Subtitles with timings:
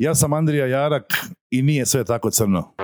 [0.00, 1.04] Ja sam Andrija Jarak
[1.50, 2.74] i nije sve tako crno.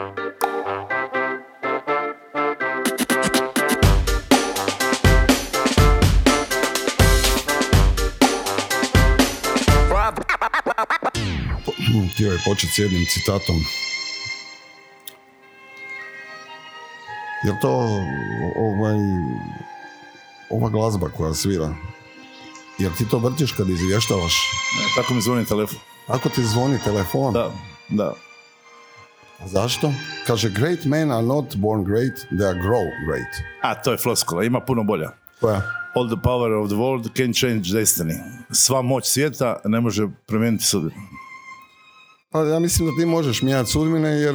[12.14, 13.57] Htio je početi s jednim citatom.
[17.45, 17.71] Je to
[18.57, 18.96] ovaj,
[20.51, 21.75] ova glazba koja svira?
[22.79, 24.51] Jer ti to vrtiš kad izvještavaš?
[24.79, 25.95] Ne, tako mi zvoni telefon.
[26.07, 27.32] Ako ti zvoni telefon?
[27.32, 27.50] Da,
[27.88, 28.12] da.
[29.46, 29.92] Zašto?
[30.27, 33.32] Kaže, great men are not born great, they are grow great.
[33.62, 35.10] A, to je floskula, ima puno bolja.
[35.41, 35.62] Koja?
[35.95, 38.15] All the power of the world can change destiny.
[38.51, 41.02] Sva moć svijeta ne može promijeniti sudbinu.
[42.30, 44.34] Pa ja mislim da ti možeš mijenjati sudbine jer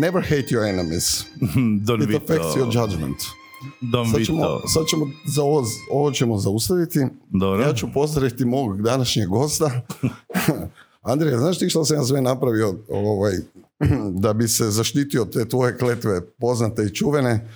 [0.00, 1.24] never hate your enemies.
[1.86, 3.18] Don't It affects your judgment.
[3.80, 6.98] Don't Sad ćemo, sad ćemo za ovo, ovo ćemo zaustaviti.
[7.30, 7.62] Dobro.
[7.62, 9.70] Ja ću pozdraviti mog današnjeg gosta.
[11.02, 13.32] Andrija, znaš ti što sam ja sve napravio ovaj,
[14.22, 17.48] da bi se zaštitio te tvoje kletve poznate i čuvene?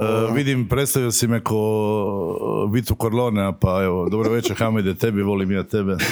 [0.00, 5.52] E, vidim, predstavio si me ko Vitu Corlonea, pa evo, dobro večer Hamide, tebi volim
[5.52, 5.96] ja tebe.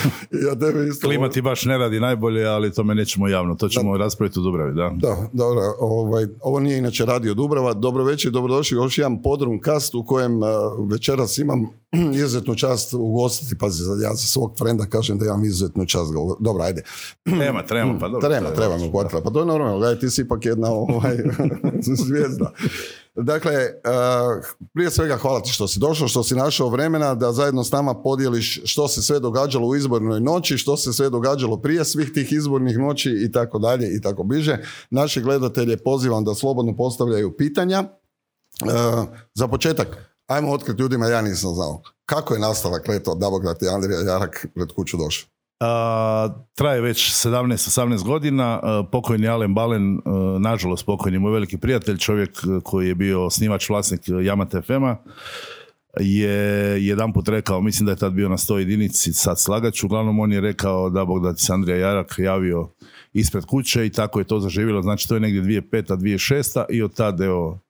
[0.49, 1.09] Ja tebe isto...
[1.09, 4.43] Klima ti baš ne radi najbolje, ali to me nećemo javno, to ćemo raspraviti u
[4.43, 4.93] Dubravi, da.
[4.97, 7.73] Da, dobro, ovaj, ovo nije inače Radio Dubrava.
[7.75, 10.48] Dobro večer, dobrodošli još jedan podrum kast u kojem uh,
[10.91, 11.67] večeras imam
[12.21, 13.59] izuzetnu čast ugostiti.
[13.59, 16.13] Pazi, ja za svog frenda kažem da imam izuzetnu čast.
[16.41, 16.83] Dobro, ajde.
[17.39, 18.29] Treba, treba, pa dobro.
[18.29, 19.21] Treba, treba me uhvatila.
[19.23, 21.17] Pa to je normalno, gledaj, ti si ipak jedna ovaj,
[22.05, 22.53] zvijezda.
[23.17, 27.65] Dakle, uh, prije svega hvala ti što si došao, što si našao vremena da zajedno
[27.65, 31.85] s nama podijeliš što se sve događalo u izbornoj noći, što se sve događalo prije
[31.85, 34.59] svih tih izbornih noći i tako dalje i tako bliže.
[34.91, 37.85] Naše gledatelje pozivam da slobodno postavljaju pitanja.
[38.65, 39.05] Uh,
[39.35, 39.89] za početak,
[40.27, 41.83] ajmo otkriti ljudima, ja nisam znao.
[42.07, 45.34] Kako je nastala kletva Dabograt i Andrija Jarak pred kuću došao?
[45.61, 48.61] A, traje već 17-18 godina.
[48.93, 50.01] Pokojni Alen Balen,
[50.39, 52.31] nažalost pokojni moj veliki prijatelj, čovjek
[52.63, 54.97] koji je bio snimač vlasnik Yamate FM-a,
[56.01, 56.37] je
[56.87, 60.33] jedan put rekao, mislim da je tad bio na 100 jedinici, sad slagač, uglavnom on
[60.33, 62.69] je rekao da Bog da ti se Andrija Jarak javio
[63.13, 65.97] ispred kuće i tako je to zaživjelo, znači to je negdje 2005.
[65.97, 66.64] 2006.
[66.70, 67.61] i od tad evo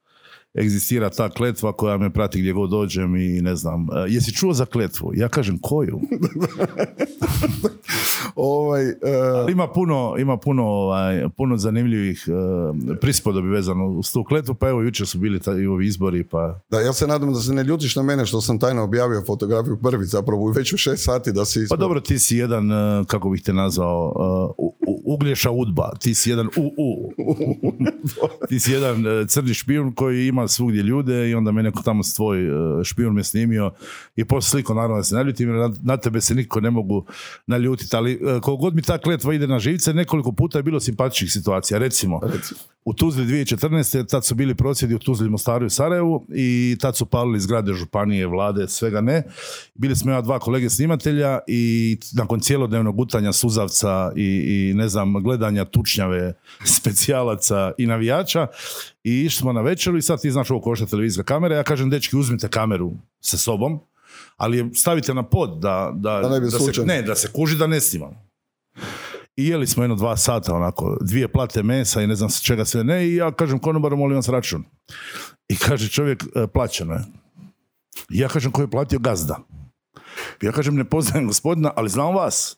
[0.54, 3.87] egzistira ta kletva koja me prati gdje god dođem i ne znam.
[3.91, 5.12] A, jesi čuo za kletvu?
[5.15, 6.00] Ja kažem koju?
[8.37, 8.94] Ovaj, uh,
[9.34, 14.69] Ali ima puno, ima puno, ovaj, puno zanimljivih uh, prispodobi vezano uz tu kletvu, pa
[14.69, 17.53] evo jučer su bili taj, i ovi izbori, pa Da, ja se nadam da se
[17.53, 21.32] ne ljutiš na mene što sam tajno objavio fotografiju prvi, zapravo već u šest sati
[21.32, 21.66] da si...
[21.70, 24.12] Pa dobro, ti si jedan, uh, kako bih te nazvao,
[24.59, 24.72] uh,
[25.06, 27.12] Uglješa Udba, ti si jedan UU.
[28.48, 32.03] ti si jedan uh, crni špijun koji ima svugdje ljude i onda me neko tamo
[32.03, 33.72] s tvoj uh, špijun me snimio
[34.16, 37.06] i poslije sliko naravno da se naljutim jer na, na tebe se niko ne mogu
[37.47, 40.81] naljutiti, ali uh, koliko god mi ta kletva ide na živce, nekoliko puta je bilo
[40.81, 41.78] simpatičnih situacija.
[41.78, 42.54] Recimo, Reci.
[42.84, 44.10] u Tuzli 2014.
[44.10, 48.26] tad su bili prosvjedi u Tuzli, Mostaru i Sarajevu i tad su palili zgrade županije,
[48.26, 49.22] vlade, svega ne.
[49.75, 54.25] Bili smo ja dva kolege snimatelja i nakon cijelodnevnog gutanja suzavca i,
[54.70, 56.34] i ne znam, gledanja tučnjave
[56.65, 58.47] specijalaca i navijača
[59.05, 61.91] i išli smo na večeru i sad ti znaš ovo košta televizijska kamera, ja kažem
[61.91, 63.81] dečki uzmite kameru sa sobom,
[64.37, 67.56] ali je stavite na pod da, da, Da ne bi se, ne, da se kuži
[67.56, 68.25] da ne snimamo.
[69.37, 72.84] I jeli smo jedno dva sata, onako, dvije plate mesa i ne znam čega sve
[72.84, 73.09] ne.
[73.09, 74.65] I ja kažem konobaru, molim vas račun.
[75.49, 77.05] I kaže čovjek, e, plaćeno je.
[78.11, 79.38] I ja kažem, ko je platio gazda?
[80.43, 82.57] Ja kažem, ne poznajem gospodina, ali znam vas.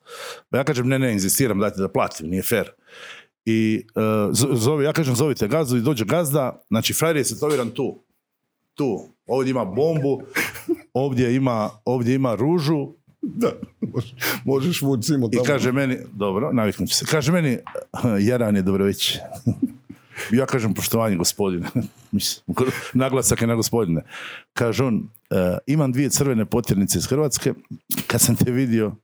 [0.51, 2.71] Ja kažem, ne, ne, inzistiram, dajte da platim, nije fair.
[3.45, 4.01] I e,
[4.31, 8.03] zo- zove, ja kažem, zovite gazdu i dođe gazda, znači frajer je setoviran tu.
[8.75, 9.09] Tu.
[9.27, 10.23] Ovdje ima bombu,
[10.95, 12.89] ovdje ima, ovdje ima ružu,
[13.23, 13.51] Da,
[14.45, 15.45] možeš, vući Simu i tamo.
[15.45, 17.07] kaže meni, dobro, naviknut ću se.
[17.07, 17.59] Kaže meni,
[18.21, 19.19] Jaran je dobro već.
[20.33, 21.67] Ja kažem, poštovanje gospodine.
[22.95, 24.03] Naglasak je na gospodine.
[24.53, 27.55] Kaže on, "E, imam dvije crvene potjernice iz Hrvatske.
[28.07, 28.97] Kad sam te vidio,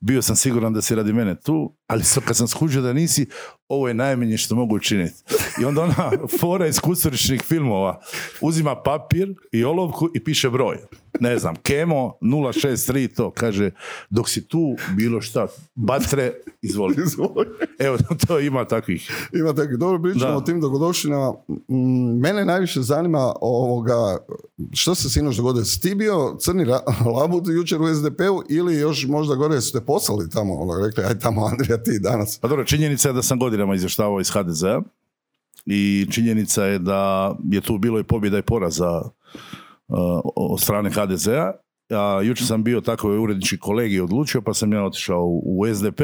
[0.00, 3.26] bio sam siguran da si radi mene tu, ali sad kad sam skužio da nisi,
[3.68, 5.14] ovo je najmanje što mogu učiniti.
[5.62, 6.10] I onda ona
[6.40, 8.00] fora iz kusturičnih filmova
[8.40, 10.78] uzima papir i olovku i piše broj.
[11.20, 13.70] Ne znam, Kemo 063 to, kaže,
[14.10, 16.32] dok si tu bilo šta, batre,
[16.62, 16.94] izvoli.
[17.06, 17.46] Izvoli.
[17.78, 19.28] Evo, to ima takvih.
[19.32, 21.32] Ima tako, dobro pričamo o tim dogodovštinama.
[21.68, 24.18] Mm, Mene najviše zanima ovoga,
[24.72, 25.64] što se sinoć dogodilo.
[25.64, 26.64] Si ti bio crni
[27.16, 31.18] labud jučer u SDP-u ili još možda gore su te poslali tamo, ono, rekli, aj
[31.18, 32.38] tamo Andrija ti danas.
[32.38, 34.82] Pa dobro, činjenica je da sam godinama izvještavao iz HDZ-a
[35.66, 41.52] i činjenica je da je tu bilo i pobjeda i poraza uh, od strane HDZ-a
[41.90, 45.74] a jučer sam bio tako je urednički kolegi odlučio, pa sam ja otišao u, u
[45.74, 46.00] SDP.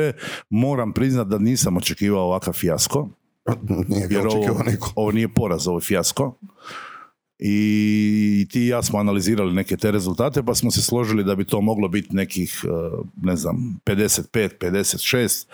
[0.50, 3.08] Moram priznat da nisam očekivao ovakav fijasko.
[3.88, 4.92] Nije ga Jer ovo, očekivao niko.
[4.96, 6.38] ovo nije poraz, ovo je fijasko.
[7.46, 11.44] I ti i ja smo analizirali neke te rezultate, pa smo se složili da bi
[11.44, 12.68] to moglo biti nekih, eh,
[13.22, 15.46] ne znam, 55, 56,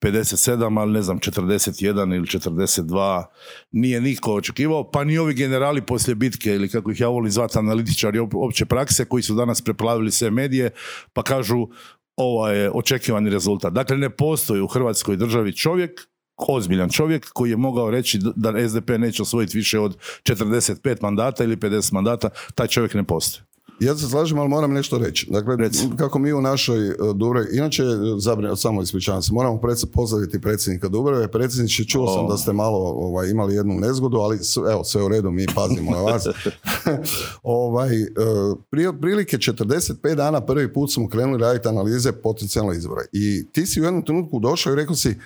[0.00, 3.24] 57, ali ne znam, 41 ili 42.
[3.72, 7.58] Nije niko očekivao, pa ni ovi generali poslije bitke, ili kako ih ja volim zvati,
[7.58, 10.70] analitičari op- opće prakse, koji su danas preplavili sve medije,
[11.12, 11.66] pa kažu
[12.16, 13.72] ovo je očekivani rezultat.
[13.72, 18.88] Dakle, ne postoji u Hrvatskoj državi čovjek ozbiljan čovjek koji je mogao reći da SDP
[18.98, 23.44] neće osvojiti više od 45 mandata ili 50 mandata, taj čovjek ne postoji.
[23.80, 25.26] Ja se slažem, ali moram nešto reći.
[25.30, 25.88] Dakle, Reci.
[25.96, 27.82] kako mi u našoj e, Dubravi, inače,
[28.18, 31.28] zabrin, samo ispričavam se, moramo pred, pozdraviti predsjednika Dubrave.
[31.28, 34.38] Predsjedniče, čuo sam da ste malo ovaj, imali jednu nezgodu, ali
[34.72, 36.26] evo, sve u redu, mi pazimo na vas.
[37.42, 38.08] ovaj, e,
[38.70, 43.02] prije prilike 45 dana prvi put smo krenuli raditi analize potencijalno izbora.
[43.12, 45.16] I ti si u jednom trenutku došao i rekao si,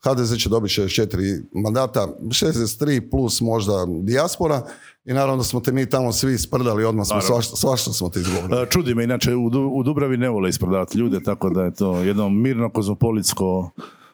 [0.00, 3.72] HDZ će dobiti 64 mandata, 63 plus možda
[4.02, 4.62] dijaspora
[5.04, 8.62] i naravno smo te mi tamo svi sprdali, odmah smo svašta, svašta smo ti izgovorili.
[8.62, 11.74] E, Čudi me, inače u, Du- u Dubravi ne vole isprodavati ljude, tako da je
[11.74, 13.70] to jedno mirno kozmopolitsko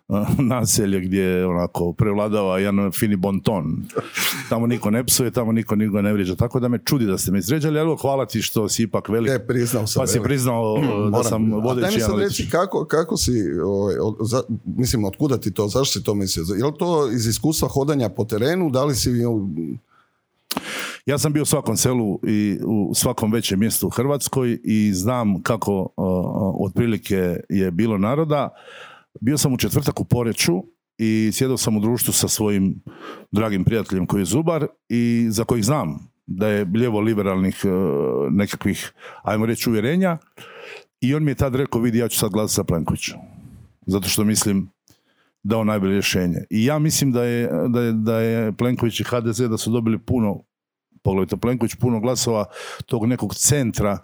[0.51, 3.83] naselje gdje onako prevladava jedan fini bonton.
[4.49, 6.35] Tamo niko ne psuje, tamo niko niko ne vrijeđa.
[6.35, 9.31] Tako da me čudi da ste me izređali, ali hvala ti što si ipak velik.
[9.33, 10.01] E, priznao sam.
[10.01, 11.25] pa si priznao da Moram.
[11.25, 12.19] sam A daj mi vodeći sad analitičar.
[12.41, 13.33] reći kako, kako si,
[13.65, 16.45] ovaj, od- za- mislim, otkuda ti to, zašto si to mislio?
[16.57, 19.11] Je li to iz iskustva hodanja po terenu, da li si...
[21.07, 25.43] Ja sam bio u svakom selu i u svakom većem mjestu u Hrvatskoj i znam
[25.43, 25.89] kako
[26.61, 27.17] otprilike
[27.49, 28.49] je bilo naroda.
[29.21, 30.53] Bio sam u četvrtak u Poreću
[30.99, 32.83] i sjedao sam u društvu sa svojim
[33.33, 39.47] dragim prijateljem koji je Zubar i za kojih znam da je lijevo-liberalnih uh, nekakvih, ajmo
[39.47, 40.19] reći, uvjerenja.
[41.01, 43.19] I on mi je tad rekao, vidi, ja ću sad glasati za Plenkovića.
[43.87, 44.71] Zato što mislim
[45.43, 46.45] da on najbolje rješenje.
[46.51, 49.99] I ja mislim da je, da je, da je Plenković i HDZ da su dobili
[49.99, 50.43] puno
[51.03, 52.45] poglavito Plenković, puno glasova
[52.87, 53.99] tog nekog centra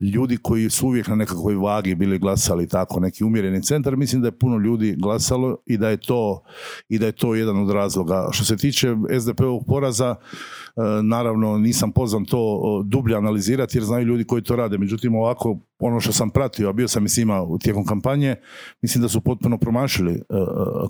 [0.00, 4.28] ljudi koji su uvijek na nekakvoj vagi bili glasali tako, neki umjereni centar, mislim da
[4.28, 6.42] je puno ljudi glasalo i da je to,
[6.88, 8.28] i da je to jedan od razloga.
[8.32, 8.88] Što se tiče
[9.20, 14.78] SDP-ovog poraza, e, naravno nisam pozvan to dublje analizirati jer znaju ljudi koji to rade.
[14.78, 18.36] Međutim, ovako, ono što sam pratio, a bio sam i s njima tijekom kampanje,
[18.82, 20.38] mislim da su potpuno promašili e, e,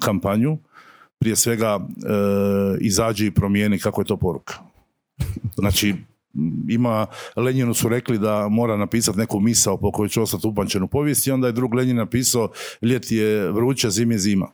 [0.00, 0.58] kampanju.
[1.20, 1.80] Prije svega,
[2.80, 4.54] izađi i promijeni kako je to poruka.
[5.56, 5.94] Znači,
[6.68, 10.88] ima, Lenjinu su rekli da mora napisati neku misao po kojoj će ostati upamćen u
[11.26, 12.50] i onda je drug Lenjin napisao
[12.82, 14.48] ljeti je vruće, zim je zima.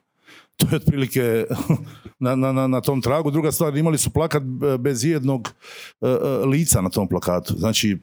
[0.57, 1.45] To je otprilike
[2.25, 3.31] na, na, na, na tom tragu.
[3.31, 5.49] Druga stvar, imali su plakat e, bez jednog
[6.01, 7.55] e, e, lica na tom plakatu.
[7.59, 7.99] Znači,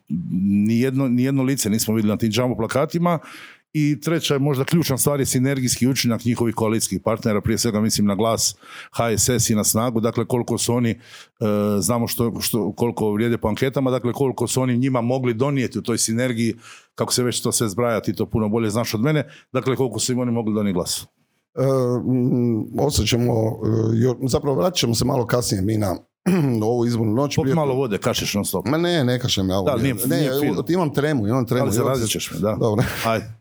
[0.67, 3.19] nijedno, nijedno lice nismo vidjeli na tim džambo plakatima.
[3.73, 8.07] I treća je možda ključna stvar je sinergijski učinak njihovih koalicijskih partnera, prije svega mislim
[8.07, 8.55] na glas
[8.91, 10.97] HSS i na snagu, dakle koliko su oni, e,
[11.79, 15.81] znamo što, što, koliko vrijede po anketama, dakle koliko su oni njima mogli donijeti u
[15.81, 16.55] toj sinergiji,
[16.95, 19.23] kako se već to sve zbraja, ti to puno bolje znaš od mene,
[19.53, 21.05] dakle koliko su im oni mogli donijeti glas.
[21.55, 21.61] E,
[22.79, 23.33] osjećamo,
[24.23, 25.95] e, zapravo vratit ćemo se malo kasnije mi na
[26.63, 27.37] ovu izbornu noć.
[27.41, 28.65] Prije- malo vode, kašeš non stop.
[28.67, 29.57] Ma ne, ne kažem ja.
[29.57, 29.65] ovo.
[29.69, 30.31] Da, nije- ne, nije
[30.69, 31.63] imam tremu, imam tremu.
[31.63, 32.55] Ali zarazit ćeš me, da.
[32.59, 32.85] Dobro.
[33.05, 33.40] Ajde,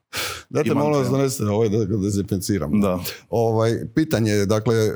[0.51, 2.81] Dajte molim vas donesite ovaj da ga dezinficiram.
[2.81, 2.99] da.
[3.31, 4.93] Ovaj, pitanje je, dakle, e,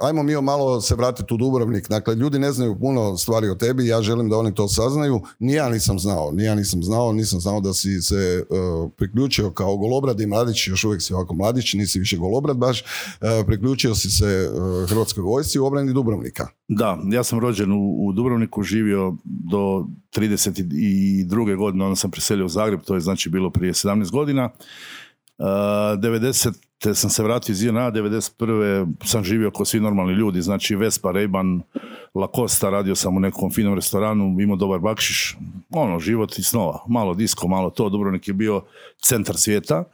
[0.00, 1.88] ajmo mi malo se vratiti u Dubrovnik.
[1.88, 5.20] Dakle, ljudi ne znaju puno stvari o tebi, ja želim da oni to saznaju.
[5.38, 8.44] Ni ja nisam znao, ni ja nisam znao, nisam znao da si se e,
[8.96, 12.84] priključio kao golobrad i mladić, još uvijek si ovako mladić, nisi više golobrad baš, e,
[13.46, 16.48] priključio si se e, Hrvatskoj vojsci u obrani Dubrovnika.
[16.68, 21.56] Da, ja sam rođen u, u Dubrovniku, živio do 32.
[21.56, 24.50] godine, onda sam preselio u Zagreb, to je znači bilo prije 17 godina.
[25.38, 26.94] Uh, 90.
[26.94, 28.94] sam se vratio iz JNA, 91.
[29.04, 31.60] sam živio kao svi normalni ljudi, znači Vespa, Ray-Ban,
[32.14, 35.36] Lacosta, radio sam u nekom finom restoranu, imao dobar bakšiš,
[35.70, 38.62] ono, život i snova, malo disko, malo to, Dubrovnik je bio
[39.02, 39.84] centar svijeta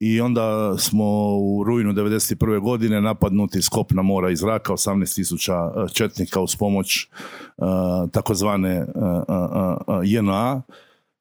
[0.00, 1.04] i onda smo
[1.38, 2.60] u rujnu 91.
[2.60, 7.08] godine napadnuti s kopna mora i zraka, 18.000 četnika uz pomoć
[7.56, 10.62] uh, takozvane uh, JNA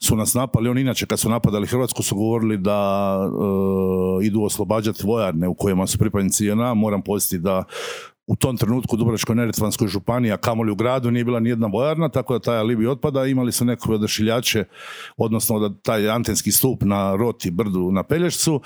[0.06, 0.70] su nas napali.
[0.70, 5.88] Oni inače kad su napadali Hrvatsku su govorili da uh, idu oslobađati vojarne u kojima
[5.88, 6.74] su pripadnici JNA.
[6.74, 7.64] Moram podsjetiti da
[8.28, 12.34] u tom trenutku u Dubrovačko-neretvanskoj županiji, a kamoli u gradu, nije bila nijedna vojarna, tako
[12.34, 13.26] da taj alibi otpada.
[13.26, 14.64] Imali su neke odašiljače,
[15.18, 18.62] odnosno da taj antenski stup na Roti, brdu na Pelješcu.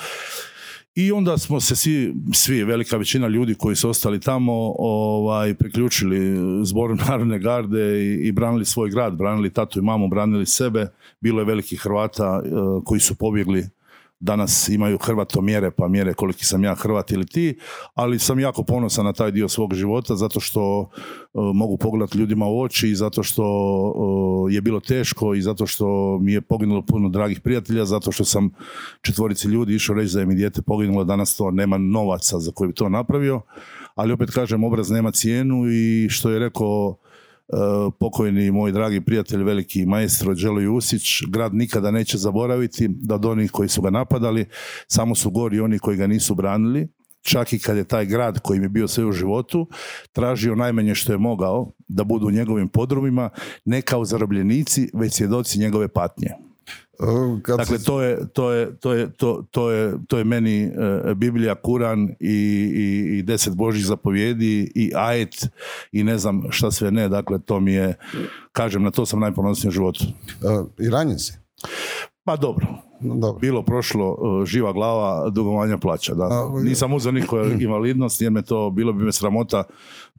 [0.95, 6.37] I onda smo se svi, svi, velika većina ljudi koji su ostali tamo, ovaj, priključili
[6.65, 10.87] zboru Narodne garde i, i branili svoj grad, branili tatu i mamu, branili sebe.
[11.21, 12.49] Bilo je velikih Hrvata eh,
[12.85, 13.78] koji su pobjegli
[14.19, 17.59] danas imaju Hrvato mjere, pa mjere koliki sam ja Hrvat ili ti,
[17.93, 22.45] ali sam jako ponosan na taj dio svog života zato što e, mogu pogledati ljudima
[22.45, 23.43] u oči i zato što
[24.49, 28.25] e, je bilo teško i zato što mi je poginulo puno dragih prijatelja, zato što
[28.25, 28.49] sam
[29.01, 32.67] četvorici ljudi išao reći da je mi dijete poginulo, danas to nema novaca za koji
[32.67, 33.41] bi to napravio,
[33.95, 36.97] ali opet kažem, obraz nema cijenu i što je rekao
[37.99, 43.51] pokojni moj dragi prijatelj, veliki maestro Đelo Jusić, grad nikada neće zaboraviti da od onih
[43.51, 44.45] koji su ga napadali,
[44.87, 46.87] samo su gori oni koji ga nisu branili,
[47.21, 49.67] čak i kad je taj grad koji je bio sve u životu
[50.11, 53.29] tražio najmanje što je mogao da budu u njegovim podrumima,
[53.65, 56.48] ne kao zarobljenici, već svjedoci njegove patnje.
[57.41, 61.13] Kad dakle, to je, to, je, to, je, to, to, je, to je meni e,
[61.15, 62.35] Biblija, Kuran i,
[62.75, 65.47] i, i deset Božih zapovjedi i ajet
[65.91, 67.09] i ne znam šta sve ne.
[67.09, 67.95] Dakle, to mi je,
[68.51, 70.03] kažem, na to sam najponosniji u životu.
[70.03, 71.33] Uh, I ranjen si?
[72.23, 72.67] Pa dobro.
[72.99, 73.39] dobro.
[73.39, 76.13] Bilo prošlo e, živa glava, dugovanja plaća.
[76.13, 76.49] Da.
[76.63, 79.63] Nisam uzeo niko invalidnost jer me to, bilo bi me sramota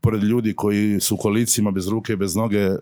[0.00, 2.78] pored ljudi koji su u kolicima bez ruke i bez noge, e,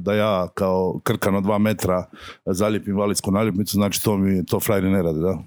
[0.00, 2.04] da ja kao krkan od dva metra
[2.46, 5.38] zalijepim invalidsku naljepnicu, znači to mi to frajri ne radi, da.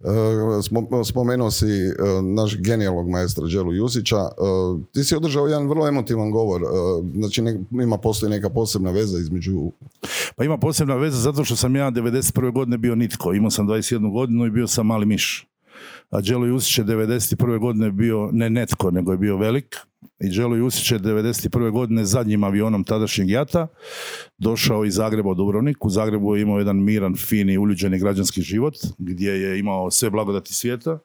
[0.00, 1.92] E, spomenuo si e,
[2.22, 4.16] naš genijalog maestra Đelu Jusića.
[4.92, 6.62] Ti si održao jedan vrlo emotivan govor.
[7.14, 9.72] Znači ima postoji neka posebna veza između...
[10.36, 12.52] Pa ima posebna veza zato što sam ja 91.
[12.52, 13.32] godine bio nitko.
[13.32, 15.48] Imao sam 21 godinu i bio sam mali miš.
[16.10, 17.58] A Đelo Jusić je 91.
[17.58, 19.76] godine bio ne netko, nego je bio velik
[20.20, 21.70] i Đelo Jusić je 1991.
[21.70, 23.66] godine zadnjim avionom tadašnjeg jata
[24.38, 25.84] došao iz Zagreba u Dubrovnik.
[25.84, 30.54] U Zagrebu je imao jedan miran, fini, uljuđeni građanski život gdje je imao sve blagodati
[30.54, 30.98] svijeta.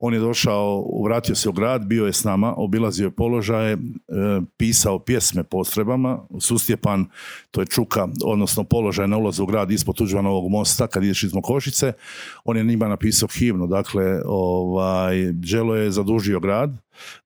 [0.00, 3.78] On je došao, vratio se u grad, bio je s nama, obilazio je položaje, e,
[4.56, 7.06] pisao pjesme postrebama, Sustjepan,
[7.50, 11.34] to je Čuka, odnosno položaj na ulazu u grad ispod Tuđmanovog mosta, kad ideš iz
[11.34, 11.92] Mokošice,
[12.44, 16.76] on je njima napisao himnu, dakle, ovaj, Đelo je zadužio grad,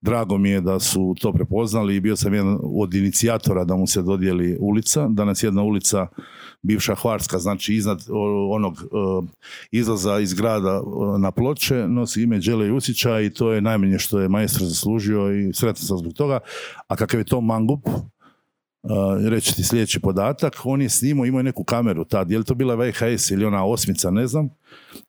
[0.00, 3.86] Drago mi je da su to prepoznali i bio sam jedan od inicijatora da mu
[3.86, 5.08] se dodijeli ulica.
[5.08, 6.06] Danas jedna ulica
[6.62, 8.06] bivša Hvarska, znači iznad
[8.50, 8.86] onog e,
[9.70, 14.20] izlaza iz grada e, na ploče, nosi ime Đele Jusića i to je najmanje što
[14.20, 16.38] je majstor zaslužio i sretan sam zbog toga.
[16.88, 17.88] A kakav je to mangup,
[18.84, 22.44] Uh, reći ti sljedeći podatak, on je snimao, imao je neku kameru tad, je li
[22.44, 24.48] to bila VHS ili ona osmica, ne znam,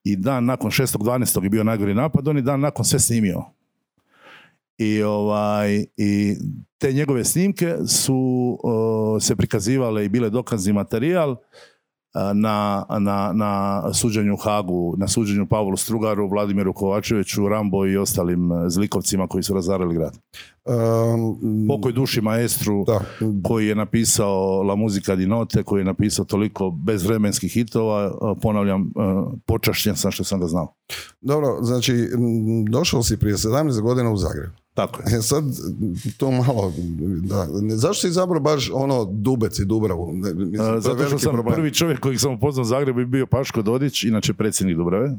[0.04, 1.44] i dan nakon 6.12.
[1.44, 3.44] je bio najgori napad, on je dan nakon sve snimio
[4.78, 6.36] i ovaj i
[6.78, 8.58] te njegove snimke su
[9.22, 11.36] se prikazivale i bile dokazni materijal
[12.34, 18.70] na, na, na suđenju Hagu, na suđenju Pavlu Strugaru, Vladimiru Kovačeviću, Rambo i ostalim e,
[18.70, 20.18] zlikovcima koji su razarali grad.
[20.66, 23.00] Um, Pokoj duši maestru da.
[23.44, 28.12] koji je napisao La muzika di note, koji je napisao toliko bezvremenskih hitova,
[28.42, 28.92] ponavljam, e,
[29.46, 30.74] počašćen sam što sam ga znao.
[31.22, 31.94] Dobro, znači
[32.70, 34.63] došao si prije 17 godina u Zagreb.
[34.74, 35.18] Tako je.
[35.18, 35.44] E sad,
[36.18, 36.74] to malo,
[37.22, 40.12] da, zašto si izabrao baš ono Dubec i Dubravu?
[40.14, 44.04] Mislim, Zato što sam prvi čovjek kojeg sam upoznao u Zagrebu i bio Paško Dodić,
[44.04, 45.12] inače predsjednik Dubrave.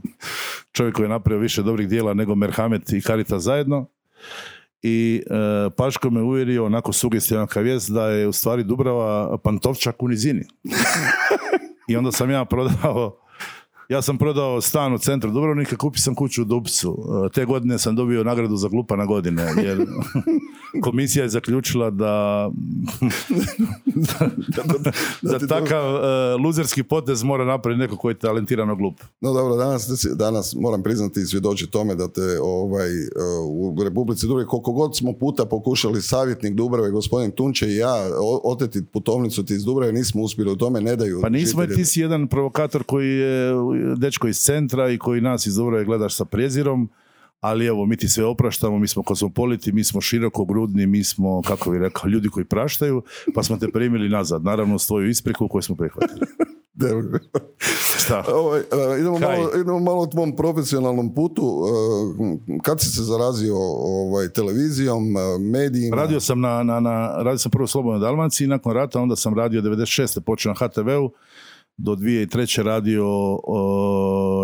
[0.73, 3.87] Čovjek koji je napravio više dobrih dijela nego Merhamet i Karita zajedno.
[4.83, 10.09] I e, Paško me uvjerio onako sugestivan kavijest da je u stvari Dubrava Pantovčak u
[10.09, 10.45] nizini.
[11.89, 13.24] I onda sam ja prodao
[13.89, 16.99] ja sam prodao stan u centru Dubrovnika, kupio sam kuću u Dupcu.
[17.27, 19.87] E, te godine sam dobio nagradu za glupa na godine, jer
[20.85, 22.51] komisija je zaključila da
[25.23, 26.01] za takav uh,
[26.45, 29.01] luzerski potez mora napraviti neko koji je talentirano glup.
[29.21, 33.09] No dobro, danas, danas moram priznati i svjedoči tome da te ovaj, e,
[33.49, 37.95] u Republici Dubrave, koliko god smo puta pokušali savjetnik Dubrave, gospodin Tunče i ja,
[38.45, 41.21] oteti putovnicu ti iz Dubrave, nismo uspjeli u tome, ne daju.
[41.23, 43.55] Pa nismo, ti si jedan provokator koji je
[43.97, 46.91] dečko iz centra i koji nas iz Dubrave gledaš sa prezirom,
[47.41, 51.71] ali evo, mi ti sve opraštamo, mi smo kosmopoliti, mi smo širokogrudni, mi smo, kako
[51.71, 53.03] bi rekao, ljudi koji praštaju,
[53.35, 56.27] pa smo te primili nazad, naravno s tvoju ispriku koju smo prihvatili.
[58.05, 58.25] Šta?
[58.35, 58.63] Ovaj,
[59.01, 61.65] idemo, malo, idemo malo o tvom profesionalnom putu.
[62.63, 65.05] kad si se zarazio ovaj, televizijom,
[65.41, 65.97] medijima?
[65.97, 69.63] Radio sam na, na, na radio sam prvo Slobodnoj Dalmaciji, nakon rata onda sam radio
[69.63, 70.21] 96.
[70.21, 71.11] počeo na HTV-u
[71.77, 72.63] do 2003.
[72.63, 73.07] radio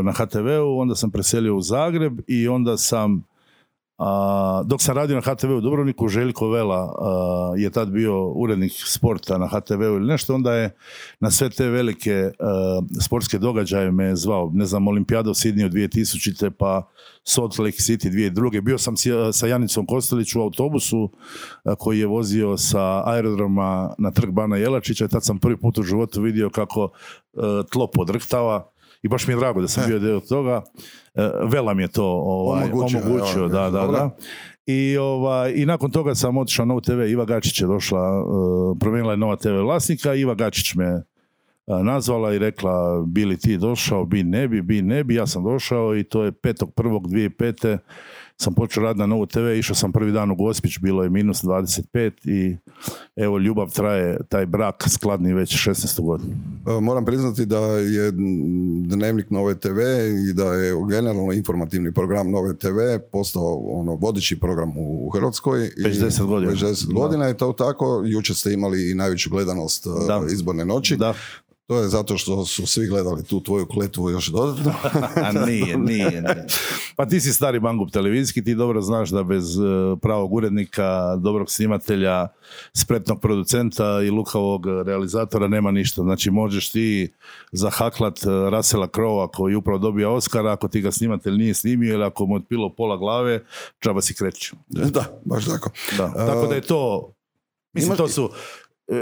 [0.05, 3.30] na HTV-u, onda sam preselio u Zagreb i onda sam
[4.03, 8.73] A, dok sam radio na HTV u Dubrovniku, Željko Vela a, je tad bio urednik
[8.87, 10.77] sporta na HTV-u ili nešto, onda je
[11.21, 16.51] na sve te velike a, sportske događaje me zvao, ne znam, Olimpijada u Sidniju 2000.
[16.51, 16.89] pa
[17.25, 18.61] Salt Lake City 2002.
[18.61, 18.95] Bio sam
[19.33, 21.11] sa Janicom Kostelić u autobusu
[21.79, 25.83] koji je vozio sa aerodroma na trg Bana Jelačića i tad sam prvi put u
[25.83, 26.89] životu vidio kako
[27.71, 28.70] tlo podrhtava
[29.03, 30.63] i baš mi je drago da sam bio dio toga.
[31.15, 33.99] E, Vela mi je to ovaj, Omogućio, da, da, dobro.
[33.99, 34.11] da.
[34.67, 39.13] I, ovaj, I nakon toga sam otišao na TV, Iva Gačić je došla, uh, promijenila
[39.13, 41.03] je nova TV vlasnika, Iva Gačić me
[41.83, 45.45] nazvala i rekla bi li ti došao, bi ne bi, bi ne bi, ja sam
[45.45, 47.79] došao i to je 5.1.2005.
[48.41, 51.43] sam počeo raditi na Novu TV, išao sam prvi dan u Gospić, bilo je minus
[51.45, 52.57] 25 i
[53.17, 56.01] evo ljubav traje, taj brak skladni već 16.
[56.03, 56.33] godinu.
[56.67, 58.11] E, Moram priznati da je
[58.85, 59.79] dnevnik Nove TV
[60.31, 62.79] i da je generalno informativni program Nove TV
[63.13, 65.71] postao ono vodeći program u Hrvatskoj.
[65.85, 66.53] Već 10 godina.
[66.53, 68.03] Već 10 godina je to tako.
[68.07, 70.23] Jučer ste imali i najveću gledanost e, Da.
[70.33, 70.97] izborne noći.
[70.97, 71.15] Da,
[71.71, 74.73] To je zato što su svi gledali tu tvoju kletvu još dodatno.
[75.27, 76.47] A nije, nije, nije.
[76.97, 79.61] Pa ti si stari mangup televizijski, ti dobro znaš da bez e,
[80.03, 82.29] pravog urednika, dobrog snimatelja,
[82.73, 86.03] spretnog producenta i lukavog realizatora nema ništa.
[86.03, 87.13] Znači možeš ti
[87.53, 92.05] zahaklat e, Rasela Krova koji upravo dobija Oscara, ako ti ga snimatelj nije snimio ili
[92.05, 93.45] ako mu je otpilo pola glave,
[93.85, 94.57] džaba si kreću.
[94.69, 95.71] da, baš tako.
[95.99, 96.13] Da.
[96.27, 97.13] Tako da je to,
[97.73, 98.31] mislim to su,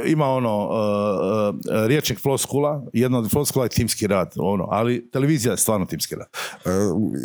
[0.07, 5.53] ima ono, e, e, riječnik floskula, jedna od floskula je timski rad, ono, ali televizija
[5.53, 6.27] je stvarno timski rad.
[6.65, 6.71] E,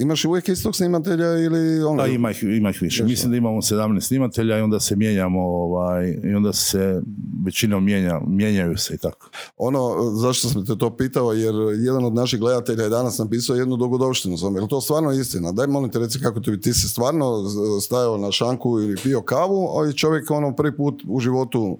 [0.01, 2.01] imaš uvijek istog snimatelja ili ono?
[2.01, 3.03] Da, ima ih, ima ih više.
[3.03, 7.01] Mislim da imamo 17 snimatelja i onda se mijenjamo, ovaj, i onda se
[7.45, 9.29] većinom mijenja, mijenjaju se i tako.
[9.57, 13.77] Ono, zašto sam te to pitao, jer jedan od naših gledatelja je danas napisao jednu
[13.77, 14.37] dogodovštinu.
[14.37, 15.51] Sam, je li to stvarno istina?
[15.51, 17.43] Daj molim te reci kako ti, ti si stvarno
[17.81, 21.79] stajao na šanku ili pio kavu, a i čovjek ono prvi put u životu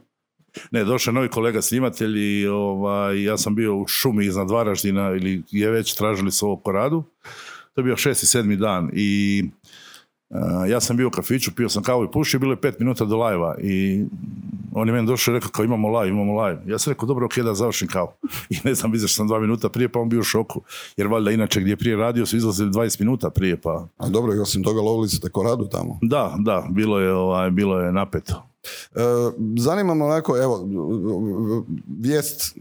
[0.71, 5.09] Ne, došao je novi kolega snimatelj i ovaj, ja sam bio u šumi iznad Varaždina
[5.09, 7.03] ili je već tražili se ovo koradu.
[7.73, 9.43] To je bio šesti, sedmi dan i
[10.29, 13.05] a, ja sam bio u kafiću, pio sam kavu i pušio, bilo je pet minuta
[13.05, 14.05] do lajva i
[14.75, 16.61] on je meni došao i rekao kao imamo live, imamo live.
[16.67, 18.07] Ja sam rekao dobro, ok, da završim kavu.
[18.49, 20.61] I ne znam, izašao sam dva minuta prije pa on bio u šoku.
[20.97, 23.87] Jer valjda inače gdje je prije radio su izlazili 20 minuta prije pa...
[23.97, 25.99] a dobro, i osim toga lovili ste koradu tamo.
[26.01, 28.47] Da, da, bilo je, ovaj, bilo je napeto.
[28.95, 28.99] E,
[29.57, 30.67] zanima me onako, evo,
[31.99, 32.57] vijest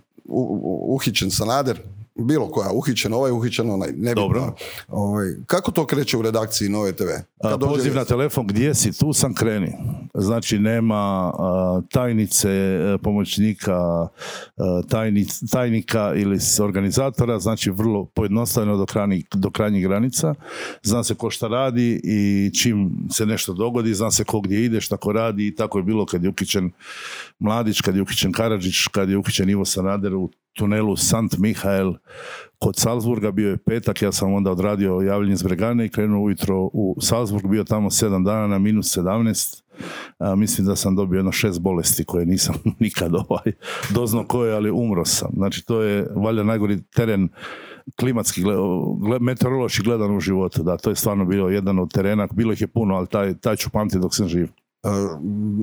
[0.88, 1.80] uhićen Sanader,
[2.14, 4.22] bilo koja, uhićen ovaj, uhićen onaj, nebitno.
[4.22, 4.54] Dobro.
[4.88, 7.08] Ovaj, kako to kreće u redakciji Nove TV?
[7.42, 8.08] A, Kad dođe Poziv na vijest?
[8.08, 9.72] telefon, gdje si, tu sam kreni.
[10.14, 14.08] Znači nema a, tajnice, e, pomoćnika, a,
[14.88, 20.34] tajnic- tajnika ili organizatora, znači vrlo pojednostavljeno do krajnjih, do krajnjih granica.
[20.82, 24.80] Zna se ko šta radi i čim se nešto dogodi, zna se ko gdje ide,
[24.80, 26.70] šta ko radi i tako je bilo kad je ukićen
[27.38, 31.94] Mladić, kad je ukićen Karadžić, kad je ukićen Ivo Sanader u tunelu Sant Mihael.
[32.58, 36.70] Kod Salzburga, bio je petak, ja sam onda odradio javljanje iz Bregane i krenuo ujutro
[36.72, 39.62] u Salzburg, bio tamo sedam dana na minus 17,
[40.18, 43.52] a, mislim da sam dobio jedno šest bolesti koje nisam nikad ovaj,
[43.90, 45.30] doznao koje, ali umro sam.
[45.36, 47.28] Znači to je valjda najgori teren
[48.00, 48.42] klimatski,
[49.20, 52.66] meteorološki gledano u životu, da, to je stvarno bilo jedan od terena, bilo ih je
[52.66, 54.48] puno, ali taj, taj ću pamtiti dok sam živ.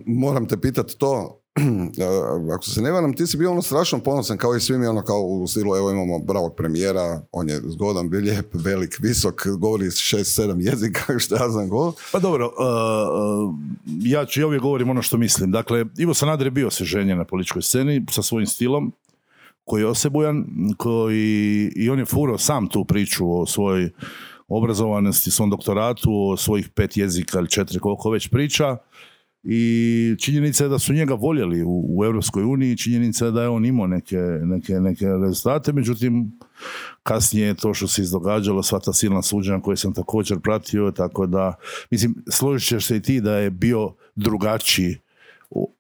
[0.06, 1.39] Moram te pitat to,
[2.56, 5.02] ako se ne varam, ti si bio ono strašno ponosan kao i svi mi ono
[5.02, 9.92] kao u stilu, evo imamo bravog premijera, on je zgodan, bio lijep, velik, visok, govori
[9.92, 11.94] šest, sedam jezika, što ja znam go.
[12.12, 13.56] Pa dobro, uh,
[14.02, 15.52] ja ću ja uvijek govorim ono što mislim.
[15.52, 18.94] Dakle, Ivo Sanader je bio osvježenje na političkoj sceni sa svojim stilom,
[19.64, 20.46] koji je osebujan,
[20.78, 23.90] koji, i on je furao sam tu priču o svojoj
[24.48, 28.78] obrazovanosti, svom doktoratu, o svojih pet jezika ili četiri, koliko već priča.
[29.44, 33.50] I činjenica je da su njega voljeli u, u Europskoj uniji, činjenica je da je
[33.50, 36.32] on imao neke, neke, neke rezultate, međutim,
[37.04, 41.56] kasnije to što se izdogađalo, sva ta silna suđenja koje sam također pratio, tako da,
[41.92, 44.98] mislim, složit ćeš se i ti da je bio drugačiji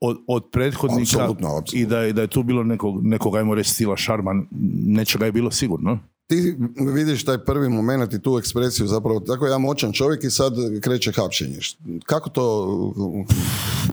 [0.01, 1.79] od, od prethodnika Apsolutno, apsolutno.
[1.79, 4.43] i da je, da je tu bilo nekog, nekog ajmo reći, stila šarma,
[4.85, 5.99] nečega je bilo sigurno.
[6.29, 6.55] Ti
[6.93, 11.11] vidiš taj prvi moment i tu ekspresiju zapravo, tako ja moćan čovjek i sad kreće
[11.11, 11.59] hapšenje.
[12.05, 12.67] Kako to,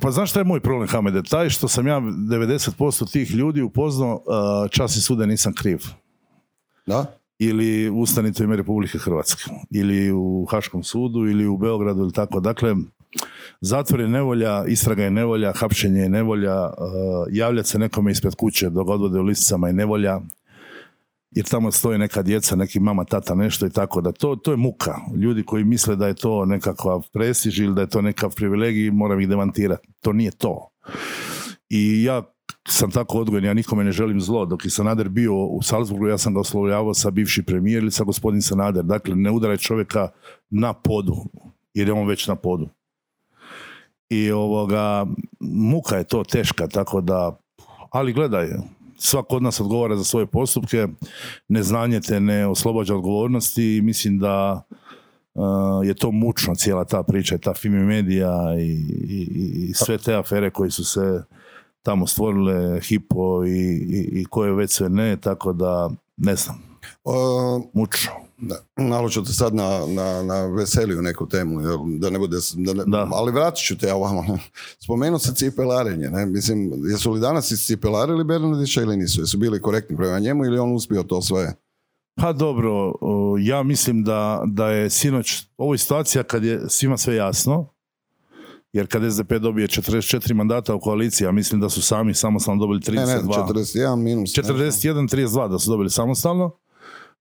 [0.01, 1.23] Pa znaš šta je moj problem, Hamede?
[1.23, 5.79] Taj što sam ja 90% tih ljudi upoznao, a, čas i sude nisam kriv.
[6.87, 7.17] da?
[7.39, 12.41] ili ustanite u ime Republike Hrvatske ili u Haškom sudu ili u Beogradu ili tako.
[12.41, 12.75] Dakle,
[13.61, 16.73] zatvor je nevolja, istraga je nevolja, hapšenje je nevolja, uh,
[17.31, 20.21] javljati se nekome ispred kuće dok odvode u lisicama je nevolja.
[21.37, 24.57] Jer tamo stoje neka djeca, neki mama, tata, nešto i tako da to, to je
[24.57, 24.97] muka.
[25.17, 29.21] Ljudi koji misle da je to nekakva prestiž ili da je to nekav privilegij, moram
[29.21, 29.89] ih demantirati.
[30.01, 30.69] To nije to.
[31.69, 32.23] I ja
[32.69, 34.47] sam tako odgojen, ja nikome ne želim zlo.
[34.47, 38.05] Dok je Sanader bio u Salzburgu, ja sam ga oslovljavao sa bivši premijer ili sa
[38.05, 38.85] gospodin Sanader.
[38.85, 40.09] Dakle, ne udaraj čovjeka
[40.51, 41.17] na podu,
[41.75, 42.69] jer je on već na podu.
[44.09, 45.07] I ovoga,
[45.41, 47.39] muka je to teška, tako da,
[47.91, 48.49] ali gledaj,
[48.99, 50.87] svako od nas odgovara za svoje postupke,
[51.49, 54.67] neznanje te ne oslobađa odgovornosti i mislim da
[55.35, 58.71] uh, je to mučno cijela ta priča, ta Fimi Medija i,
[59.09, 59.29] i,
[59.69, 61.23] i sve te afere koje su se
[61.83, 66.63] tamo stvorile, Hipo i, i, i koje već sve ne, tako da ne znam,
[67.73, 68.26] mučno.
[68.39, 72.37] Da, malo ću te sad na, na, na veseliju neku temu, jel, da ne bude,
[72.55, 73.09] da ne- Da.
[73.13, 74.39] ali vratit ću te ja ovamo.
[74.79, 76.27] Spomenuo se cipelarenje, ne?
[76.27, 79.21] Mislim, jesu li danas iscipelarili Bernardića ili nisu?
[79.21, 81.55] Jesu bili korektni prema njemu ili on uspio to sve?
[82.15, 82.93] Pa dobro,
[83.41, 87.69] ja mislim da, da je sinoć, ovo je situacija kad je svima sve jasno,
[88.73, 92.81] jer kad SDP dobije 44 mandata u koaliciji, a mislim da su sami samostalno dobili
[92.81, 92.95] 32.
[92.97, 94.37] Ne, ne, 41 minus.
[94.37, 94.53] nešto.
[94.55, 96.51] 41-32 da su dobili samostalno,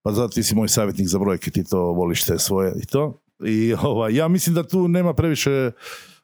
[0.06, 3.22] pa zato ti si moj savjetnik za brojke, ti to voliš te svoje i to.
[3.46, 5.72] I ovaj, ja mislim da tu nema previše,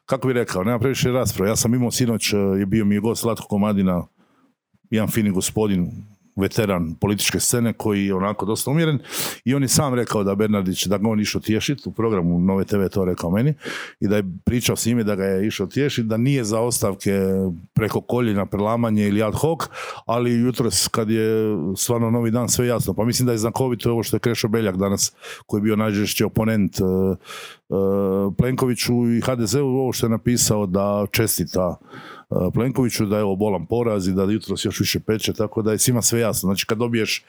[0.06, 1.50] kako bi rekao, nema previše rasprave.
[1.50, 4.06] Ja sam imao sinoć, eh, je bio mi je gost Latko Komadina,
[4.90, 5.90] jedan fini gospodin,
[6.36, 8.98] veteran političke scene koji je onako dosta umjeren.
[9.44, 12.64] I on je sam rekao da Bernardić, da ga on išao tješiti, u programu Nove
[12.64, 13.54] TV to rekao meni
[14.00, 17.20] i da je pričao s njime da ga je išao tješiti, da nije za ostavke
[17.72, 19.58] preko koljena, prelamanje ili ad hoc,
[20.06, 24.02] ali jutros kad je stvarno novi dan sve jasno, pa mislim da je znakovito ovo
[24.02, 25.12] što je Krešo Beljak danas
[25.46, 27.74] koji je bio najžešći oponent eh, eh,
[28.38, 31.76] Plenkoviću i HDZ-u ovo što je napisao da čestita
[32.54, 35.78] Plenkoviću da je ovo bolan poraz i da jutros još više peče, tako da je
[35.78, 36.46] svima sve jasno.
[36.46, 37.24] Znači kad dobiješ,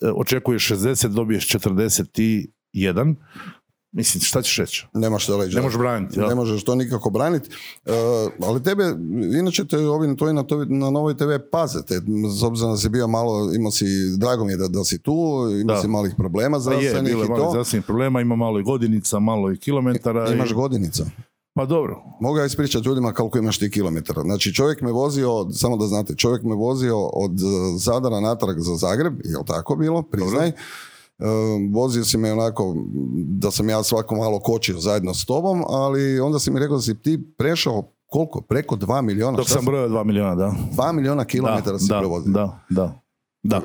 [0.00, 3.14] eh, očekuješ 60, dobiješ 41,
[3.92, 4.86] mislim šta ćeš reći?
[4.94, 5.56] Nemaš što reći.
[5.56, 6.20] Ne možeš braniti.
[6.20, 7.50] Ne možeš to nikako braniti.
[7.86, 7.92] E,
[8.46, 8.84] ali tebe,
[9.38, 11.82] inače te ovi to na, to, na Novoj TV paze.
[11.86, 11.94] Te,
[12.38, 13.84] s obzirom da si bio malo, imao si,
[14.16, 15.82] drago mi je da, da si tu, imao Da.
[15.82, 17.50] si malih problema Pa je, zdravstvenih bilo je i malo to.
[17.50, 20.32] zdravstvenih problema, ima malo i godinica, malo i kilometara.
[20.32, 21.04] Imaš i, godinica.
[21.58, 24.22] Pa dobro, Mogu ja ispričati ljudima koliko imaš ti kilometara.
[24.22, 27.32] Znači čovjek me vozio, samo da znate, čovjek me vozio od
[27.78, 30.02] Zadara natrag za Zagreb, je li tako bilo?
[30.02, 30.48] Priznaj.
[30.48, 30.54] E,
[31.72, 32.74] vozio si me onako
[33.14, 36.82] da sam ja svako malo kočio zajedno s tobom, ali onda si mi rekao da
[36.82, 38.40] si ti prešao koliko?
[38.40, 39.36] Preko 2 miliona?
[39.36, 40.54] dok sam brojao 2 milijuna, da.
[40.76, 42.32] 2 miliona kilometara da, si da, prevozio.
[42.32, 43.00] da, da,
[43.42, 43.62] da.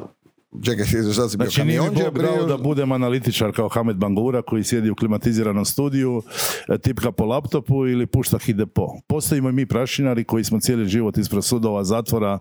[0.61, 4.41] Čekaj, šta si bio Znači nije mi Bog dao da budem analitičar kao Hamed Bangura
[4.41, 6.23] koji sjedi u klimatiziranom studiju,
[6.67, 8.87] e, tipka po laptopu ili pušta hidepo.
[9.07, 12.39] Postojimo i mi prašinari koji smo cijeli život ispred sudova, zatvora,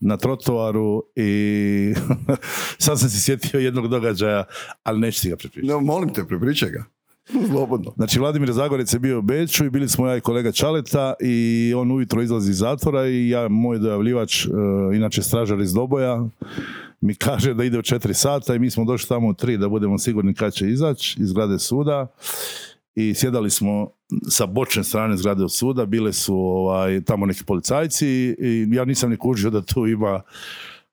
[0.00, 1.94] na trotoaru i
[2.78, 4.44] sad sam se sjetio jednog događaja,
[4.82, 5.72] ali neću ti ga prepričati.
[5.72, 6.84] No, molim te, prepričaj ga.
[7.50, 7.92] Slobodno.
[7.96, 11.72] Znači, Vladimir Zagorec je bio u Beču i bili smo ja i kolega Čaleta i
[11.76, 14.48] on ujutro izlazi iz zatvora i ja, moj dojavljivač, e,
[14.94, 16.24] inače stražar iz Doboja,
[17.00, 19.68] mi kaže da ide u četiri sata i mi smo došli tamo u tri da
[19.68, 22.06] budemo sigurni kad će izaći iz zgrade suda.
[22.94, 23.90] I sjedali smo
[24.28, 28.06] sa bočne strane zgrade od suda, bile su ovaj, tamo neki policajci
[28.38, 30.22] i ja nisam ni kužio da tu ima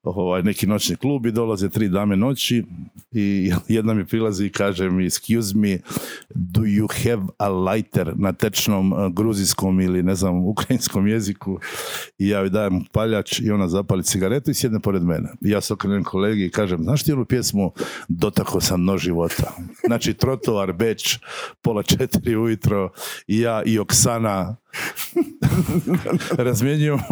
[0.04, 2.64] ovaj, neki noćni klub i dolaze tri dame noći
[3.12, 5.80] i jedna mi prilazi i kaže mi excuse me,
[6.30, 11.60] do you have a lighter na tečnom eh, gruzijskom ili ne znam ukrajinskom jeziku
[12.18, 15.30] i ja joj dajem paljač i ona zapali cigaretu i sjedne pored mene.
[15.42, 17.72] I ja se okrenem kolegi i kažem, znaš ti onu pjesmu
[18.08, 19.54] Dotako sam no života?
[19.86, 21.20] Znači trotoar, Beč,
[21.62, 22.92] pola četiri ujutro
[23.28, 24.56] i ja i Oksana
[26.48, 27.04] razmjenjujemo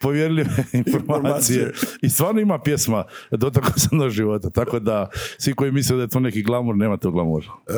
[0.00, 5.96] povjerljive informacije i stvarno ima pjesma Dotako sam do života, tako da svi koji misle
[5.96, 7.44] da je to neki glamur, nema to glamur.
[7.44, 7.72] E,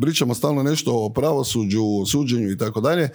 [0.00, 3.02] pričamo stalno nešto o pravosuđu, suđenju i tako dalje.
[3.02, 3.10] E,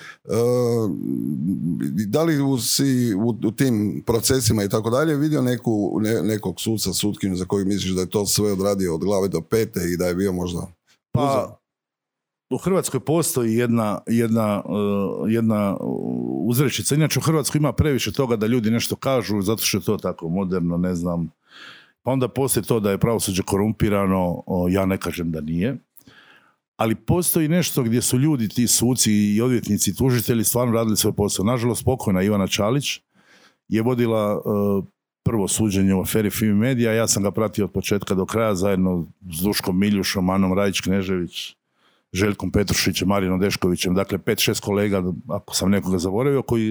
[2.07, 6.93] da li si u, u tim procesima i tako dalje vidio neku, ne- nekog suca,
[6.93, 10.05] sutkinju za koju misliš da je to sve odradio od glave do pete i da
[10.05, 10.67] je bio možda
[11.11, 11.59] Pa,
[12.49, 15.77] u Hrvatskoj postoji jedna, jedna, uh, jedna
[16.45, 16.95] uzrečica.
[16.95, 20.29] Inače u Hrvatskoj ima previše toga da ljudi nešto kažu zato što je to tako
[20.29, 21.29] moderno, ne znam.
[22.03, 25.77] Pa onda postoji to da je pravosuđe korumpirano, ja ne kažem da nije.
[26.77, 31.45] Ali postoji nešto gdje su ljudi, ti suci i odvjetnici tužitelji stvarno radili svoj posao.
[31.45, 32.99] Nažalost, pokojna Ivana Čalić
[33.67, 34.85] je vodila uh,
[35.23, 36.93] prvo suđenje u aferi Fimi Media.
[36.93, 41.55] Ja sam ga pratio od početka do kraja zajedno s Duškom Miljušom, Anom Rajić-Knežević,
[42.15, 46.69] Željkom Petrušićem, Marinom Deškovićem, dakle pet, šest kolega, ako sam nekoga zaboravio, koji,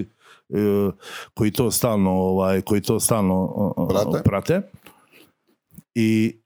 [0.49, 0.91] e,
[1.33, 4.23] koji to stalno, ovaj, koji to stalno Prate.
[4.23, 4.61] prate.
[5.95, 6.39] I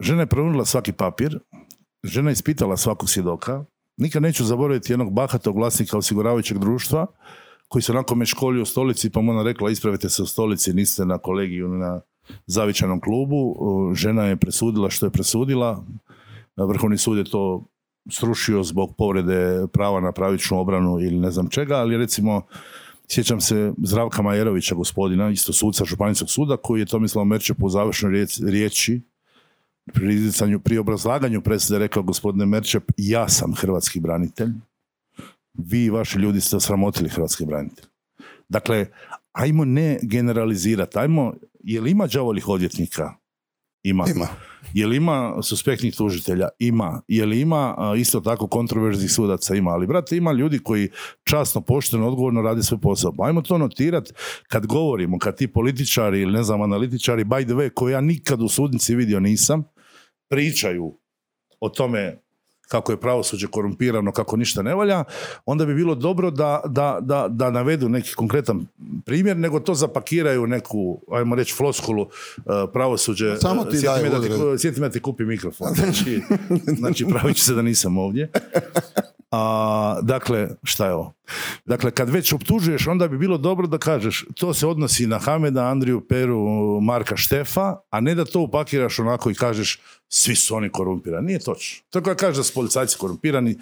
[0.00, 1.38] žena je pronudila svaki papir,
[2.04, 3.64] žena je ispitala svakog svjedoka.
[3.96, 7.06] Nikad neću zaboraviti jednog bahatog vlasnika osiguravajućeg društva
[7.68, 10.72] koji se onako me školio u stolici, pa mu ona rekla ispravite se u stolici,
[10.72, 12.00] niste na kolegiju na
[12.46, 13.56] zavičanom klubu.
[13.94, 15.84] Žena je presudila što je presudila.
[16.56, 17.64] Vrhovni sud je to
[18.10, 22.42] srušio zbog povrede prava na pravičnu obranu ili ne znam čega, ali recimo
[23.08, 28.26] sjećam se Zdravka Majerovića gospodina, isto suca Županijskog suda, koji je Tomislav Merčep u završnoj
[28.46, 29.00] riječi
[29.92, 30.18] pri,
[30.64, 34.50] pri obrazlaganju presude rekao gospodine Merčep, ja sam hrvatski branitelj,
[35.54, 37.84] vi i vaši ljudi ste sramotili hrvatski branitelj.
[38.48, 38.86] Dakle,
[39.32, 43.14] ajmo ne generalizirati, ajmo, je li ima đavolih odvjetnika?
[43.82, 44.04] Ima.
[44.14, 44.28] Ima.
[44.74, 46.48] Je li ima suspektnih tužitelja?
[46.58, 47.02] Ima.
[47.08, 49.54] Je li ima isto tako kontroverznih sudaca?
[49.54, 49.70] Ima.
[49.70, 50.88] Ali, brate, ima ljudi koji
[51.24, 53.12] časno, pošteno, odgovorno radi svoj posao.
[53.12, 54.12] Pa ajmo to notirati
[54.48, 58.42] kad govorimo, kad ti političari ili ne znam, analitičari, by the way, koje ja nikad
[58.42, 59.64] u sudnici vidio nisam,
[60.30, 60.98] pričaju
[61.60, 62.22] o tome
[62.70, 65.04] kako je pravosuđe korumpirano, kako ništa ne valja,
[65.46, 68.66] onda bi bilo dobro da, da, da, da navedu neki konkretan
[69.06, 72.10] primjer, nego to zapakiraju neku, ajmo reći, floskulu uh,
[72.72, 73.36] pravosuđe.
[73.36, 73.78] Samo ti
[74.58, 75.74] Sjetim da ti kupi mikrofon.
[75.80, 76.22] Znači,
[76.78, 78.30] znači pravit ću se da nisam ovdje.
[79.30, 81.12] A, dakle, šta je ovo?
[81.64, 85.68] Dakle, kad već optužuješ, onda bi bilo dobro da kažeš to se odnosi na Hameda,
[85.68, 90.68] Andriju, Peru, Marka Štefa, a ne da to upakiraš onako i kažeš svi su oni
[90.68, 91.26] korumpirani.
[91.26, 91.84] Nije točno.
[91.90, 93.58] To kada kažeš da su policajci korumpirani,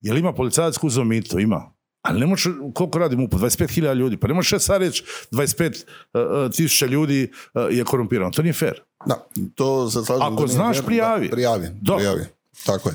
[0.00, 1.38] jel ima policajac koji mito?
[1.38, 1.76] Ima.
[2.02, 3.32] Ali ne može, koliko radi MUP?
[3.34, 4.16] 25.000 ljudi.
[4.16, 8.30] Pa ne može sad reći 25.000 uh, ljudi uh, je korumpirano.
[8.30, 8.80] To nije fair.
[9.06, 11.30] Da, to se Ako znaš, prijavi.
[11.30, 12.24] prijavi, prijavi.
[12.66, 12.94] Tako je.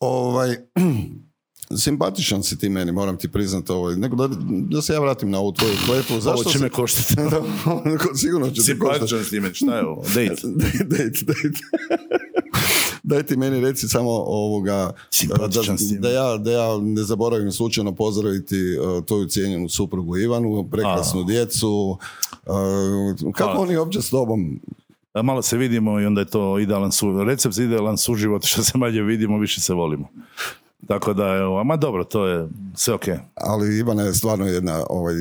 [0.00, 0.56] Ovaj,
[1.78, 3.90] simpatičan si ti meni, moram ti priznati ovo.
[3.90, 6.20] Nego da, da se ja vratim na ovu tvoju klepu.
[6.20, 6.64] Zašto ovo će si...
[6.64, 7.14] me koštiti.
[8.22, 10.02] sigurno će Simpatičan si meni, šta je ovo?
[10.14, 10.42] Date.
[10.84, 11.60] date, date.
[13.02, 14.92] Daj ti meni reci samo ovoga,
[15.38, 15.48] da,
[15.98, 21.24] da, ja, da ja ne zaboravim slučajno pozdraviti uh, tvoju cijenjenu suprugu Ivanu, prekrasnu A.
[21.24, 21.98] djecu.
[22.46, 24.60] Uh, kako oni uopće s tobom
[25.14, 28.78] malo se vidimo i onda je to idealan su, recept za idealan suživot, što se
[28.78, 30.08] manje vidimo, više se volimo.
[30.86, 33.04] Tako da, evo, ma dobro, to je sve ok.
[33.34, 35.14] Ali Ivana je stvarno jedna ovaj,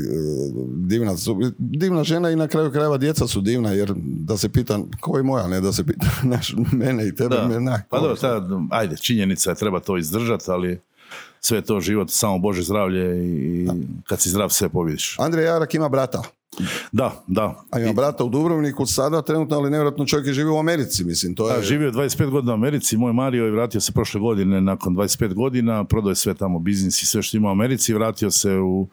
[0.67, 1.15] divna,
[1.57, 5.23] divna žena i na kraju krajeva djeca su divna, jer da se pita ko je
[5.23, 7.35] moja, ne da se pita naš, mene i tebe.
[7.35, 7.81] Da.
[7.89, 10.79] pa dobro, ta, ajde, činjenica je, treba to izdržati, ali
[11.39, 13.67] sve to život, samo Bože zdravlje i
[14.07, 15.15] kad si zdrav sve pobjediš.
[15.19, 16.21] Andrej Jarak ima brata.
[16.91, 17.63] Da, da.
[17.71, 21.35] A ima brata u Dubrovniku sada trenutno, ali nevjerojatno čovjek je živio u Americi, mislim.
[21.35, 21.55] To je...
[21.55, 25.33] Da, živio 25 godina u Americi, moj Mario je vratio se prošle godine nakon 25
[25.33, 28.87] godina, prodao je sve tamo biznis i sve što ima u Americi, vratio se u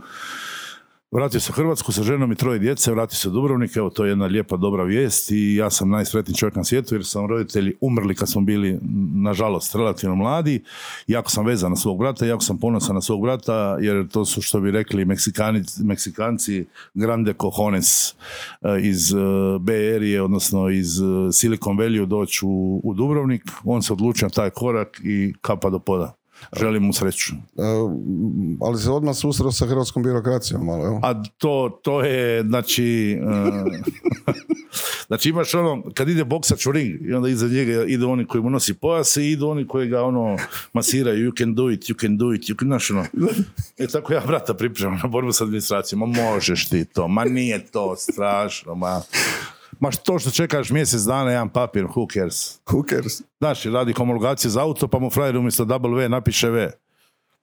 [1.10, 4.04] Vratio se u Hrvatsku sa ženom i troje djece, vratio se u Dubrovnik, evo to
[4.04, 7.74] je jedna lijepa dobra vijest i ja sam najsretniji čovjek na svijetu jer sam roditelji
[7.80, 8.78] umrli kad smo bili,
[9.14, 10.62] nažalost, relativno mladi.
[11.06, 14.42] Jako sam vezan na svog brata, jako sam ponosan na svog brata jer to su
[14.42, 18.14] što bi rekli Meksikani, Meksikanci grande cojones eh,
[18.82, 23.42] iz eh, Area, odnosno iz eh, Silicon Valley doći u, u Dubrovnik.
[23.64, 26.17] On se odlučio na taj korak i kapa do poda.
[26.60, 27.32] Želim mu sreću.
[27.34, 27.62] E,
[28.60, 33.18] ali se odmah susreo sa hrvatskom birokracijom, malo, A to, to je, znači...
[34.26, 34.32] E,
[35.08, 38.42] znači imaš ono, kad ide boksač u ring i onda iza njega idu oni koji
[38.42, 40.36] mu nosi pojas i idu oni koji ga ono
[40.72, 43.04] masiraju, you can do it, you can do it, you can, znaš ono.
[43.78, 47.66] E tako ja brata pripremam na borbu s administracijom, ma možeš ti to, ma nije
[47.66, 49.02] to strašno, ma...
[49.80, 52.60] Ma to što čekaš mjesec dana jedan papir, who cares?
[52.66, 53.22] Who cares?
[53.38, 56.70] Znaš, radi homologaciju za auto, pa mu frajer umjesto W napiše V.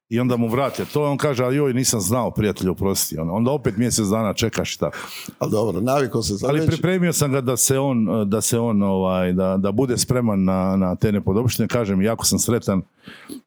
[0.09, 3.17] I onda mu vrate to, on kaže, a joj, nisam znao, prijatelju, oprosti.
[3.17, 4.97] Onda opet mjesec dana čekaš i tako.
[5.39, 8.83] Ali dobro, naviko se za Ali pripremio sam ga da se on, da se on,
[8.83, 11.67] ovaj, da, da bude spreman na, na te nepodopštine.
[11.67, 12.81] Kažem, jako sam sretan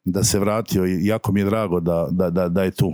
[0.05, 2.93] da se vratio i jako mi je drago da, da, da, da je tu.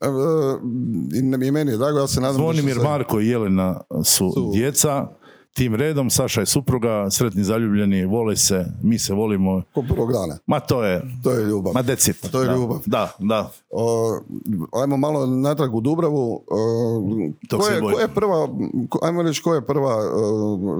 [0.00, 2.36] E, e, I meni je drago, ja se nadam...
[2.36, 5.08] Zvonimir, Marko i Jelena su, su djeca
[5.54, 9.62] tim redom, Saša je supruga, sretni zaljubljeni, vole se, mi se volimo.
[9.74, 10.38] Ko prvog dana.
[10.46, 11.02] Ma to je...
[11.22, 11.74] To je ljubav.
[11.74, 12.30] Ma decit.
[12.32, 12.54] To je da.
[12.54, 12.78] ljubav.
[12.86, 13.50] Da, da.
[13.70, 14.18] O,
[14.82, 16.44] ajmo malo natrag u Dubravu.
[17.50, 18.48] ko, je, ko je prva,
[19.02, 19.96] ajmo reći, ko je prva,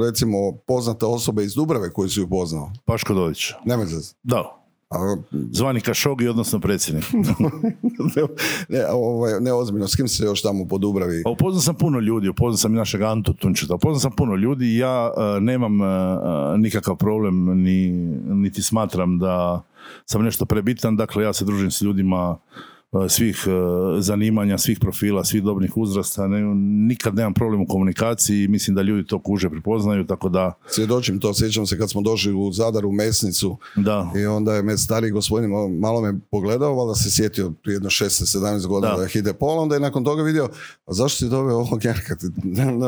[0.07, 2.71] recimo, poznata osoba iz Dubrave koju si upoznao?
[2.85, 3.53] Paško Dodić.
[3.65, 4.15] Nema se.
[4.23, 4.60] Da.
[5.51, 7.05] Zvani Kašogi, odnosno predsjednik.
[8.69, 11.23] ne, ovaj, ne ozbiljno, s kim se još tamo po Dubravi?
[11.23, 14.67] Pa upoznao sam puno ljudi, upoznao sam i našeg Antu Tunčeta, upoznao sam puno ljudi
[14.67, 15.89] i ja uh, nemam uh,
[16.59, 17.91] nikakav problem, ni,
[18.29, 19.63] niti smatram da
[20.07, 22.39] sam nešto prebitan, dakle ja se družim s ljudima
[23.09, 23.51] svih e,
[24.01, 26.27] zanimanja, svih profila, svih dobrih uzrasta.
[26.27, 26.41] Ne,
[26.87, 30.53] nikad nemam problem u komunikaciji i mislim da ljudi to kuže prepoznaju, tako da...
[30.67, 34.11] Svjedočim to, sjećam se kad smo došli u Zadar u mesnicu Da.
[34.17, 38.67] i onda je me stari gospodin malo- me pogledao, valjda se sjetio prije jedno 16-17
[38.67, 38.99] godina Da.
[38.99, 40.45] da, ide pol, onda je nakon toga vidio,
[40.87, 42.17] a zašto si doveo ovog Jarka?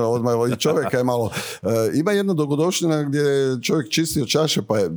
[0.04, 1.30] Odmah i čovjeka je malo...
[1.62, 4.90] E, ima jedna dogodoština gdje je čovjek čistio čaše, pa je,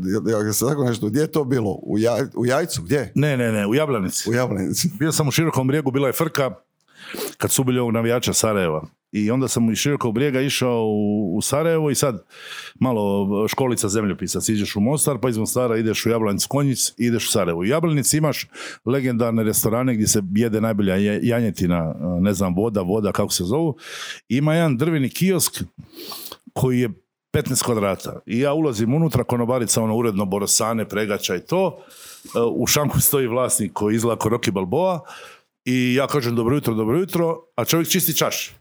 [0.45, 1.71] ja se tako nešto, gdje je to bilo?
[1.73, 3.11] U, jaj- u jajcu, gdje?
[3.15, 4.29] Ne, ne, ne, u Jablanici.
[4.29, 4.89] U Jablanici.
[4.99, 6.51] Bio sam u Širokom brijegu, bila je frka
[7.37, 8.85] kad su bili ovog navijača Sarajeva.
[9.11, 12.25] I onda sam iz Širokog brijega išao u, u Sarajevo i sad
[12.75, 14.41] malo školica zemljopisa.
[14.41, 17.59] Siđeš u Mostar, pa iz Mostara ideš u Jablanic Konjic i ideš u Sarajevo.
[17.59, 18.47] U Jablanici imaš
[18.85, 23.77] legendarne restorane gdje se jede najbolja je- janjetina, ne znam, voda, voda, kako se zovu.
[24.29, 25.63] Ima jedan drveni kiosk
[26.53, 26.89] koji je
[27.33, 28.19] 15 kvadrata.
[28.25, 31.83] I ja ulazim unutra, konobarica ono uredno borosane, pregača i to.
[32.55, 34.99] U šanku stoji vlasnik koji izgleda kao Rocky Balboa
[35.65, 38.51] i ja kažem dobro jutro, dobro jutro, a čovjek čisti čaš.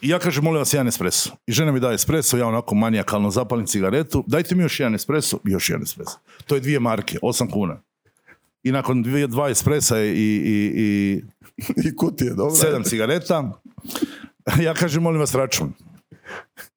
[0.00, 1.30] I ja kažem, molim vas, jedan espresso.
[1.46, 4.24] I žena mi daje espresso, ja onako manijakalno zapalim cigaretu.
[4.26, 6.18] Dajte mi još jedan espresso, još jedan espresso.
[6.46, 7.80] To je dvije marke, 8 kuna.
[8.62, 11.22] I nakon dvije, dva espressa i, i, i
[11.88, 12.54] I kutije, dobro.
[12.54, 13.52] sedam cigareta,
[14.60, 15.72] ja kažem, molim vas, račun.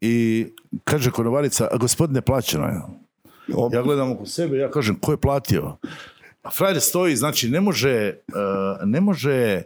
[0.01, 0.45] I
[0.83, 2.81] kaže konobarica, "A, gospodine, plaćeno je.
[3.73, 5.77] Ja gledam oko sebe, ja kažem, ko je platio?
[6.43, 9.61] A frajer stoji, znači ne može, eh, ne može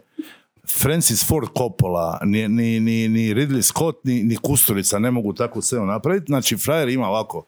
[0.78, 5.86] Francis Ford Coppola, ni, ni, ni, Ridley Scott, ni, ni Kusturica ne mogu takvu scenu
[5.86, 6.26] napraviti.
[6.26, 7.46] Znači, frajer ima ovako,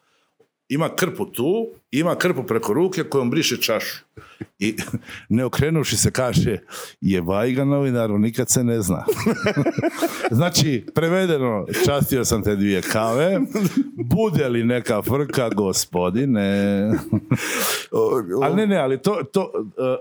[0.68, 4.05] ima krpu tu, ima krpu preko ruke kojom briše čašu.
[4.59, 4.77] I
[5.29, 6.59] ne okrenuši se kaže,
[7.01, 9.05] jevaj ga novinaru, nikad se ne zna.
[10.31, 13.41] znači, prevedeno, častio sam te dvije kave,
[13.97, 16.91] bude li neka frka, gospodine?
[18.43, 19.97] Ali ne, ne, ali to, to, e,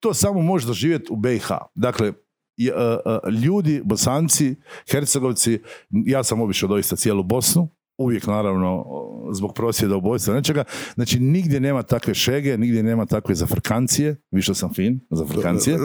[0.00, 1.48] to samo može doživjeti u BiH.
[1.74, 2.12] Dakle,
[2.56, 4.54] je, e, e, ljudi, bosanci,
[4.90, 8.84] hercegovci, ja sam obišao doista cijelu Bosnu, uvijek naravno
[9.32, 14.74] zbog prosvjeda ubojstva nečega, znači nigdje nema takve šege, nigdje nema takve zafrkancije, više sam
[14.74, 15.78] fin, zafrkancije,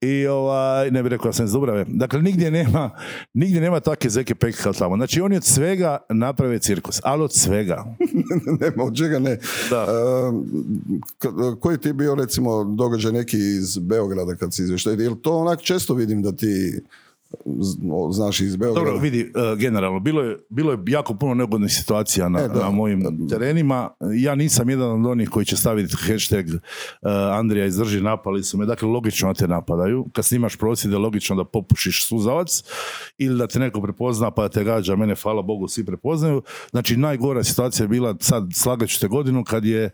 [0.00, 2.90] i ovaj, ne bih rekao da sam iz Dubrave, dakle nigdje nema,
[3.34, 7.32] nigdje nema takve zeke peke kao tamo, znači oni od svega naprave cirkus, ali od
[7.34, 7.84] svega.
[8.60, 9.38] Nema od čega ne.
[9.70, 9.86] Da.
[11.18, 14.94] K- koji ti je bio recimo događaj neki iz Beograda kad si izvještaj?
[14.94, 16.80] Jel to onak često vidim da ti
[18.10, 18.84] znaš iz Beograda?
[18.84, 22.70] Dobro, vidi, e, generalno, bilo je, bilo je jako puno neugodnih situacija na, E, na
[22.70, 23.90] mojim terenima.
[24.14, 26.58] Ja nisam jedan od onih koji će staviti hashtag e,
[27.32, 28.66] Andrija izdrži, napali su me.
[28.66, 30.06] Dakle, logično da te napadaju.
[30.12, 32.62] Kad snimaš prosjede, logično da popušiš suzavac
[33.18, 34.96] ili da te neko prepozna pa da te gađa.
[34.96, 36.42] Mene, hvala Bogu, svi prepoznaju.
[36.70, 39.90] Znači, najgora situacija je bila, sad slagat ću te godinu, kad je e,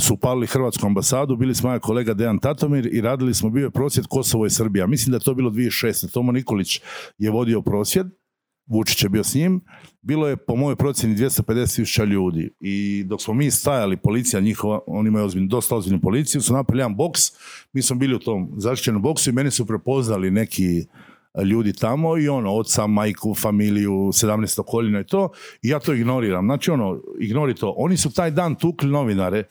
[0.00, 3.64] su upalili Hrvatsku ambasadu, bili smo ja i kolega Dejan Tatomir i radili smo, bio
[3.64, 4.86] je prosvjed Kosovo i Srbija.
[4.86, 6.03] Mislim da je to bilo 2006.
[6.08, 6.80] Tomo Nikolić
[7.18, 8.06] je vodio prosvjed,
[8.66, 9.60] Vučić je bio s njim,
[10.02, 14.80] bilo je po mojoj procjeni 250 tisuća ljudi i dok smo mi stajali, policija njihova,
[14.86, 17.20] oni imaju ozbiljnu, dosta ozbiljnu policiju, su napravili jedan boks,
[17.72, 20.86] mi smo bili u tom zaštićenom boksu i meni su prepoznali neki
[21.42, 25.28] ljudi tamo i ono, oca, majku, familiju, 17 koljena i to,
[25.62, 26.46] i ja to ignoriram.
[26.46, 27.74] Znači ono, ignori to.
[27.76, 29.44] Oni su taj dan tukli novinare,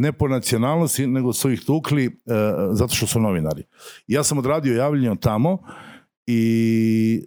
[0.00, 2.10] ne po nacionalnosti, nego su ih tukli e,
[2.72, 3.64] zato što su novinari.
[4.06, 5.58] Ja sam odradio javljanje tamo
[6.26, 7.24] i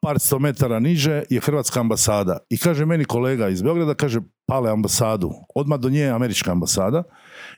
[0.00, 2.38] par sto metara niže je Hrvatska ambasada.
[2.50, 5.30] I kaže meni kolega iz Beograda, kaže, pale ambasadu.
[5.54, 7.02] Odmah do nje je američka ambasada.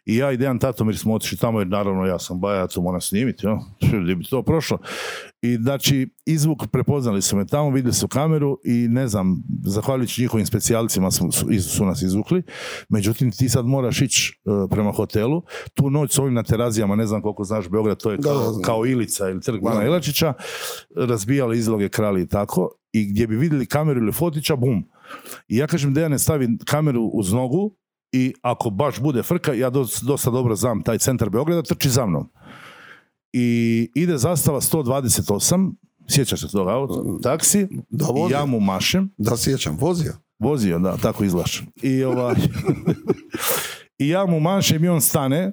[0.06, 2.80] I ja i Dejan Tatomir smo otišli tamo, jer naravno ja sam baja, ja to
[2.82, 3.46] moram snimiti,
[4.02, 4.78] gdje bi to prošlo.
[5.42, 10.46] I znači, izvuk prepoznali su me tamo, vidjeli su kameru i ne znam, zahvaljujući njihovim
[10.46, 11.28] specijalcima su,
[11.60, 12.42] su, nas izvukli.
[12.88, 15.42] Međutim, ti sad moraš ići e, prema hotelu.
[15.74, 18.52] Tu noć s ovim na terazijama, ne znam koliko znaš Beograd, to je Da, kao,
[18.52, 19.82] da, kao Ilica ili trg Bana Da.
[19.82, 20.32] Jelačića,
[20.96, 22.70] razbijali izloge krali i tako.
[22.92, 24.88] I gdje bi vidjeli kameru ili fotića, bum.
[25.48, 27.76] I ja kažem, Dejane, stavi kameru uz nogu
[28.14, 32.06] i ako baš bude frka, ja dos- dosta dobro znam taj centar Beograda, trči za
[32.06, 32.30] mnom.
[33.32, 33.48] I
[33.94, 35.72] ide zastava 128,
[36.08, 40.12] sjećaš se toga auta, taksi, Da, i ja mu mašem, Da, sjećam, vozio.
[40.38, 41.62] vozio, da, tako izlaš.
[41.82, 42.34] I, ovaj,
[43.98, 45.52] I ja mu mašem i on stane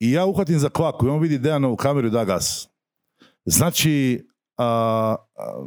[0.00, 2.68] i ja uhvatim za kvaku i on vidi Dejanovu kameru i da gas.
[3.44, 4.26] Znači,
[4.58, 5.16] a,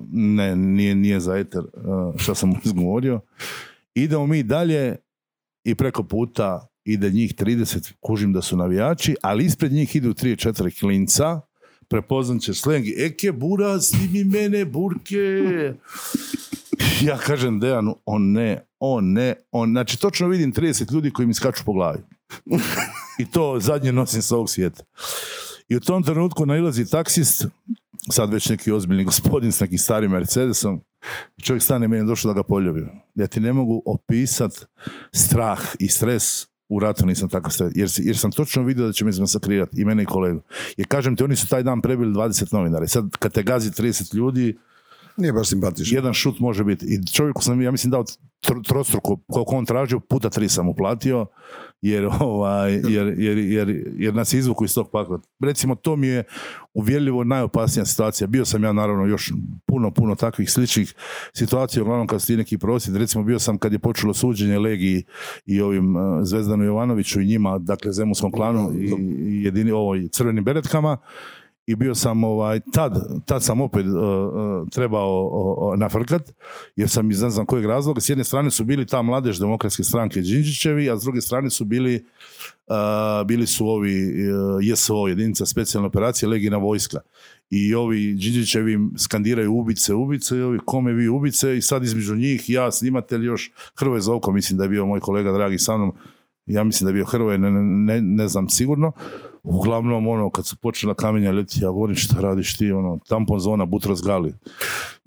[0.10, 3.20] ne, nije, nije za eter a, što sam mu izgovorio.
[3.96, 4.96] Idemo mi dalje
[5.68, 10.80] i preko puta ide njih 30, kužim da su navijači, ali ispred njih idu 3-4
[10.80, 11.42] klinca,
[11.88, 15.18] prepoznat će sleng, eke bura, snimi mene, burke.
[17.02, 21.34] Ja kažem Dejanu, on ne, on ne, on, znači točno vidim 30 ljudi koji mi
[21.34, 22.00] skaču po glavi.
[23.20, 24.84] I to zadnje nosim s ovog svijeta.
[25.70, 27.46] I u tom trenutku nailazi taksist,
[28.12, 30.82] sad već neki ozbiljni gospodin s nekim starim Mercedesom,
[31.42, 32.90] čovjek stane meni je došao da ga poljubim.
[33.16, 34.52] Ja ti ne mogu opisat
[35.14, 36.24] strah i stres
[36.70, 39.86] u ratu nisam tako stres, jer, jer sam točno vidio da će me izmasakrirati i
[39.86, 40.42] mene i kolegu.
[40.78, 42.86] Jer kažem ti, oni su taj dan prebili 20 novinara.
[42.86, 44.58] I sad kad te gazi 30 ljudi,
[45.18, 45.98] Nije baš simpatično.
[45.98, 46.86] jedan šut može biti.
[46.86, 48.04] I čovjeku sam, ja mislim, dao
[48.44, 51.26] tro- trostruku, koliko on tražio, puta tri sam uplatio,
[51.82, 55.20] jer, ovaj, jer, jer, jer, jer nas izvuku iz tog pakla.
[55.40, 56.24] Recimo, to mi je
[56.74, 58.28] uvjerljivo najopasnija situacija.
[58.28, 59.34] Bio sam ja, naravno, još
[59.66, 60.94] puno, puno takvih sličnih
[61.34, 62.98] situacija, uglavnom kad su neki prosvjed.
[62.98, 65.04] Recimo, bio sam kad je počelo suđenje Legiji
[65.46, 68.86] i ovim uh, Zvezdanu Jovanoviću i njima, dakle, Zemunskom klanu i,
[69.20, 70.98] i jedini, ovoj crvenim beretkama
[71.68, 76.34] i bio sam ovaj, tad, tad sam opet uh, trebao uh, nafrkat,
[76.76, 79.84] jer sam iz ne znam kojeg razloga, s jedne strane su bili ta mladež demokratske
[79.84, 82.06] stranke Đinđićevi, a s druge strane su bili
[82.68, 84.14] uh, bili su ovi
[84.62, 87.00] JSO, jedinica specijalne operacije, legina vojska.
[87.50, 92.50] I ovi Đinđićevi skandiraju ubice, ubice, i ovi kome vi ubice i sad između njih
[92.50, 95.94] ja, snimatelj još Hrvoje Zovko, mislim da je bio moj kolega dragi sa mnom,
[96.46, 98.92] ja mislim da je bio Hrvoje, ne, ne, ne znam sigurno.
[99.50, 103.66] Uglavnom, ono, kad su počela kamenja leti, ja govorim šta radiš ti, ono, tampon zona,
[103.66, 104.34] butros gali.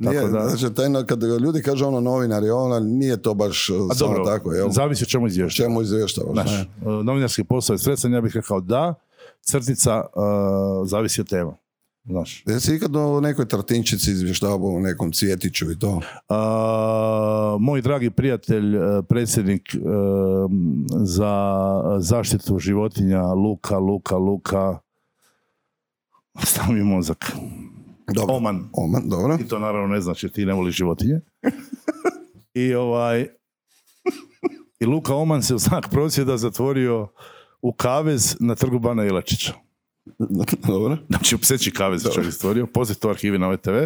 [0.04, 3.94] Tako Nije, da- znači, taj, kad ljudi kažu ono novinari, ono, nije to baš A
[3.94, 4.68] samo dobro, tako, jel?
[4.70, 5.62] zavisi o čemu izvješća.
[5.62, 6.32] Čemu izvještavaš?
[6.32, 6.60] Znaš, ne?
[6.60, 8.94] e, novinarski posao je stresan, ja bih rekao da,
[9.40, 10.20] crtica, e,
[10.86, 11.56] zavisi od tema.
[12.04, 12.44] Znaš.
[12.46, 16.00] Jesi ikad o nekoj trtinčici izvještavao o nekom cvjetiću i to?
[16.28, 19.78] A, moj dragi prijatelj, e, predsjednik e,
[21.04, 21.54] za
[21.98, 24.78] zaštitu životinja, Luka, Luka, Luka,
[26.44, 27.32] stavi mi mozak.
[28.14, 28.34] Dobro.
[28.34, 28.68] Oman.
[28.72, 29.38] Oman, dobro.
[29.40, 31.20] I to naravno ne znači ti ne voliš životinje.
[32.54, 33.26] I ovaj
[34.80, 37.08] i Luka Oman se u znak prosvjeda zatvorio
[37.62, 39.52] u kavez na trgu Bana Ilačića.
[40.66, 40.98] dobro.
[41.08, 43.76] Znači u pseći kavez se čovjek stvorio, poslije to arhivi na VTV.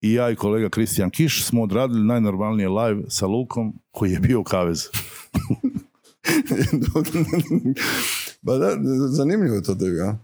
[0.00, 4.40] I ja i kolega Kristijan Kiš smo odradili najnormalnije live sa Lukom koji je bio
[4.40, 4.88] u kavezu.
[8.46, 8.76] pa da,
[9.08, 10.18] zanimljivo je to tebi, a?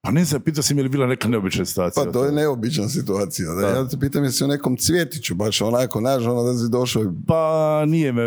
[0.00, 2.04] Pa ne znam, pitao si mi je li bila neka neobična situacija.
[2.04, 3.54] Pa to je neobična situacija.
[3.54, 3.60] Da.
[3.60, 3.68] Da.
[3.68, 7.06] Ja te pitam jesi u nekom cvjetiću, baš onako, znaš, ono da si došao i
[7.26, 8.22] Pa nije me,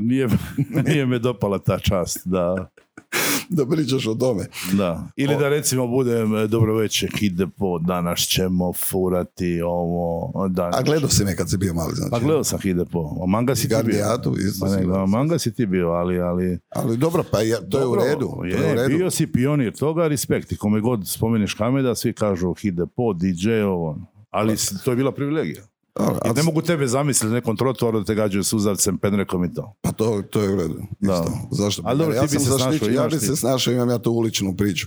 [0.00, 2.70] nije, me- nije me dopala ta čast, da.
[3.48, 4.46] da pričaš o tome.
[4.72, 5.08] Da.
[5.16, 10.76] Ili da recimo budem e, dobro večer, ide po, danas ćemo furati ovo, danas.
[10.76, 12.10] A gledao si me kad si bio mali, znači.
[12.10, 13.26] Pa gledao sam ide po.
[13.26, 13.96] Manga si ti bio.
[14.38, 16.58] Isto Ma si ne, manga si ti bio, ali, ali...
[16.68, 18.28] Ali dobro, pa ja, to je u Dobro, redu.
[18.30, 18.88] To Je, je u redu.
[18.88, 20.52] bio si pionir toga, respekt.
[20.52, 23.98] I kome god spomeniš Hameda, svi kažu ide po, DJ, ovo.
[24.30, 25.62] Ali si- to je bila privilegija.
[25.94, 29.54] Dobro, I a ne mogu tebe zamisliti nekom trotoaru da te gađaju suzavcem, penrekom i
[29.54, 29.74] to.
[29.80, 30.82] Pa to, to je u redu.
[31.00, 31.12] Da.
[31.12, 31.32] Isto.
[31.50, 31.82] Zašto?
[31.84, 34.56] Ali dobro, ja ti bi se snašao, ja bi se snašao, imam ja tu uličnu
[34.56, 34.86] priču.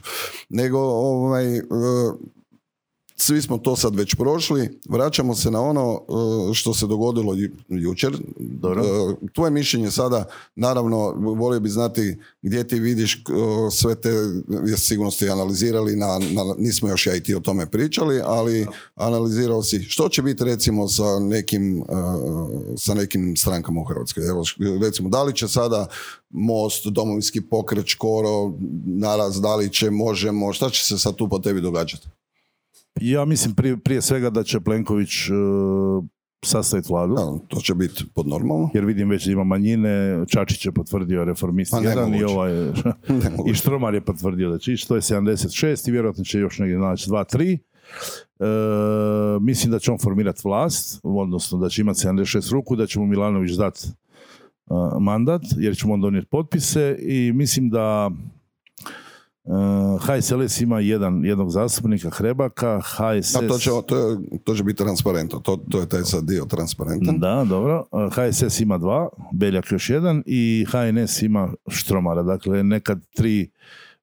[0.49, 1.61] Nego, ovaj, e,
[3.15, 4.79] svi smo to sad već prošli.
[4.89, 6.01] Vraćamo se na ono
[6.49, 8.17] e, što se dogodilo ju- jučer.
[8.39, 8.83] Dobro.
[8.83, 8.87] E,
[9.33, 13.19] Tvoje mišljenje sada, naravno, volio bi znati gdje ti vidiš e,
[13.71, 14.09] sve te,
[14.77, 19.63] sigurno ste analizirali, na, na- nismo još ja i ti o tome pričali, ali analizirao
[19.63, 21.83] si što će biti recimo sa nekim,
[22.77, 24.27] sa nekim strankama u Hrvatskoj.
[24.27, 24.43] Evo,
[24.81, 25.87] recimo, da li će sada
[26.29, 28.53] Most, Domovinski pokret, Škoro,
[28.85, 32.07] naraz, da li će, možemo, šta će se sad tu po tebi događati?
[33.01, 36.05] Ja mislim prije, prije svega da će Plenković uh,
[36.45, 37.15] sastaviti vladu.
[37.15, 38.69] Da, to će biti pod normalno.
[38.73, 42.51] Jer vidim već da ima manjine, Čačić je potvrdio reformist Pa 1 i ovaj
[43.51, 46.77] i Štromar je potvrdio da će ići, to je 76 i vjerojatno će još negdje
[46.77, 47.57] naći 2-3.
[48.39, 48.45] E,
[49.41, 53.05] mislim da će on formirati vlast, odnosno da će imati 76 ruku, da će mu
[53.05, 53.87] Milanović dati
[54.99, 58.34] mandat, jer će mu on donijeti potpise i mislim da e,
[60.01, 63.35] HSLS ima jedan, jednog zastupnika Hrebaka, HSS...
[63.35, 65.39] A to će, to, je, to će biti transparentno.
[65.39, 67.19] To, to je taj sad dio transparentan.
[67.19, 67.85] Da, dobro.
[68.11, 72.23] HSS ima dva, Beljak još jedan i HNS ima Štromara.
[72.23, 73.51] Dakle, nekad tri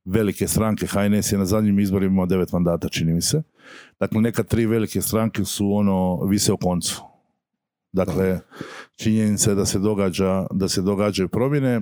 [0.04, 0.86] velike stranke.
[0.86, 3.42] HNS je na zadnjim izborima imao devet mandata, čini mi se.
[4.00, 7.02] Dakle, nekad tri velike stranke su ono vise o koncu.
[7.92, 8.40] Dakle,
[8.96, 11.80] činjenica je da se događa, da se događaju promjene.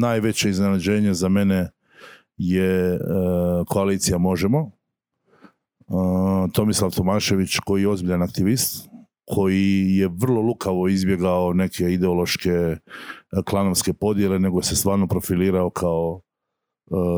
[0.00, 1.70] Najveće iznenađenje za mene
[2.36, 2.98] je e,
[3.68, 4.70] koalicija Možemo.
[5.80, 5.92] E,
[6.52, 8.88] Tomislav Tomašević koji je ozbiljan aktivist,
[9.24, 12.78] koji je vrlo lukavo izbjegao neke ideološke e,
[13.44, 16.20] klanovske podjele, nego se stvarno profilirao kao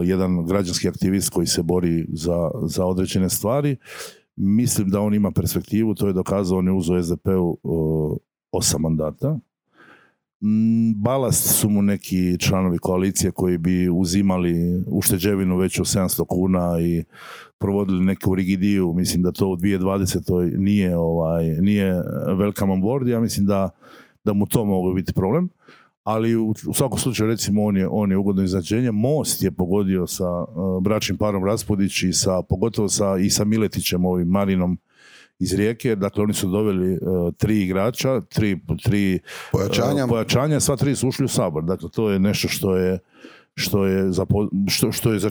[0.05, 3.77] jedan građanski aktivist koji se bori za, za određene stvari.
[4.37, 7.59] Mislim da on ima perspektivu, to je dokazao, on je uzeo SDP-u
[8.53, 9.39] osam mandata.
[10.45, 16.80] Mm, balast su mu neki članovi koalicije koji bi uzimali ušteđevinu već od 700 kuna
[16.80, 17.05] i
[17.59, 20.57] provodili neku rigidiju, mislim da to u 2020.
[20.59, 21.95] nije, ovaj, nije
[22.26, 23.70] welcome on board, ja mislim da,
[24.24, 25.49] da mu to mogu biti problem,
[26.03, 28.90] ali u, u svakom slučaju recimo on je, on je ugodno izrađenje.
[28.90, 34.05] Most je pogodio sa uh, bračnim parom Raspudić i sa, pogotovo sa, i sa Miletićem,
[34.05, 34.78] ovim Marinom
[35.39, 39.18] iz Rijeke, dakle oni su doveli uh, tri igrača, tri, tri
[39.53, 40.05] Pojačanja.
[40.05, 41.64] uh, pojačanja, sva tri su ušli u sabor.
[41.64, 42.99] Dakle, to je nešto što je
[43.57, 44.26] što je za,
[44.68, 45.30] što, što je za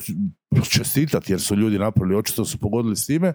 [0.69, 3.33] čestitati jer su ljudi napravili, očito su pogodili s time.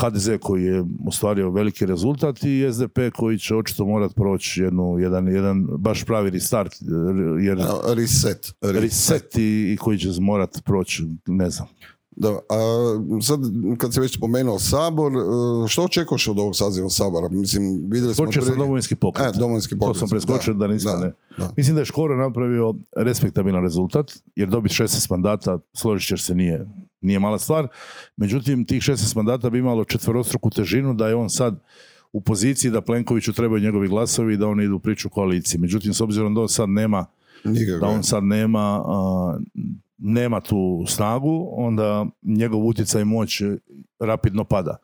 [0.00, 5.28] HDZ koji je ostvario veliki rezultat i SDP koji će očito morat proći jednu, jedan,
[5.28, 6.72] jedan baš pravi restart
[7.40, 8.52] jer A, Reset.
[8.62, 11.68] reset i, i koji će morat proći, ne znam.
[12.20, 12.58] Da, a
[13.22, 13.40] sad
[13.78, 15.16] kad si već spomenuo Sabor, e,
[15.68, 17.28] što očekuješ od ovog saziva Sabora?
[17.28, 18.32] Mislim, vidjeli smo...
[18.32, 19.34] Sam prije- domovinski pokret.
[19.36, 19.98] E, Domovinski To pokret.
[19.98, 21.12] sam preskočio da, nisam da, ne.
[21.38, 21.52] da.
[21.56, 26.66] Mislim da je Škoro napravio respektabilan rezultat, jer dobiti 16 mandata, složit ćeš se, nije,
[27.00, 27.68] nije mala stvar.
[28.16, 31.60] Međutim, tih 16 mandata bi imalo četverostruku težinu da je on sad
[32.12, 35.60] u poziciji da Plenkoviću trebaju njegovi glasovi i da oni idu u priču koaliciji.
[35.60, 37.06] Međutim, s obzirom da on sad nema
[37.44, 37.78] Nikako.
[37.80, 39.38] da on sad nema a,
[40.00, 43.42] nema tu snagu, onda njegov utjecaj i moć
[44.00, 44.76] rapidno pada.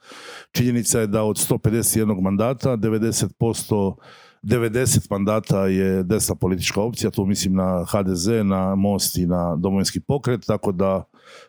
[0.52, 3.94] Činjenica je da od 151 mandata 90%
[4.42, 10.00] 90 mandata je desna politička opcija, tu mislim na HDZ, na Most i na Domovinski
[10.00, 11.04] pokret, tako da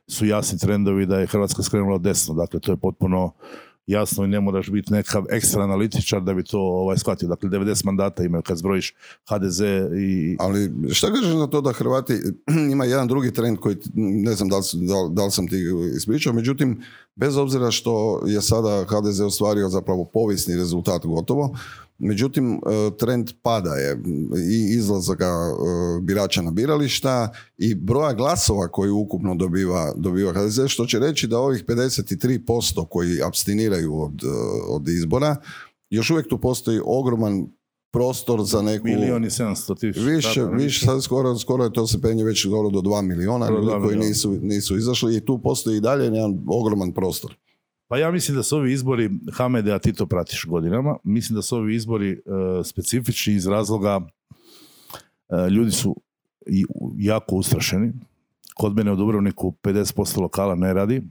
[0.08, 2.34] su jasni trendovi da je Hrvatska skrenula desno.
[2.34, 3.32] Dakle, to je potpuno
[3.88, 7.28] jasno i ne moraš biti nekav ekstra analitičar da bi to ovaj, shvatio.
[7.28, 8.94] Dakle, 90 mandata imaju kad zbrojiš
[9.30, 9.60] HDZ
[10.00, 12.14] i Ali šta kažeš na to da Hrvati
[12.72, 14.64] ima jedan drugi trend koji ne znam da, li-
[15.12, 15.56] da li sam ti
[15.98, 16.82] ispričao, međutim
[17.18, 21.58] bez obzira što je sada HDZ ostvario zapravo povijesni rezultat gotovo,
[22.00, 22.60] međutim e,
[22.98, 23.98] trend pada je
[24.52, 30.86] i izlazaka e, birača na birališta i broja glasova koji ukupno dobiva, dobiva HDZ, što
[30.86, 34.28] će reći da ovih 53% koji abstiniraju od, e,
[34.70, 35.36] od izbora,
[35.90, 37.48] još uvijek tu postoji ogroman
[37.92, 38.88] prostor za neku...
[38.88, 40.06] Milion i 700 tisuća.
[40.06, 43.50] Više, Tako, više, sad skoro, skoro je to se penje već skoro do 2 miliona
[43.50, 47.36] ljudi koji nisu, nisu izašli i tu postoji i dalje jedan ogroman prostor.
[47.88, 51.42] Pa ja mislim da su ovi izbori, Hamede, a ti to pratiš godinama, mislim da
[51.42, 52.18] su ovi izbori e,
[52.64, 54.02] specifični iz razloga
[55.30, 55.96] e, ljudi su
[56.48, 56.66] i,
[56.98, 57.94] jako ustrašeni.
[58.56, 61.02] Kod mene u Dubrovniku 50% lokala ne radi.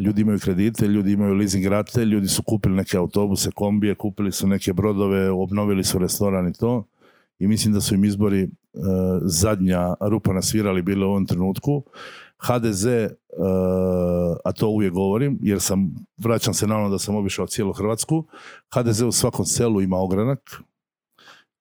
[0.00, 4.46] Ljudi imaju kredite, ljudi imaju leasing rate, ljudi su kupili neke autobuse, kombije, kupili su
[4.46, 6.84] neke brodove, obnovili su restoran i to.
[7.38, 8.48] I mislim da su im izbori e,
[9.22, 11.82] zadnja rupa na svirali bile u ovom trenutku.
[12.38, 13.08] HDZ, e,
[14.44, 18.24] a to uvijek govorim, jer sam, vraćam se na ono da sam obišao cijelu Hrvatsku,
[18.74, 20.62] HDZ u svakom selu ima ogranak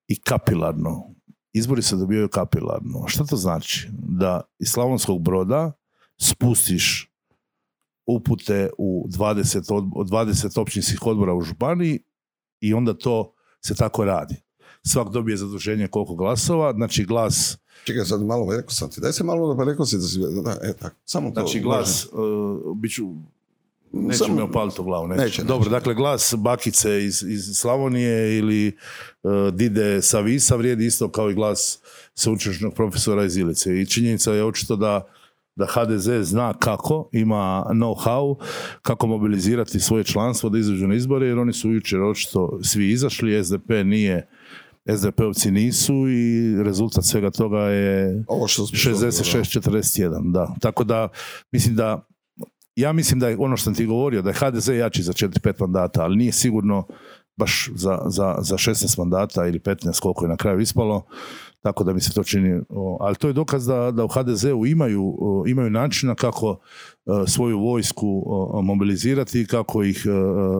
[0.07, 1.03] i kapilarno.
[1.53, 3.07] Izbori se dobijaju kapilarno.
[3.07, 3.89] Šta to znači?
[3.91, 5.71] Da iz Slavonskog broda
[6.21, 7.14] spustiš
[8.05, 11.99] upute u 20, od, od 20 općinskih odbora u županiji
[12.61, 13.33] i onda to
[13.65, 14.35] se tako radi.
[14.83, 19.23] Svak dobije zaduženje koliko glasova, znači glas Čekaj, sad malo, rekao sam ti, daj se
[19.23, 21.39] malo, pa rekao si da si, da, e, tako, samo to.
[21.39, 23.07] Znači glas, uh, bit ću,
[23.91, 25.07] neće Samo- me opaliti u glavu.
[25.07, 25.21] Neće.
[25.21, 25.69] Neće, Dobro, neće.
[25.69, 28.77] dakle glas Bakice iz, iz Slavonije ili
[29.23, 31.79] uh, Dide sa Visa vrijedi isto kao i glas
[32.13, 33.81] sveučilišnog profesora iz Ilice.
[33.81, 35.07] I činjenica je očito da
[35.55, 38.35] da HDZ zna kako, ima know-how,
[38.81, 43.43] kako mobilizirati svoje članstvo da izađu na izbore, jer oni su jučer očito svi izašli,
[43.43, 44.27] SDP nije,
[44.87, 49.07] SDP-ovci nisu i rezultat svega toga je Ovo što smo čuli, da.
[49.07, 50.55] 66-41, da.
[50.61, 51.07] Tako da,
[51.51, 52.07] mislim da,
[52.75, 55.61] ja mislim da je ono što sam ti govorio, da je HDZ jači za 4-5
[55.61, 56.87] mandata, ali nije sigurno
[57.37, 61.05] baš za, za, za 16 mandata ili 15 koliko je na kraju ispalo,
[61.65, 62.61] tako da mi se to čini,
[62.99, 66.59] ali to je dokaz da, da u HDZ-u imaju, imaju načina kako
[67.05, 68.23] e, svoju vojsku
[68.63, 70.11] mobilizirati i kako ih e,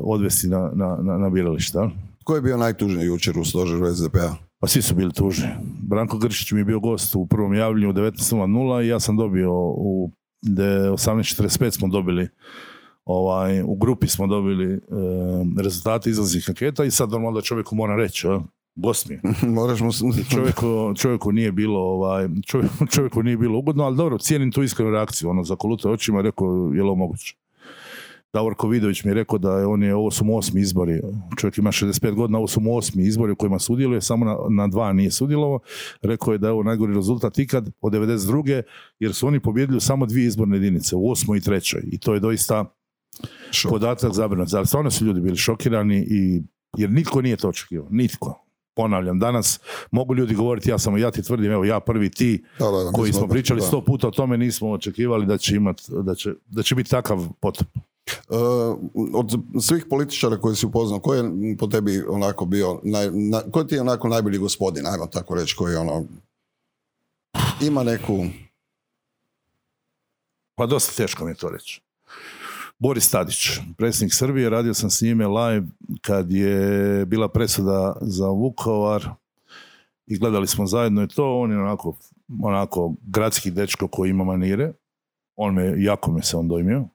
[0.04, 1.80] odvesti na, na, na, birališta.
[1.80, 1.90] jel?
[2.24, 4.36] Ko je bio najtužniji jučer u stožeru SDP-a?
[4.60, 5.48] Pa svi su bili tužni.
[5.90, 9.52] Branko Gršić mi je bio gost u prvom javljanju u 19.00 i ja sam dobio
[9.62, 12.28] u de- 18.45 smo dobili
[13.06, 14.80] ovaj, u grupi smo dobili e,
[15.64, 18.28] rezultate izlaznih anketa i sad normalno da čovjeku mora reći,
[19.10, 19.22] je.
[19.56, 19.92] Moraš mu...
[20.30, 24.92] Čovjeku, čovjeku nije bilo ovaj, čovjeku, čovjeku nije bilo ugodno, ali dobro, cijenim tu iskrenu
[24.92, 27.36] reakciju, ono, zakolutao očima, rekao, je li ovo moguće?
[28.34, 31.02] Davorko Vidović mi je rekao da je on je, ovo su mu osmi izbori,
[31.38, 34.68] čovjek ima 65 godina, ovo su mu osmi izbori u kojima sudjeluje, samo na, na
[34.68, 35.60] dva nije sudjelovao.
[36.02, 38.62] Rekao je da je ovo najgori rezultat ikad od 92.
[39.00, 41.82] jer su oni pobjedili samo dvije izborne jedinice, u osmoj i trećoj.
[41.92, 42.66] I to je doista
[43.52, 43.72] Šok.
[43.72, 44.54] podatak zabrinut.
[44.54, 46.44] Ali stvarno su ljudi bili šokirani i
[46.78, 47.88] jer nitko nije to očekivao.
[47.92, 48.45] Nitko.
[48.76, 49.60] Ponavljam, danas
[49.92, 53.14] mogu ljudi govoriti ja sam ja ti tvrdim, evo ja prvi ti Da, da, koji
[53.14, 53.68] smo- pričali da.
[53.68, 57.28] sto puta o tome nismo očekivali da će imat, da će, da će biti takav
[57.40, 57.68] potop.
[58.30, 58.38] Uh,
[59.14, 61.24] od svih političara koji si upoznao, ko je
[61.60, 65.56] po tebi onako bio, naj, na, ko ti je onako najbolji gospodin, ajmo tako reći,
[65.56, 66.06] koji ono,
[67.62, 68.26] ima neku,
[70.58, 71.82] Pa dosta teško mi je to reći.
[72.80, 75.68] Boris Tadić, predsjednik Srbije, radio sam s njime live
[76.02, 79.10] kad je bila presuda za Vukovar
[80.08, 81.96] i gledali smo zajedno i to, on je onako,
[82.42, 84.74] onako gradski dečko koji ima manire,
[85.36, 86.88] on me, jako me se on dojmio.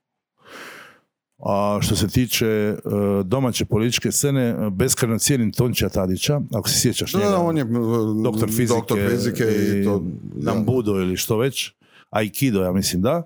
[1.38, 2.76] A što se tiče e,
[3.24, 7.28] domaće političke scene, e, beskrajno cijenim Tončija Tadića, ako se sjećaš njega.
[7.28, 7.64] da, on je
[8.22, 10.02] doktor fizike, doktor fizike i, to,
[10.34, 10.54] da.
[10.54, 11.72] Nambudo ili što već,
[12.10, 13.22] Aikido ja mislim da,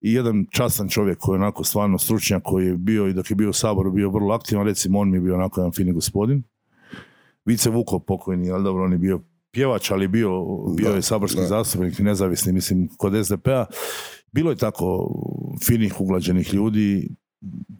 [0.00, 3.36] i jedan častan čovjek koji je onako stvarno stručnjak koji je bio i dok je
[3.36, 6.42] bio u Saboru bio vrlo aktivan, recimo on mi je bio onako jedan fini gospodin.
[7.44, 9.20] Vice Vuko pokojni, ali dobro, on je bio
[9.50, 10.44] pjevač, ali bio,
[10.76, 11.46] bio Da, je saborski da.
[11.46, 13.66] zastupnik, nezavisni, mislim, kod SDP-a.
[14.32, 15.10] Bilo je tako
[15.66, 17.08] finih, uglađenih ljudi,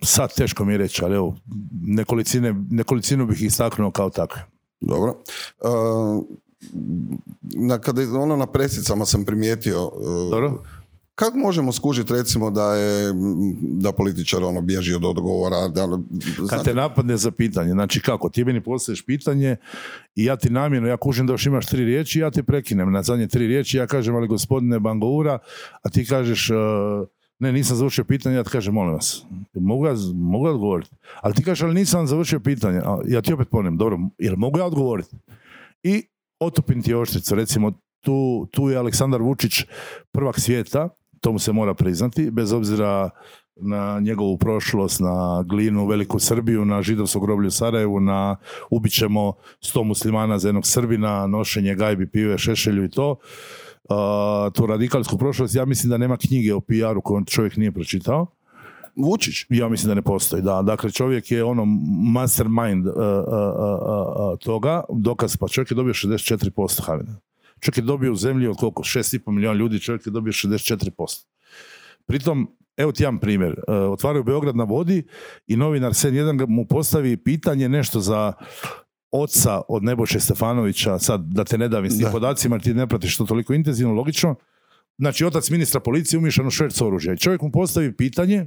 [0.02, 1.36] sad teško mi je reći, ali evo,
[1.86, 4.42] nekolicine, nekolicinu bih istaknuo kao takve.
[4.80, 5.22] Dobro.
[5.60, 6.24] Uh,
[7.42, 10.62] na, kada, ono na presicama sam primijetio, uh, Dobro?
[11.14, 13.12] kako možemo skužiti recimo da je
[13.60, 15.88] da političar ono bježi od odgovora, da,
[16.36, 19.56] Kad znate, te napadne za pitanje, znači kako, ti meni postavиш pitanje
[20.14, 23.02] i ja ti namjerno, ja kužim da još imaš tri riječi, ja te prekinem na
[23.02, 25.38] zadnje tri riječi, ja kažem, ali gospodine Bangoura,
[25.82, 26.56] a ti kažeš, uh,
[27.38, 30.90] ne, nisam završio pitanje, ja ti kažem, molim vas, mogu ja, mogu ja odgovoriti?
[31.20, 34.58] Ali ti kažeš, ali nisam završio pitanje, a ja ti opet ponem, dobro, jel mogu
[34.58, 35.16] ja odgovoriti?
[35.82, 36.06] I
[36.40, 39.64] otopim ti oštricu, recimo, tu, tu je Aleksandar Vučić
[40.12, 40.88] prvak svijeta,
[41.20, 43.10] to mu se mora priznati, bez obzira
[43.56, 48.36] na njegovu prošlost, na glinu Veliku Srbiju, na židovsko groblje u Sarajevu, na
[48.70, 53.10] ubićemo sto muslimana za jednog Srbina, nošenje gajbi, pive, šešelju i to.
[53.10, 58.35] Uh, tu radikalsku prošlost, ja mislim da nema knjige o PR-u koju čovjek nije pročitao.
[58.96, 59.46] Vučić.
[59.48, 60.62] Ja mislim da ne postoji, da.
[60.62, 61.64] Dakle, čovjek je ono
[62.04, 64.82] mastermind uh, uh, uh, toga.
[64.90, 67.16] Dokaz, pa čovjek je dobio 64% Havina.
[67.60, 68.82] Čovjek je dobio u zemlji od koliko?
[68.82, 71.24] 6,5 milijuna ljudi, čovjek je dobio 64%.
[72.06, 73.50] Pritom, evo ti jedan primjer.
[73.68, 75.02] Uh, otvaraju Beograd na vodi
[75.46, 78.32] i novinar Sen1 ga- mu postavi pitanje nešto za
[79.10, 82.10] oca od Neboše Stefanovića, sad da te ne davim s tim Da.
[82.10, 84.34] podacima, jer ti ne pratiš to toliko intenzivno, logično.
[84.98, 87.12] Znači, otac ministra policije umješan u šverc oružja.
[87.12, 88.46] I čovjek mu postavi pitanje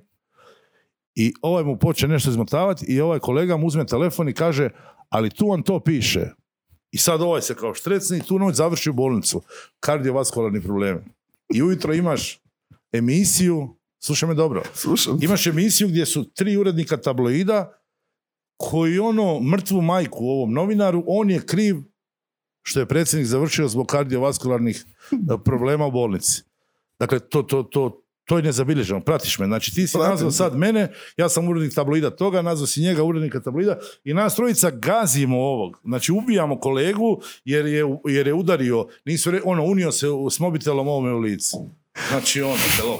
[1.16, 4.70] i ovaj mu počne nešto izmotavati i ovaj kolega mu uzme telefon i kaže,
[5.10, 6.30] ali tu on to piše.
[6.92, 9.42] I sad ovaj se kao štrecni i tu noć završi u bolnicu.
[9.80, 11.02] Kardiovaskularni problemi.
[11.54, 12.42] I ujutro imaš
[12.92, 15.20] emisiju, slušaj me dobro, Slušam.
[15.22, 17.80] imaš emisiju gdje su tri urednika tabloida
[18.58, 21.76] koji ono mrtvu majku ovom novinaru, on je kriv
[22.62, 26.44] što je predsjednik završio zbog kardiovaskularnih e, problema u bolnici.
[27.00, 29.02] Dakle, to, to, to, to je nezabilježeno.
[29.02, 29.46] Pratiš me.
[29.46, 30.10] Znači, ti si Pratim.
[30.10, 34.36] nazvao sad mene, ja sam urednik tabloida toga, nazvao si njega urednika tabloida i nas
[34.36, 35.80] trojica gazimo ovog.
[35.84, 40.88] Znači, ubijamo kolegu jer je, jer je udario, nisu re, ono, unio se s mobitelom
[40.88, 41.58] ovome u licu.
[42.10, 43.00] Znači, ono, telo.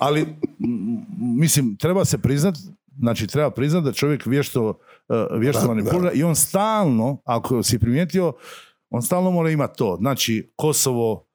[0.00, 2.54] Ali, m, mislim, treba se priznat,
[2.98, 8.32] znači, treba priznat da čovjek vješto, uh, vješto manipulira i on stalno, ako si primijetio,
[8.90, 9.96] on stalno mora imati to.
[10.00, 11.26] Znači, Kosovo,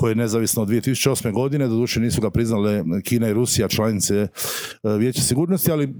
[0.00, 1.32] koje je nezavisno od 2008.
[1.32, 4.28] godine, doduše nisu ga priznale Kina i Rusija, članice e,
[4.90, 5.94] Vijeća sigurnosti, ali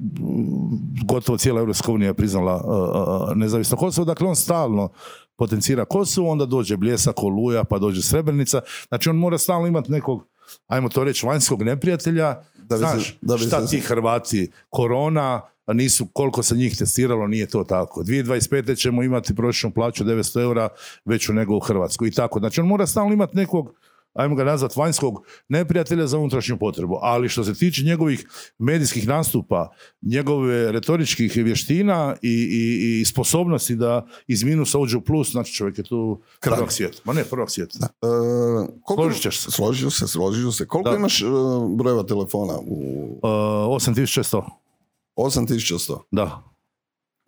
[1.04, 4.88] gotovo cijela Europska unija je priznala e, e, nezavisno Kosovo, dakle on stalno
[5.36, 10.26] potencira Kosovo, onda dođe Bljesak, Oluja, pa dođe Srebrenica, znači on mora stalno imati nekog,
[10.66, 14.50] ajmo to reći, vanjskog neprijatelja, Da bi se- znaš, da bi šta se- ti Hrvati,
[14.70, 18.02] korona, a nisu, koliko se njih testiralo, nije to tako.
[18.02, 18.76] 2025.
[18.76, 20.68] ćemo imati prosječnu plaću 900 eura
[21.04, 22.38] veću nego u Hrvatskoj i tako.
[22.38, 23.72] Znači on mora stalno imati nekog,
[24.14, 25.14] ajmo ga nazvati vanjskog
[25.48, 26.98] neprijatelja za unutrašnju potrebu.
[27.02, 28.26] Ali što se tiče njegovih
[28.58, 29.70] medijskih nastupa,
[30.02, 35.78] njegove retoričkih vještina i, i, i sposobnosti da iz minusa uđe u plus, znači čovjek
[35.78, 36.56] je tu Kralj.
[36.56, 36.98] prvak svijeta.
[37.04, 37.78] Ma ne, prvak svijeta.
[37.82, 37.86] E,
[38.82, 39.50] koliko- Složit ćeš se.
[39.50, 40.66] Složit ću se, složit ću se.
[40.66, 40.96] Koliko Da.
[40.96, 41.26] imaš e,
[41.76, 42.58] brojeva telefona?
[42.60, 43.28] U Uh,
[43.70, 44.42] 8100,
[45.16, 45.98] 8100.
[46.10, 46.42] da,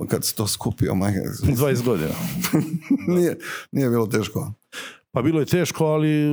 [0.09, 1.19] Kad si to skupio, majke,
[1.49, 2.15] 20 godina.
[3.09, 3.39] nije,
[3.73, 4.53] nije bilo teško.
[5.15, 6.29] Pa bilo je teško, ali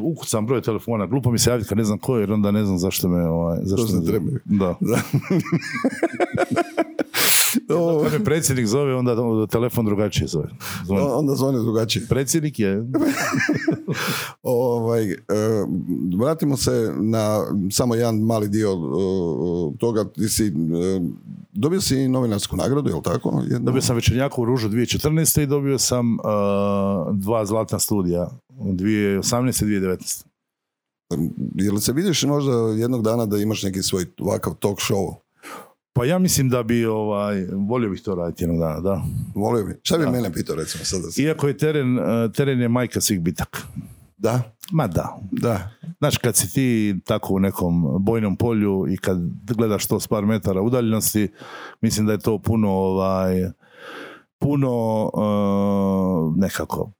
[0.00, 1.06] ukucam broj telefona.
[1.06, 3.28] Glupo mi se javiti kad ne znam ko je, jer onda ne znam zašto me...
[3.28, 4.38] Ovaj, zašto me trebaju.
[4.44, 4.74] Da.
[7.76, 10.48] O, Kad me predsjednik zove, onda telefon drugačije zove.
[10.84, 11.06] Zvoni.
[11.12, 12.06] onda zvoni drugačije.
[12.08, 12.84] Predsjednik je...
[14.42, 15.16] Ovaj, e,
[16.18, 20.04] vratimo se na samo jedan mali dio e, toga.
[20.04, 20.50] Ti si e,
[21.52, 23.42] dobio si novinarsku nagradu, je li tako?
[23.42, 23.66] Jednu?
[23.66, 25.42] Dobio sam Večernjakovu ružu 2014.
[25.42, 26.20] i dobio sam uh,
[27.12, 29.64] dva zlatna studija 2018.
[29.64, 30.24] i 2019.
[31.54, 35.14] Je li se vidiš možda jednog dana da imaš neki svoj ovakav talk show?
[35.92, 39.02] Pa ja mislim da bi, ovaj, volio bih to raditi jednog dana, da.
[39.34, 39.80] Volio bi.
[39.82, 41.08] Šta bi mene pitao recimo sada?
[41.18, 43.58] Iako je teren, uh, teren je majka svih bitaka.
[44.16, 44.42] Da?
[44.72, 45.18] Ma da.
[45.30, 45.70] Da.
[45.98, 49.18] Znaš, kad si ti tako u nekom bojnom polju i kad
[49.56, 51.28] gledaš to s par metara udaljenosti,
[51.80, 53.50] mislim da je to puno, ovaj,
[54.38, 56.92] puno uh, nekako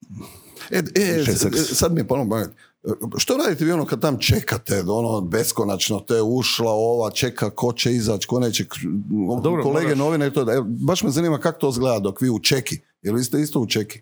[0.71, 1.57] E, e, seks.
[1.79, 2.37] sad mi je ponovno
[3.19, 7.93] što radite vi ono kad tam čekate, ono beskonačno te ušla ova, čeka ko će
[7.93, 8.65] izaći, ko neće,
[9.43, 12.39] dobro, kolege moraš- novine to, da, baš me zanima kako to izgleda dok vi u
[12.39, 14.01] čeki, jel vi ste isto u čeki?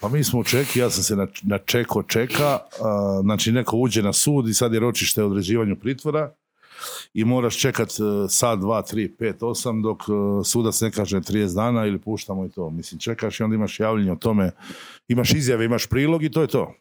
[0.00, 3.76] Pa mi smo u čeki, ja sam se na, na čeko čeka, a, znači neko
[3.76, 6.32] uđe na sud i sad je ročište određivanju pritvora
[7.14, 7.94] i moraš čekat e,
[8.28, 10.04] sat, dva, tri, pet, osam dok e,
[10.44, 12.70] sudac ne kaže 30 dana ili puštamo i to.
[12.70, 14.50] Mislim, čekaš i onda imaš javljenje o tome,
[15.08, 16.74] imaš izjave, imaš prilog i to je to.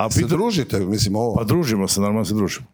[0.00, 1.34] A Se pita- družite, mislim ovo.
[1.34, 2.66] pa družimo se, normalno se družimo.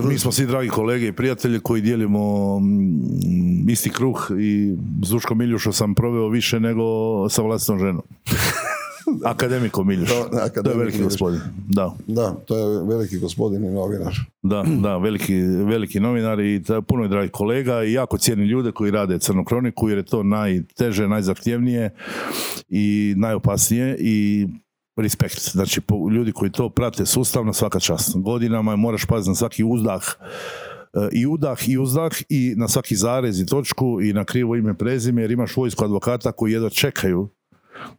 [0.00, 2.20] Mi smo svi dragi kolege i prijatelji koji dijelimo
[2.58, 6.82] mm, isti kruh i s Duškom Miljušom sam proveo više nego
[7.28, 8.02] sa vlastitom ženom.
[9.24, 10.08] Akademikom Miljuš.
[10.08, 11.04] To- To je akademik veliki Miljuš.
[11.06, 11.40] gospodin.
[11.68, 14.14] Da, Da, to je veliki gospodin i novinar.
[14.42, 18.72] da, da, veliki, veliki novinar i ta- puno je dragih kolega i jako cijenim ljude
[18.72, 21.94] koji rade crnu kroniku jer je to najteže, najzahtjevnije
[22.68, 24.46] i najopasnije i
[25.00, 25.50] respekt.
[25.50, 25.80] Znači,
[26.12, 28.12] ljudi koji to prate sustavno svaka čast.
[28.14, 30.02] Godinama moraš paziti na svaki uzdah
[30.94, 34.78] e, i udah i uzdah i na svaki zarez i točku i na krivo ime
[34.78, 37.28] prezime jer imaš vojsku advokata koji jedva čekaju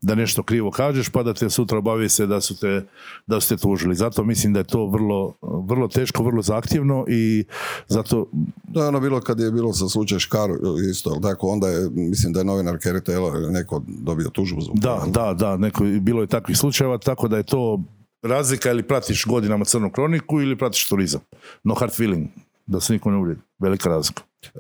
[0.02, 2.86] da nešto krivo kažeš pa da te sutra obavi se da su te,
[3.28, 3.96] da su te tužili.
[3.96, 7.46] Zato mislim da je to vrlo, vrlo teško, vrlo zahtjevno i
[7.88, 8.28] zato
[8.74, 10.54] To je ono bilo kad je bilo sa slučaj Škaru
[10.92, 15.04] isto, tako, onda je, mislim da je novinar Kerry Taylor neko dobio tužbu zbog Da,
[15.08, 17.84] da, da, neko, bilo je takvih slučajeva, tako da je to
[18.22, 21.22] razlika ili pratiš godinama crnu kroniku ili pratiš turizam.
[21.64, 22.28] No hard feeling,
[22.66, 23.42] da se niko ne uvrijedi.
[23.60, 24.24] Velika razlika.
[24.44, 24.60] E,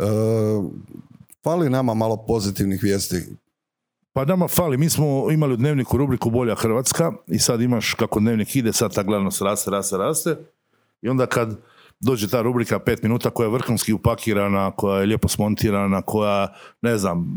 [1.43, 3.15] fali nama malo pozitivnih vijesti.
[4.13, 8.19] Pa nama fali, mi smo imali u dnevniku rubriku Bolja Hrvatska i sad imaš kako
[8.19, 10.35] dnevnik ide, sad ta gledanost raste, raste, raste
[11.01, 11.59] i onda kad
[11.99, 16.97] dođe ta rubrika pet minuta koja je vrhunski upakirana, koja je lijepo smontirana, koja, ne
[16.97, 17.27] znam,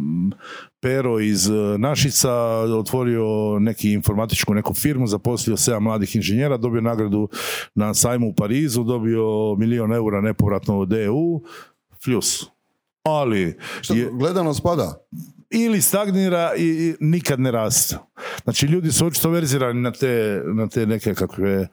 [0.80, 2.32] Pero iz e, Našica
[2.78, 7.28] otvorio neki informatičku neku firmu, zaposlio sedam mladih inženjera, dobio nagradu
[7.74, 11.40] na sajmu u Parizu, dobio milion eura nepovratno od EU,
[12.04, 12.44] fljus.
[13.02, 15.06] Ali, Što, je, Gledanost pada?
[15.51, 17.97] Ili stagnira i, nikad ne raste.
[18.45, 21.68] Znači ljudi su očito verzirani na te, na te neke kakve,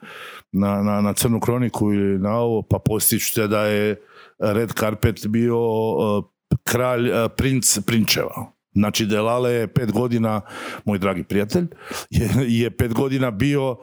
[0.51, 4.01] na, na, na crnu kroniku ili na ovo, pa postiću te da je
[4.39, 6.25] Red Carpet bio uh,
[6.63, 8.51] kralj, uh, princ prinčeva.
[8.73, 10.41] Znači Delale je pet godina,
[10.85, 11.67] moj dragi prijatelj,
[12.09, 13.77] je, je pet godina bio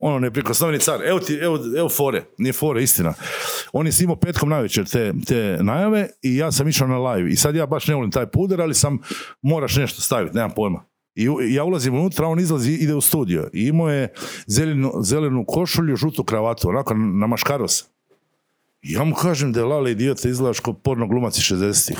[0.00, 1.00] ono neprikosnoveni car.
[1.04, 3.14] Evo ti, evo, evo fore, nije fore, istina.
[3.72, 7.30] On je snimao petkom navečer te, te najave i ja sam išao na live.
[7.30, 8.98] I sad ja baš ne volim taj puder, ali sam,
[9.42, 10.84] moraš nešto staviti, nemam pojma.
[11.14, 13.50] I ja ulazim unutra, on izlazi, ide u studio.
[13.52, 14.12] I imao je
[14.46, 17.84] zelenu, zelenu košulju, žutu kravatu, onako namaškaro se.
[18.82, 21.98] I ja mu kažem da je Lale idiote izgledaš kao porno glumac iz 60-ih.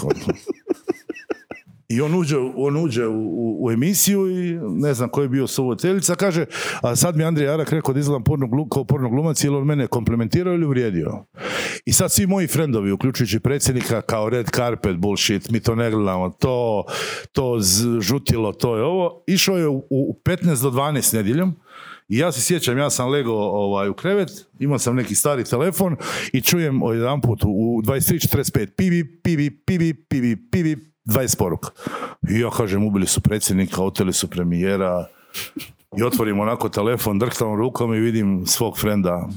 [1.90, 5.46] I on uđe, on uđe u, u, u emisiju i ne znam ko je bio
[5.46, 6.44] suvoteljica, kaže,
[6.82, 9.56] a sad mi Andrija Jarak rekao da izgledam porno, glu- kao porno glumac, je li
[9.56, 11.24] on mene komplementirao ili uvrijedio?
[11.84, 16.30] I sad svi moji frendovi, uključujući predsjednika, kao red carpet bullshit, mi to ne gledamo,
[16.30, 16.84] to,
[17.32, 17.58] to
[18.00, 19.24] žutilo, to je ovo.
[19.26, 21.56] Išao je u, u 15 do 12 nedjeljom,
[22.08, 25.96] i ja se sjećam, ja sam legao ovaj, u krevet, imao sam neki stari telefon
[26.32, 31.70] i čujem jedan put u 23.45 pibi, pibi, pibi, pibi, pibi, 20 poruka.
[32.28, 35.06] I ja kažem, ubili su predsjednika, oteli su premijera,
[35.98, 39.28] i otvorim onako telefon, drhtam rukom i vidim svog frenda.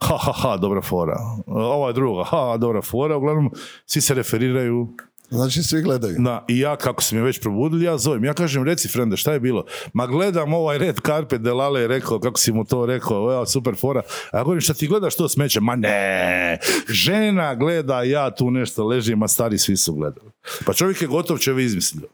[0.00, 1.16] Ha, ha, ha, dobra fora.
[1.46, 3.16] Ova je druga, ha, dobra fora.
[3.16, 3.50] Uglavnom,
[3.86, 4.88] svi se referiraju
[5.30, 6.16] Znači svi gledaju.
[6.18, 8.24] na, i ja kako su me već probudili, ja zovem.
[8.24, 9.64] Ja kažem, reci frende, šta je bilo?
[9.92, 13.74] Ma gledam ovaj red carpet, Delale je rekao, kako si mu to rekao, evo, super
[13.76, 14.02] fora.
[14.32, 15.60] A ja govorim, šta ti gledaš to smeće?
[15.60, 16.58] Ma ne,
[16.88, 20.30] žena gleda, ja tu nešto ležim, a stari svi su gledali.
[20.66, 22.08] Pa čovjek je gotov čovjek izmislio.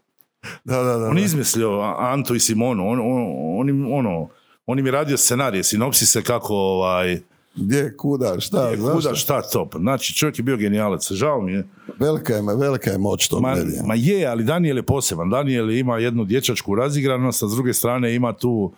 [0.63, 1.07] Da, da, da.
[1.07, 3.25] On je izmislio A- Antu i Simonu, on, on,
[3.59, 4.29] on, ono,
[4.65, 7.19] on im je radio scenarije, sinopsise kako ovaj,
[7.55, 9.15] Gdje, kuda, šta, je, znaš kuda, šta?
[9.15, 9.69] šta to.
[9.75, 11.67] Znači, čovjek je bio genijalac, žao mi je.
[11.99, 13.83] Velika je, velika je moć tog Ma, medija.
[13.83, 15.29] ma je, ali Daniel je poseban.
[15.29, 18.73] Daniel ima jednu dječačku razigranost, a s druge strane ima tu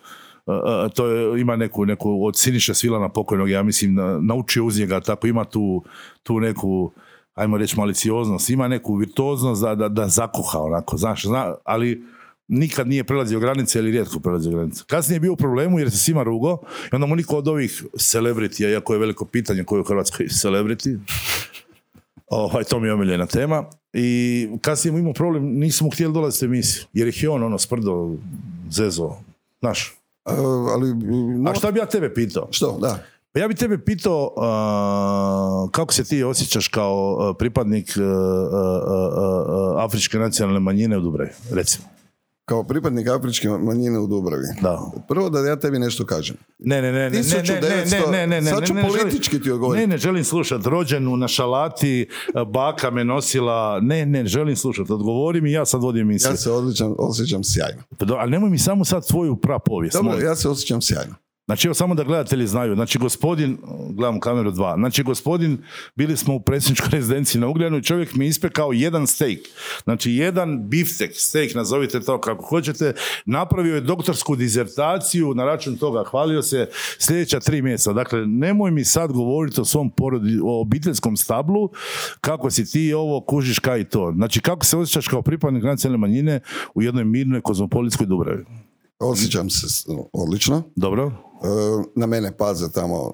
[0.46, 4.64] uh, uh, to je, ima neku, neku od Siniša Svilana pokojnog, ja mislim, na- naučio
[4.64, 5.84] uz njega, tako ima tu,
[6.22, 6.90] tu neku
[7.34, 12.02] ajmo reći, malicioznost, ima neku virtuoznost da, da, da zakuha onako, znaš, zna, ali
[12.48, 14.84] nikad nije prelazio granice ili rijetko prelazio granice.
[14.86, 16.58] Kasnije je bio u problemu jer se svima rugo
[16.92, 20.26] i onda mu niko od ovih celebritija, iako je veliko pitanje koji je u Hrvatskoj
[20.26, 20.98] celebrity,
[22.26, 23.64] ovaj, to mi je omiljena tema.
[23.92, 27.42] I kasnije mu imao problem, nismo mu htjeli dolaziti u emisiju, jer ih je on
[27.42, 28.14] ono sprdo,
[28.70, 29.10] zezo,
[29.60, 29.94] znaš.
[30.24, 30.32] A,
[30.74, 30.94] ali,
[31.38, 32.48] no, A šta bi ja tebe pitao?
[32.50, 33.04] što, da.
[33.32, 34.30] Pa ja bi tebe pitao
[35.70, 37.90] kako se ti osjećaš kao pripadnik
[39.76, 41.97] afričke nacionalne manjine u Dubravi, recimo
[42.48, 44.46] kao pripadnik afričke manjine u Dubravi.
[44.60, 44.92] Da.
[45.08, 46.36] Prvo da ja tebi nešto kažem.
[46.58, 47.60] Ne, ne, ne, ne, 1900...
[47.60, 49.86] ne, ne, ne, ne, ne, Sad ne, ne, politički ti odgovoriti.
[49.86, 50.66] Ne, ne, želim slušat.
[50.66, 52.08] Rođenu na šalati,
[52.52, 53.80] baka me nosila.
[53.80, 54.92] Ne, ne, želim slušati.
[54.92, 56.30] Odgovorim i ja sad vodim misli.
[56.30, 57.82] Ja se odličan, osjećam sjajno.
[58.00, 59.96] Do, ali nemoj mi samo sad svoju prapovijest.
[59.96, 61.14] Dobro, ja se osjećam sjajno.
[61.48, 62.74] Znači, evo samo da gledatelji znaju.
[62.74, 63.58] Znači, gospodin,
[63.90, 65.58] gledam kameru dva, znači, gospodin,
[65.96, 69.38] bili smo u predsjedničkoj rezidenciji na Ugljanu i čovjek mi ispekao jedan steak.
[69.84, 72.92] Znači, jedan biftek, steak, nazovite to kako hoćete,
[73.26, 76.68] napravio je doktorsku dizertaciju na račun toga, hvalio se
[76.98, 77.92] sljedeća tri mjeseca.
[77.92, 81.70] Dakle, nemoj mi sad govoriti o svom porodi, o obiteljskom stablu,
[82.20, 84.12] kako si ti ovo, kužiš kaj i to.
[84.16, 86.40] Znači, kako se osjećaš kao pripadnik nacionalne manjine
[86.74, 88.44] u jednoj mirnoj kozmopolitskoj Dubravi?
[88.98, 89.66] Osjećam se
[90.12, 90.62] odlično.
[90.76, 91.27] Dobro?
[91.94, 93.12] Na mene paze tamo,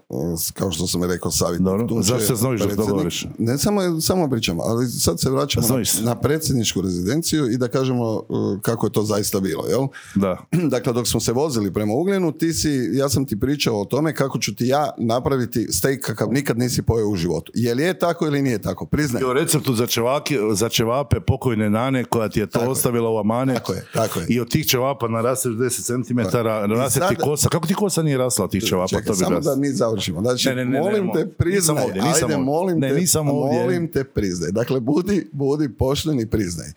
[0.54, 1.66] kao što sam rekao, savjetnik.
[1.66, 2.02] Dobro.
[2.02, 3.26] Zašto se znojiš govoriš?
[3.38, 8.14] Ne, samo, samo pričamo, ali sad se vraćamo na, na predsjedničku rezidenciju i da kažemo
[8.14, 8.22] e,
[8.62, 9.86] kako je to zaista bilo, jel?
[10.14, 10.38] Da.
[10.74, 14.14] Dakle, dok smo se vozili prema Ugljenu, ti si, ja sam ti pričao o tome
[14.14, 17.52] kako ću ti ja napraviti steak kakav nikad nisi pojeo u životu.
[17.54, 18.86] Je li je tako ili nije tako?
[18.86, 19.22] Priznaj.
[19.22, 22.70] I o receptu za, čevake, za čevape pokojne nane koja ti je to Tako je.
[22.70, 23.56] ostavila u amanet.
[23.56, 24.26] Tako je, tako je.
[24.28, 26.16] I od tih čevapa narasteš 10 cm,
[26.68, 27.48] naraste ti sada- kosa.
[27.48, 28.64] Kako ti kosa nije rasla od tih?
[28.64, 29.50] Čekaj, to bi samo raslo.
[29.50, 30.20] da mi završimo.
[30.20, 31.54] Znači, Ne, ne, ne, molim te, priznaj.
[31.56, 32.38] nisam ovdje, nisam Ajde, ovdje.
[32.38, 33.60] molim Ne, te, nisam ovdje.
[33.60, 34.50] molim te, priznaj.
[34.52, 36.68] Dakle, budi, budi pošten i priznaj.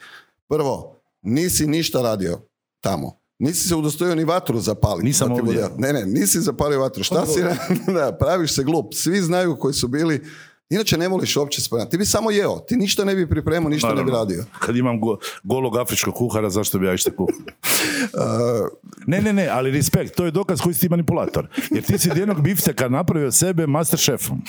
[0.47, 2.39] Prvo, nisi ništa radio
[2.81, 3.11] tamo.
[3.39, 5.05] Nisi se udostojio ni vatru zapaliti.
[5.05, 5.43] Nisam ovdje.
[5.43, 7.03] bude- Ne, ne, nisi zapalio vatru.
[7.03, 7.39] Šta si
[7.93, 8.93] da, praviš se glup.
[8.93, 10.21] Svi znaju koji su bili
[10.69, 11.91] Inače ne voliš uopće spremati.
[11.91, 12.59] Ti bi samo jeo.
[12.59, 14.19] Ti ništa ne bi pripremao, ništa ne bi Naravno.
[14.19, 14.45] radio.
[14.59, 17.37] Kad imam go, golog afričkog kuhara, zašto bi ja išta kuhao?
[19.07, 21.47] Ne, ne, ne, ali respekt, to je dokaz koji si ti manipulator.
[21.71, 24.41] Jer ti si jednog bifteka napravio sebe master šefom.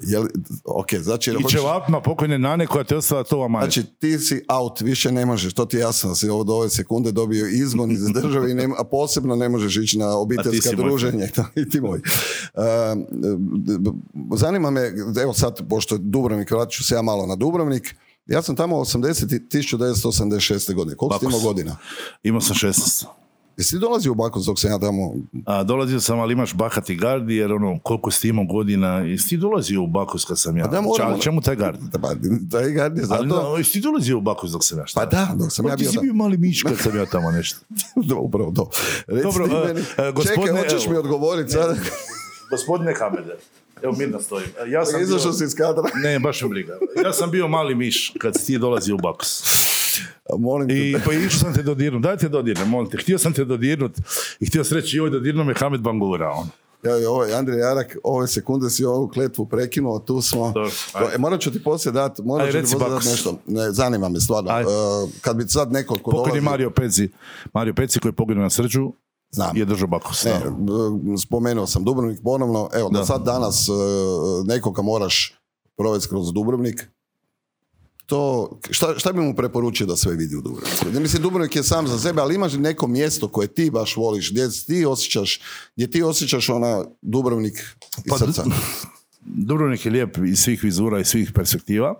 [0.00, 0.28] Je li,
[0.66, 3.72] ok, znači, I hoćeš- čevapima pokojne nane koja te ostala to amanet.
[3.72, 7.12] Znači ti si out, više ne možeš, to ti je jasno si od ove sekunde
[7.12, 11.68] dobio izgon iz države, i nema- a posebno ne možeš ići na obiteljska druženja i
[11.68, 12.00] ti moj.
[12.54, 13.06] Um,
[14.32, 17.94] zanima me, evo sad, pošto je Dubrovnik, vratit ću se ja malo na Dubrovnik,
[18.26, 20.74] ja sam tamo 80, i- 1986.
[20.74, 20.96] godine.
[20.96, 21.34] Koliko si Bakos.
[21.34, 21.76] imao godina?
[22.22, 23.04] Imao sam 16.
[23.56, 25.14] Jesi ti dolazio u Bakos dok sam ja tamo...
[25.46, 29.28] A, dolazio sam, ali imaš bahati gardi, jer ono, koliko si ti imao godina, jesi
[29.28, 30.66] ti dolazio u Bakos kad sam ja?
[30.66, 31.78] da, moram- Ča- čemu taj gard?
[31.92, 32.08] Pa,
[32.50, 33.42] taj gard je Ali, zato...
[33.42, 35.00] no, jesi ti dolazio u Bakos dok sam ja šta?
[35.00, 36.02] Pa da, dok sam Pa ja ti bio si tamo.
[36.02, 37.60] bio mali miš kad sam ja tamo nešto.
[38.08, 38.70] Da, Upravo to.
[39.06, 40.92] Reci Dobro, ti e, meni- e, gospodine, Čekaj, hoćeš evo.
[40.92, 41.76] mi odgovoriti sad?
[42.50, 43.36] Gospodine Hamede,
[43.82, 44.48] evo mirno stojim.
[44.66, 45.82] E, Ja sam Izašao si iz kadra.
[46.02, 46.78] Ne, baš me briga.
[47.04, 49.44] Ja sam bio mali miš kad si ti dolazio u Bakos.
[50.38, 52.02] Molim te, I pa išao sam te dodirnut.
[52.02, 52.96] Daj te dodirne, molim te.
[52.96, 53.92] Htio sam te dodirnut
[54.40, 56.30] i htio sam reći, joj, dodirnuo me Hamed Bangura.
[56.30, 56.48] On.
[56.82, 60.52] Ja, i ovaj Andrej Jarak, ove sekunde si ovu kletvu prekinuo, tu smo.
[60.52, 61.14] Dobro, ajde.
[61.14, 63.38] E, morat ću ti poslije dati, morat Ajde, ću ti poslije dati nešto.
[63.46, 64.50] Ne, zanima me stvarno.
[64.50, 64.64] E,
[65.20, 66.40] kad bi sad neko ko Pokojni dolazi...
[66.40, 67.08] Mario Peci.
[67.54, 68.92] Mario Peci koji je poginuo na srđu
[69.34, 69.56] Znam.
[69.56, 70.24] je držao Bakos.
[70.24, 70.42] Ne, e,
[71.26, 72.68] spomenuo sam Dubrovnik ponovno.
[72.72, 73.04] Evo, da, Da.
[73.04, 73.72] sad danas e,
[74.44, 75.34] nekoga moraš
[75.76, 76.88] provesti kroz Dubrovnik.
[78.06, 80.88] To, šta, šta bi mu preporučio da sve vidi u Dubrovniku?
[80.94, 84.30] Ja Mislim, Dubrovnik je sam za sebe, ali imaš neko mjesto koje ti baš voliš,
[84.30, 85.40] gdje ti osjećaš,
[85.76, 87.54] gdje ti osjećaš ona Dubrovnik
[87.98, 88.44] iz Pa, srca?
[89.20, 91.94] Dubrovnik je lijep iz svih vizura i svih perspektiva.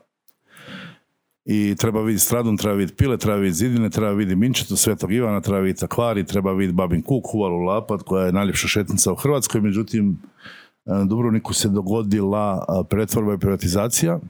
[1.45, 5.40] I treba vidjeti Stradun, treba vidjeti Pile, treba vidjeti Zidine, treba vidjeti Minčetu, Svetog Ivana,
[5.40, 9.61] treba vidjeti Akvari, treba vidjeti Babin Kuk, Uvalu Lapat, koja je najljepša šetnica u Hrvatskoj.
[9.61, 10.18] Međutim,
[10.86, 14.20] e, Dubrovniku se dogodila a, pretvorba i privatizacija.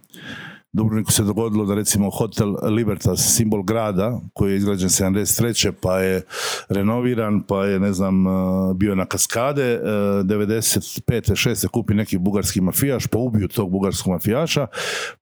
[0.74, 5.72] Dubrovniku se dogodilo da recimo hotel Libertas, simbol grada, koji je izgrađen 73.
[5.80, 6.22] pa je
[6.68, 9.88] renoviran, pa je ne znam, uh, bio na kaskade, uh,
[10.26, 11.50] 95.
[11.50, 11.68] 6.
[11.68, 14.66] kupi neki bugarski mafijaš, pa ubiju tog bugarskog mafijaša,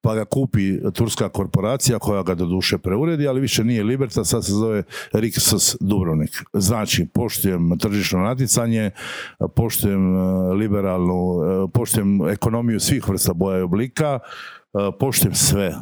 [0.00, 4.52] pa ga kupi turska korporacija koja ga doduše preuredi, ali više nije Libertas, sad se
[4.52, 4.82] zove
[5.12, 6.42] Rixos Dubrovnik.
[6.52, 8.90] Znači, poštujem tržišno natjecanje,
[9.56, 11.40] poštujem uh, liberalnu,
[11.74, 14.18] poštujem ekonomiju svih vrsta boja i oblika,
[14.98, 15.74] poštujem sve.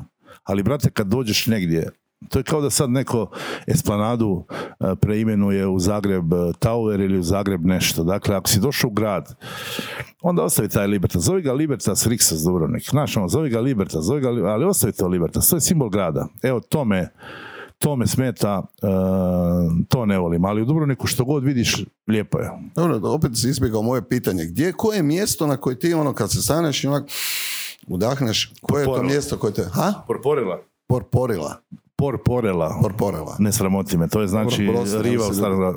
[0.44, 1.90] Ali, brate, kad dođeš negdje
[2.28, 3.30] To je kao da sad neko
[3.66, 8.04] Esplanadu e, preimenuje u Zagreb e, Tower ili u Zagreb nešto.
[8.04, 9.34] Dakle, ako si došao u grad,
[10.22, 11.22] onda ostavi taj Libertas.
[11.22, 12.90] Zovi ga Libertas Rixos Dubrovnik.
[12.90, 15.48] Znaš, ono, zovi ga Libertas, zovi ga, ali ostavi to Libertas.
[15.48, 16.26] To je simbol grada.
[16.42, 17.08] Evo, to me,
[17.78, 18.86] to me smeta, e,
[19.88, 20.44] to ne volim.
[20.44, 22.50] Ali u Dubrovniku što god vidiš, lijepo je.
[22.74, 24.44] Dobro, opet si izbjegao moje pitanje.
[24.44, 26.88] Gdje, koje je mjesto na koje ti ono kad se staneš i
[27.88, 29.64] udahneš, koje je to mjesto koje te...
[29.72, 29.92] Ha?
[30.06, 30.62] Porporila.
[30.86, 31.60] Porporila.
[32.00, 32.78] Porporela.
[32.82, 33.36] Porporela.
[33.38, 35.74] Ne sramoti me, to je znači prosti, riva u starom.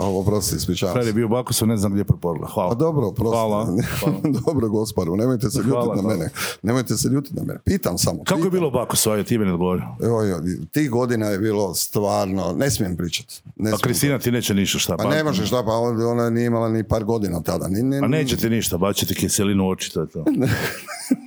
[0.00, 1.08] Ovo, prosti, ispričavam se.
[1.08, 2.48] je bio u Bakusu, ne znam gdje je Porporela.
[2.48, 2.68] Hvala.
[2.68, 3.36] Pa dobro, prosti.
[3.36, 3.68] Hvala.
[4.46, 6.30] dobro, gospodu, nemojte se ljutiti na mene.
[6.62, 7.60] Nemojte se ljutiti na mene.
[7.64, 8.18] Pitam samo.
[8.18, 8.50] Kako je pitam.
[8.50, 9.82] bilo u Bakusu, ajde ti meni odgovori.
[10.02, 10.40] Evo, evo,
[10.72, 13.42] tih godina je bilo stvarno, ne smijem pričati.
[13.56, 13.76] Ne Pa.
[13.76, 14.96] Kristina ti neće ništa šta.
[14.96, 17.68] Pa ne možeš, da, pa on- ona nije imala ni par godina tada.
[17.68, 20.24] Ni, ni, Pa neće ti ništa, baći ti kiselinu u oči, to je to.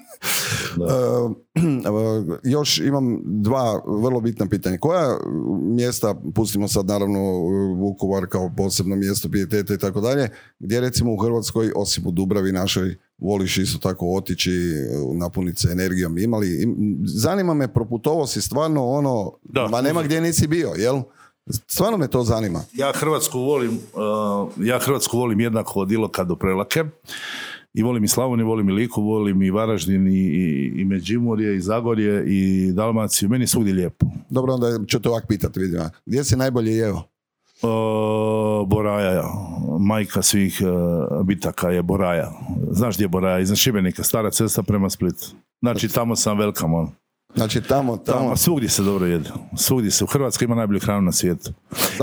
[0.77, 1.31] Uh,
[2.43, 4.77] još imam dva vrlo bitna pitanja.
[4.77, 5.17] Koja
[5.61, 7.19] mjesta, pustimo sad naravno
[7.75, 12.51] Vukovar kao posebno mjesto pijeteta i tako dalje, gdje recimo u Hrvatskoj, osim u Dubravi
[12.51, 14.51] našoj, voliš isto tako otići,
[15.13, 16.17] napuniti se energijom.
[16.17, 19.67] Imali, im- zanima me, proputovo si stvarno ono, Da.
[19.67, 21.01] ma nema gdje nisi bio, jel?
[21.67, 22.61] Stvarno me to zanima.
[22.73, 26.83] Ja Hrvatsku volim, uh, ja Hrvatsku volim jednako od Iloka do Prelake.
[27.73, 32.23] I volim i Slavoniju, volim i Liku, volim i Varaždin, i, i, Međimurje, i Zagorje,
[32.27, 33.29] i Dalmaciju.
[33.29, 34.05] Meni je svugdje lijepo.
[34.29, 35.81] Dobro, onda ću te ovak pitati, vidim.
[36.05, 37.01] Gdje si najbolje jeo?
[37.61, 39.23] Uh, Boraja,
[39.79, 42.31] majka svih uh, bitaka je Boraja.
[42.71, 43.39] Znaš gdje je Boraja?
[43.39, 45.25] Iza Šibenika, stara cesta prema Splitu.
[45.61, 46.89] Znači tamo sam velkam on.
[47.35, 49.29] Znači tamo, tamo, Tamo, svugdje se dobro jede.
[49.55, 50.03] Svugdje se.
[50.03, 51.53] U Hrvatskoj ima najbolju hranu na svijetu.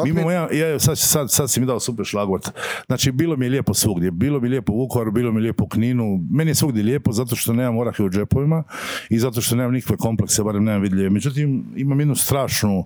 [0.05, 2.51] Mi imamo ja, ja, sad, sad, sad si mi dao super šlagvort.
[2.87, 4.11] Znači, bilo mi je lijepo svugdje.
[4.11, 6.21] Bilo mi je lijepo u Vukovaru, bilo mi je lijepo u Kninu.
[6.31, 8.63] Meni je svugdje lijepo zato što nemam orahe u džepovima
[9.11, 11.11] i zato što nemam nikakve komplekse, barem nemam vidljive.
[11.11, 12.85] Međutim, imam jednu strašnu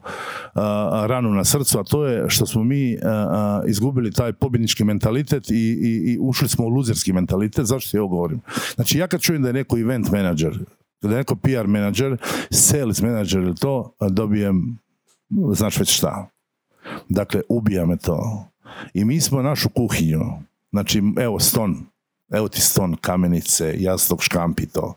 [0.55, 5.51] a, ranu na srcu, a to je što smo mi a, izgubili taj pobjednički mentalitet
[5.51, 7.67] i, i, i ušli smo u luzerski mentalitet.
[7.67, 8.41] Zašto ja ovo govorim?
[8.75, 10.59] Znači, ja kad čujem da je neko event menadžer,
[11.03, 12.17] da neko PR menadžer,
[12.51, 14.79] sales menadžer ili to, dobijem,
[15.53, 16.29] znaš već šta.
[17.09, 18.47] Dakle, ubija me to.
[18.95, 20.21] I mi smo našu kuhinju,
[20.71, 21.87] znači, evo ston,
[22.31, 24.95] evo ti ston, kamenice, jastok, škampi, to.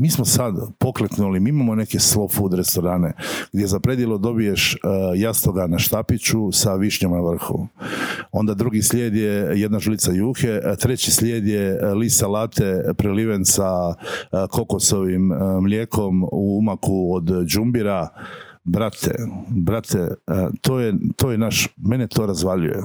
[0.00, 3.12] Mi smo sad pokletnuli, mi imamo neke slow food restorane
[3.52, 7.66] gdje za predjelo dobiješ uh, jastoga na štapiću sa višnjom na vrhu.
[8.32, 13.44] Onda drugi slijed je jedna žlica juhe, a treći slijed je uh, list salate preliven
[13.44, 13.94] sa
[14.50, 15.32] kokosovim
[15.62, 18.08] mlijekom u umaku od džumbira.
[18.64, 19.14] Brate,
[19.48, 20.08] brate,
[20.60, 22.82] to je, to je naš, mene to razvaljuje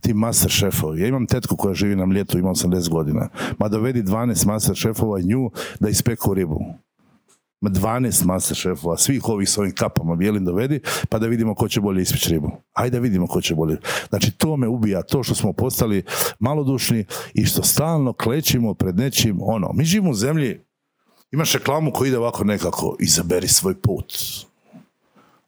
[0.00, 1.00] ti master šefovi.
[1.00, 3.28] Ja imam tetku koja živi na mljetu, ima 80 godina.
[3.58, 5.50] Ma dovedi 12 master šefova nju
[5.80, 6.60] da ispeku ribu.
[7.60, 11.68] Ma 12 master šefova, svih ovih s ovim kapama bijelim dovedi, pa da vidimo ko
[11.68, 12.50] će bolje ispeći ribu.
[12.72, 13.76] Ajde da vidimo ko će bolje.
[14.08, 16.04] Znači to me ubija, to što smo postali
[16.38, 20.60] malodušni i što stalno klećimo pred nečim, ono, mi živimo u zemlji,
[21.32, 24.14] imaš reklamu koja ide ovako nekako, izaberi svoj put.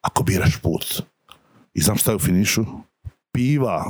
[0.00, 1.02] Ako biraš put.
[1.74, 2.64] I znam šta je u finišu?
[3.37, 3.84] Piva.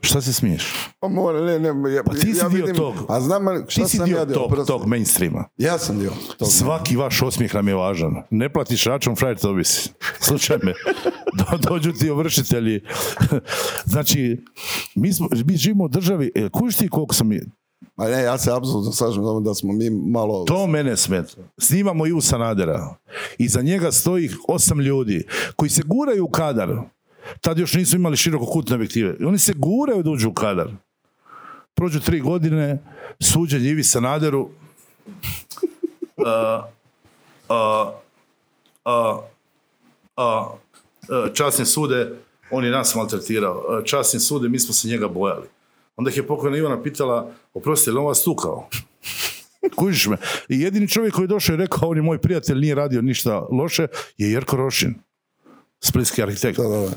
[0.00, 0.64] Šta se smiješ?
[1.00, 2.94] Pa mora, ne, ne, ja, Pa ti si ja dio vidim- tog.
[3.08, 4.34] A znam, šta Ti si sam dio ja dio?
[4.34, 5.44] tog, Prosto- tog mainstreama.
[5.56, 6.48] Ja sam dio tog.
[6.48, 8.14] Svaki vaš osmijeh nam je važan.
[8.30, 9.90] Ne platiš račun, frajer to ovisi.
[10.20, 10.72] Slušaj me.
[11.34, 12.80] Do, dođu ti ovršitelji.
[13.84, 14.44] znači,
[14.94, 17.30] mi, smo, mi živimo u državi, e, kužiš ti koliko sam...
[17.96, 20.44] Ma ne, ja se apsolutno slažem da smo mi malo...
[20.44, 21.36] To mene smeta.
[21.58, 22.94] Snimamo Ivu Sanadera.
[23.38, 25.26] Iza njega stoji osam ljudi
[25.56, 26.76] koji se guraju u kadar.
[27.40, 29.16] Tad još nisu imali široko kutne objektive.
[29.20, 30.70] I oni se guraju da uđu u kadar.
[31.74, 32.78] Prođu tri godine,
[33.20, 34.48] suđenje Ivi Sanaderu.
[37.48, 37.92] A,
[38.84, 39.20] a,
[40.16, 40.54] a,
[41.34, 42.16] časni sude,
[42.50, 43.64] on je nas maltretirao.
[43.68, 45.46] A, Časni sude, mi smo se njega bojali.
[45.96, 48.68] Onda ih je pokojna Ivana pitala, oprosti, je li on vas tukao?
[49.76, 50.16] Kužiš me.
[50.48, 53.46] I jedini čovjek koji je došao i rekao, on je moj prijatelj, nije radio ništa
[53.52, 53.86] loše,
[54.18, 54.94] je Jerko Rošin.
[55.80, 56.58] Splitski arhitekt.
[56.58, 56.90] Da, da, da.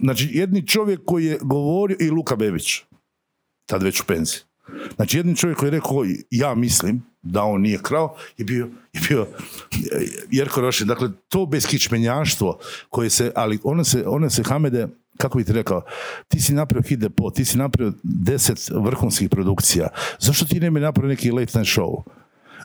[0.00, 2.82] Znači, jedni čovjek koji je govorio, i Luka Bebić,
[3.66, 4.40] tad već u penziji.
[4.96, 9.00] Znači, jedni čovjek koji je rekao, ja mislim da on nije krao, je bio, je
[9.08, 9.26] bio
[10.30, 10.86] Jerko Rošin.
[10.86, 15.82] Dakle, to beskičmenjaštvo koje se, ali ono se, ono se Hamede, kako bi ti rekao,
[16.28, 19.88] ti si napravio Hit Depot, ti si napravio deset vrhunskih produkcija.
[20.18, 22.02] Zašto ti ne bi napravio neki late night show?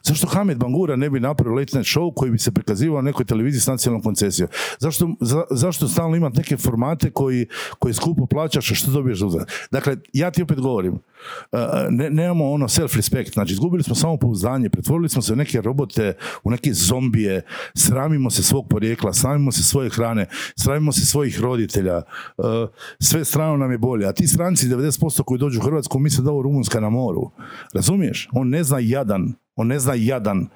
[0.06, 3.26] Zašto Hamed Bangura ne bi napravio late night show koji bi se prikazivao na nekoj
[3.26, 4.50] televiziji s nacionalnom koncesijom?
[4.80, 7.48] Zašto, za- zašto stalno imati neke formate koji,
[7.80, 9.52] koji skupo plaćaš, a što dobiješ za uzvrat?
[9.72, 11.00] Dakle, ja ti opet govorim,
[11.90, 16.52] ne, nemamo ono self-respect, znači izgubili smo samopouzdanje, pretvorili smo se u neke robote, u
[16.52, 17.42] neke zombije,
[17.76, 20.26] sramimo se svog porijekla, sramimo se svoje hrane,
[20.60, 22.02] sramimo se svojih roditelja,
[23.00, 26.32] sve strano nam je bolje, a ti stranci 90% koji dođu u Hrvatsku misle da
[26.32, 27.32] ovo Rumunjska na moru.
[27.74, 28.30] Razumiješ?
[28.34, 30.48] On ne zna jadan on ne zna jadan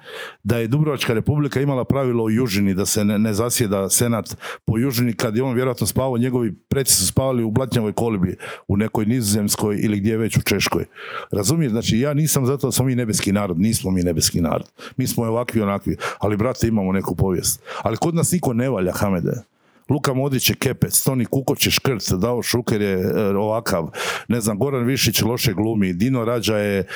[0.42, 4.78] da je Dubrovačka republika imala pravilo o južini, da se ne, ne zasjeda senat po
[4.78, 8.36] južini kad je on vjerojatno spavao, njegovi preci su spavali u blatnjavoj kolibi
[8.68, 10.84] u nekoj nizozemskoj ili gdje već u Češkoj.
[11.32, 11.70] Razumiješ?
[11.72, 14.70] Znači ja nisam zato da smo mi nebeski narod, nismo mi nebeski narod.
[14.96, 17.62] Mi smo ovakvi onakvi, ali brate imamo neku povijest.
[17.82, 19.42] Ali kod nas niko ne valja, Hamede.
[19.90, 23.90] Luka Modrić je kepec, Toni Kukoć je škrt, Davo Šuker je e, ovakav,
[24.28, 26.86] ne znam, Goran Višić loše glumi, Dino Rađa je e,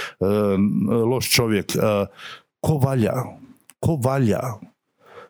[1.10, 1.76] loš čovjek.
[1.76, 1.78] E,
[2.60, 3.14] ko valja?
[3.80, 4.40] Ko valja?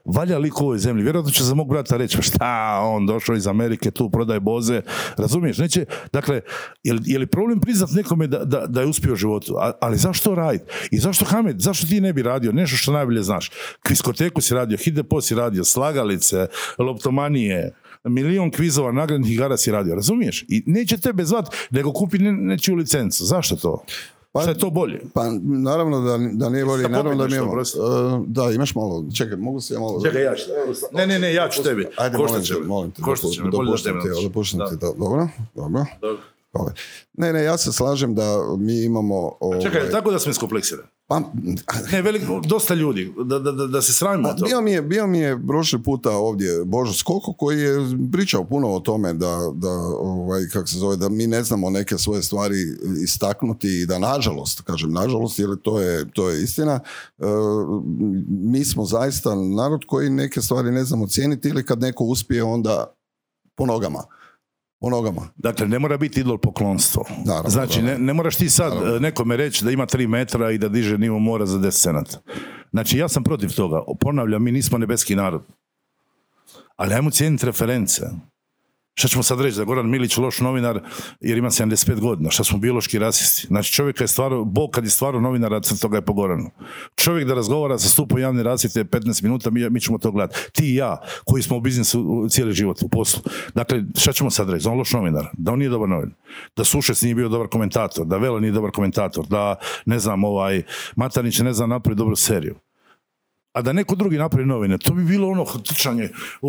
[0.05, 1.03] Valja lik u ovoj zemlji.
[1.03, 4.83] Vjerojatno će za mog brata reći, pa šta, on došao iz Amerike, tu prodaje boze.
[5.17, 5.59] Razumiješ?
[5.59, 6.41] Neće, dakle,
[6.83, 9.55] je li, je li problem priznat nekome da, da, da je uspio u životu?
[9.81, 10.65] Ali zašto raditi?
[10.91, 13.51] I zašto Hamed, zašto ti ne bi radio nešto što najbolje znaš?
[13.83, 16.47] Kviskoteku si radio, Hidepo si radio, slagalice,
[16.79, 17.73] loptomanije,
[18.05, 20.45] milion kvizova nagradnih igara si radio, razumiješ?
[20.49, 23.25] I neće tebe zvat, nego kupi ne, nečiju licencu.
[23.25, 23.85] Zašto to?
[24.35, 25.01] Pa- Šta je to bolje?
[25.15, 27.61] Pa naravno da, da nije bolje, naravno da nije bolje.
[27.61, 27.65] E,
[28.27, 30.01] da, imaš malo, čekaj, mogu se ja malo...
[30.07, 30.45] ja ću.
[30.93, 31.87] Ne, ne, ne, ja ću tebi.
[31.97, 32.67] Ajde, molim će te, me.
[32.67, 35.85] molim te, Koštat će me, dopu- bolje da tebi dopuštam ti, da, dobro, dobro.
[36.53, 36.73] Dobro.
[37.13, 38.23] Ne, ne, ja se slažem da
[38.59, 39.33] mi imamo...
[39.63, 40.89] Čekaj, ovaj, tako da smo iskompleksirani.
[41.07, 41.21] Pa,
[41.93, 44.45] Ne, velik, dosta ljudi, da, da, da, da se sramimo Pa, to.
[44.45, 47.79] bio mi, je, bio mi je prošli puta ovdje Božo Skoko koji je
[48.13, 51.99] pričao puno o tome da, da ovaj, kako se zove, da mi ne znamo neke
[51.99, 52.57] svoje stvari
[53.03, 56.81] istaknuti i da nažalost, kažem nažalost, jer to je, to je istina,
[57.19, 57.25] e,
[58.29, 62.95] mi smo zaista narod koji neke stvari ne znamo cijeniti ili kad neko uspije onda
[63.55, 64.05] po nogama.
[64.85, 65.29] Po nogama.
[65.37, 67.05] Dakle, ne mora biti idol poklonstvo.
[67.27, 68.97] Naravno, znači, ne, ne moraš ti sad Naravno.
[68.97, 72.19] e, nekome reći da ima 3 metra i da diže nivo mora za 10 senata.
[72.71, 73.83] Znači, ja sam protiv toga.
[74.01, 75.43] Ponavljam, mi nismo nebeski narod.
[76.77, 78.03] Ali ajmo cijeniti reference.
[78.95, 80.81] Šta ćemo sad reći da Goran Milić loš novinar
[81.21, 82.31] jer ima 75 godina?
[82.31, 83.47] Šta smo biološki rasisti?
[83.47, 86.51] Znači čovjek je stvarno, Bog kad je stvarno novinara, crto ga je po Goranu.
[86.97, 90.39] Čovjek da razgovara sa stupom javne rasvjete 15 minuta, mi, mi ćemo to gledati.
[90.53, 93.23] Ti i ja, koji smo u biznisu cijeli život, u poslu.
[93.55, 94.65] Dakle, šta ćemo sad reći?
[94.65, 96.15] Da on loš novinar, da on nije dobar novinar,
[96.57, 100.63] da Sušec nije bio dobar komentator, da Vela nije dobar komentator, da, ne znam, ovaj,
[100.97, 102.64] Matanić ne zna napraviti dobru seriju
[103.55, 106.09] a da neko drugi napravi novine, to bi bilo ono trčanje,
[106.43, 106.49] u,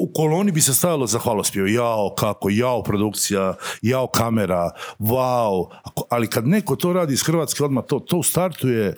[0.00, 4.70] u- koloni bi se stajalo za hvalospjev, jao kako, jao produkcija, jao kamera,
[5.00, 5.66] wow,
[6.08, 8.96] ali kad neko to radi iz Hrvatske odmah, to, to u startu je,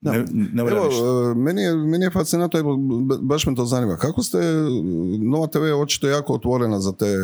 [0.00, 1.04] ne, ne Evo, ništa.
[1.30, 2.76] e, meni je, meni je fascinantno,
[3.20, 3.96] baš me to zanima.
[3.96, 4.38] Kako ste,
[5.20, 7.16] Nova TV je očito jako otvorena za te e,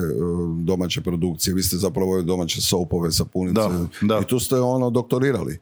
[0.56, 1.54] domaće produkcije.
[1.54, 3.54] Vi ste zapravo domaće sopove, sapunice.
[3.54, 3.70] Da,
[4.02, 4.20] da.
[4.20, 5.58] I tu ste ono doktorirali.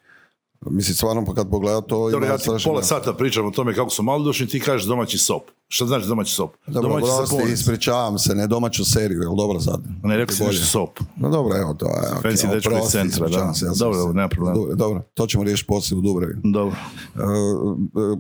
[0.63, 2.11] Mislim, stvarno, pa kad pogleda to...
[2.11, 5.43] Dobro, ja ti pola sata pričam o tome kako su malodušni, ti kažeš domaći sop.
[5.69, 6.51] Šta znači domaći sop?
[6.67, 7.53] Dobro, domaći sapunica.
[7.53, 9.81] ispričavam se, ne domaću seriju, jel dobro sad?
[10.03, 10.99] Ne, rekao si nešto sop.
[11.17, 11.87] No dobro, evo to.
[11.87, 13.55] je, ok, Fancy dečko iz centra, da.
[13.55, 14.55] se, ja Dobro, se- dobro, nema problema.
[14.55, 16.35] Dobro, dobro, to ćemo riješiti poslije u Dubravi.
[16.45, 16.77] Dobro.
[17.17, 18.17] E, e,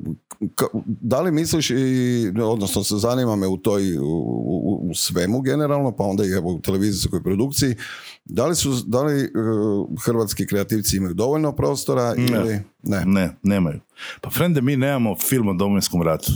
[0.46, 1.76] ka- da li misliš i,
[2.42, 6.50] odnosno se zanima me u toj, u, u- u svemu generalno, pa onda i evo
[6.50, 7.74] u televizijskoj produkciji,
[8.32, 9.28] da li su, da li e,
[10.04, 13.04] hrvatski kreativci imaju dovoljno prostora ili ne?
[13.06, 13.80] Ne, nemaju.
[14.20, 16.32] Pa frende, mi nemamo film o domovinskom ratu.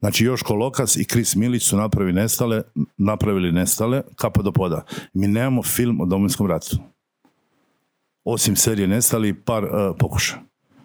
[0.00, 2.62] Znači Joško Lokas i Kris Milić su napravili nestale,
[2.96, 4.84] napravili nestale, kapa do poda.
[5.12, 6.78] Mi nemamo film o domovinskom ratu.
[8.24, 10.36] Osim serije Nestali i par uh, pokuša.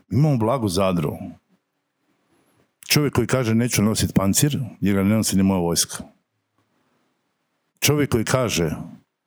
[0.09, 1.18] Mi imamo Blagu Zadru.
[2.88, 6.03] Čovjek koji kaže neću nositi pancir, jer ga ne nosi ni moja vojska.
[7.80, 8.76] Čovjek koji kaže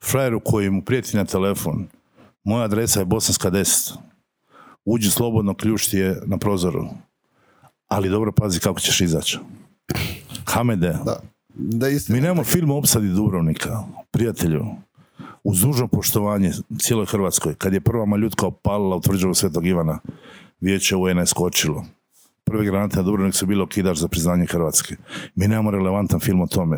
[0.04, 1.86] frajeru koji mu prijeti na telefon,
[2.44, 3.96] moja adresa je Bosanska 10
[4.84, 6.84] uđi slobodno, ključ ti je na prozoru.
[7.88, 9.38] Ali dobro pazi kako ćeš izaći.
[10.44, 11.20] Hamede, Da.
[11.54, 12.16] Da istina.
[12.16, 14.66] mi nemamo film o opsadi Dubrovnika, prijatelju,
[15.44, 19.98] uz dužno poštovanje cijeloj Hrvatskoj, kad je prva maljutka opalila u tvrđavu Svetog Ivana,
[20.60, 21.84] vijeće UN je skočilo.
[22.44, 24.96] Prve granate na Dubrovnik su bilo kidač za priznanje Hrvatske.
[25.34, 26.76] Mi nemamo relevantan film o tome.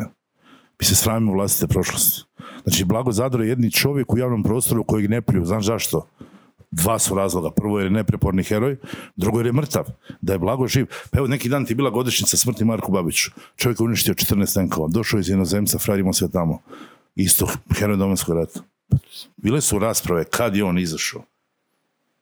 [0.80, 2.29] Mi se sramimo vlastite prošlosti.
[2.62, 5.44] Znači, Blago Zadro je jedni čovjek u javnom prostoru kojeg ne pljuju.
[5.44, 6.06] Znaš zašto?
[6.70, 7.50] Dva su razloga.
[7.50, 8.76] Prvo je nepreporni heroj,
[9.16, 9.84] drugo jer je mrtav.
[10.20, 10.86] Da je Blago živ.
[11.10, 13.30] Pa evo, neki dan ti je bila godišnjica smrti Marku Babiću.
[13.56, 14.88] Čovjek je uništio 14 tenkova.
[14.88, 16.62] Došao iz inozemca, frajer imao sve tamo.
[17.16, 17.48] Isto,
[17.78, 18.60] heroj Domovinskog rata.
[19.36, 21.22] Bile su rasprave kad je on izašao.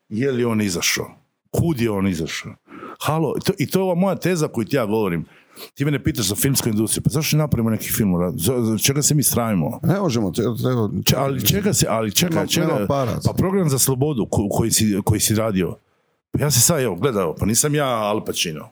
[0.09, 1.11] Je li on izašao?
[1.51, 2.55] Kud je on izašao?
[3.01, 5.25] halo, to, i to je ova moja teza koju ti ja govorim.
[5.75, 8.33] Ti mene pitaš za filmsku industriju, pa zašto ne napravimo neki film?
[8.37, 9.81] Za, za čega se mi stravimo?
[9.83, 10.55] Ne možemo, treba...
[11.05, 12.87] Če- ali čega se, ali Nema- čega,
[13.25, 15.77] pa program za slobodu ko- koji si, koji si radio,
[16.31, 18.69] pa ja se sad, evo, gledao, pa nisam ja Al Pacino.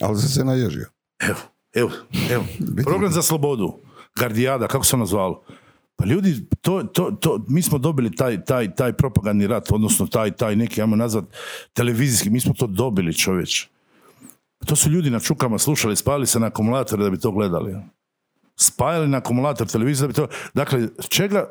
[0.00, 0.86] Ali se se naježio.
[1.20, 1.38] Evo,
[1.74, 1.90] evo,
[2.30, 2.44] evo.
[2.84, 3.72] Program za slobodu,
[4.16, 5.42] Gardijada, kako se ono zvalo?
[5.96, 10.30] Pa ljudi, to, to, to, mi smo dobili taj, taj, taj propagandni rat, odnosno taj,
[10.30, 11.24] taj neki, ajmo nazvat,
[11.72, 13.68] televizijski, mi smo to dobili čovječ.
[14.66, 17.76] To su ljudi na čukama slušali, spali se na akumulatore da bi to gledali.
[18.56, 20.26] Spajali na akumulator televizor da bi to...
[20.54, 21.44] Dakle, čega,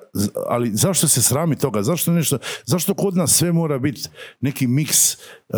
[0.47, 1.84] ali zašto se srami toga?
[1.84, 4.09] Zašto nešto, zašto kod nas sve mora biti
[4.41, 5.17] neki miks e,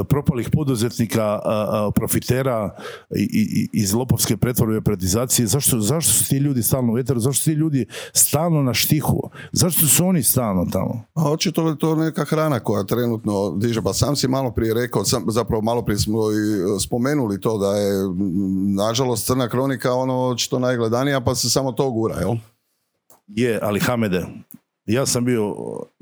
[0.10, 1.40] propalih poduzetnika,
[1.96, 2.76] profitera
[3.74, 5.48] iz lopovske pretvorbe privatizacije?
[5.48, 7.20] Zašto, zašto su ti ljudi stalno u eteru?
[7.20, 9.30] Zašto su ti ljudi stalno na štihu?
[9.52, 11.04] Zašto su oni stalno tamo?
[11.14, 13.82] A očito je to neka hrana koja trenutno diže.
[13.82, 17.58] Pa sam si malo prije rekao, sam, zapravo malo prije smo i e, spomenuli to
[17.58, 17.94] da je,
[18.76, 22.36] nažalost, Crna kronika ono očito najgledanija, pa se samo to gura, jel?
[23.28, 24.26] Je, ali Hamede,
[24.86, 25.56] ja sam bio,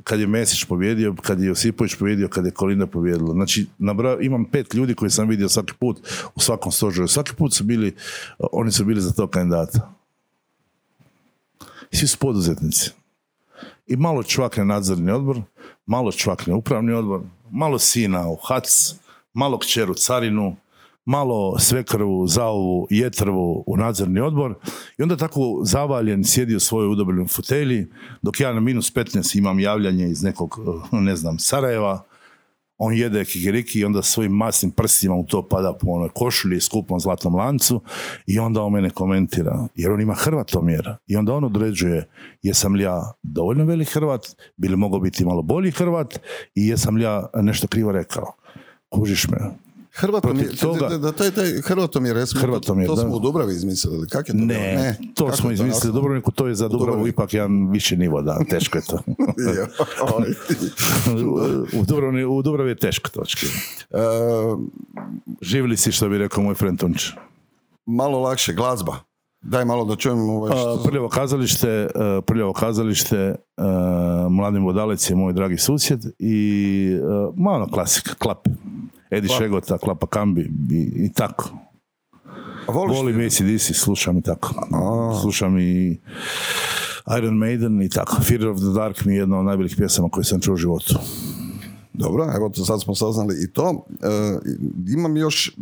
[0.04, 3.34] kad je Mesić pobjedio, kad je Josipović pobjedio, kad je Kolinda pobjedila.
[3.34, 6.00] Znači, nabra, imam pet ljudi koji sam vidio svaki put
[6.36, 7.08] u svakom stožeru.
[7.08, 7.96] Svaki put su bili,
[8.52, 9.94] oni su bili za tog kandidata.
[11.92, 12.92] Svi su poduzetnici.
[13.88, 15.42] I malo čvakne nadzorni odbor,
[15.86, 18.96] malo čvakne upravni odbor, malo sina u HAC,
[19.34, 20.56] malo kćeru carinu,
[21.06, 24.56] malo svekrvu, zaovu, jetrvu u nadzorni odbor
[24.98, 27.88] i onda tako zavaljen sjedi u svojoj udobnoj fotelji,
[28.22, 30.60] dok ja na minus 15 imam javljanje iz nekog,
[30.92, 32.04] eh, ne znam, Sarajeva,
[32.78, 36.62] on jede kikiriki i onda svojim masnim prstima u to pada po onoj košulji i
[36.62, 37.82] skupom zlatnom lancu
[38.28, 42.10] i onda on mene komentira, jer on ima hrvatomjer i onda on određuje
[42.42, 46.20] jesam li ja dovoljno velik Hrvat, bi li mogao biti malo bolji Hrvat
[46.56, 48.34] i jesam li ja nešto krivo rekao.
[48.90, 49.63] Kužiš me.
[49.96, 53.02] Hrvatomir, Protiv toga- da, da, taj, taj Hrvatomir, jesmo, Hrvatomir, to, to da.
[53.02, 54.46] smo u Dubravi izmislili, kak je to?
[54.46, 55.14] Ne, bilo?
[55.14, 55.94] to smo je izmislili nastalo?
[55.94, 59.00] Dubrovniku, to je za Dubravu ipak jedan viši nivo, da, teško je to.
[61.74, 63.46] U, Dubrovni, u Dubravi je teško točki.
[63.92, 63.98] E,
[65.42, 67.10] Živili si, što bi rekao moj friend Tunč.
[67.86, 68.96] malo lakše, glazba.
[69.42, 70.84] Daj malo da čujem ovaj što...
[70.86, 71.88] Prljavo kazalište, e,
[72.22, 73.36] Prljavo kazalište, e,
[74.30, 76.38] Mladen Vodalec je moj dragi susjed i
[76.94, 77.00] e,
[77.38, 78.48] malo klasika, klap.
[79.14, 80.42] Edi Šegota, Klapa Kambi
[80.72, 81.50] i, i tako.
[82.68, 83.20] A voliš Volim?
[83.20, 84.54] ACDC, slušam i tako.
[85.22, 86.00] Slušam i
[87.18, 88.22] Iron Maiden i tako.
[88.22, 90.96] Fear of the Dark mi je jedna od najboljih pjesama koje sam čuo u životu.
[91.94, 93.86] Dobro, evo to sad smo saznali i to.
[93.92, 94.08] E,
[94.94, 95.56] imam još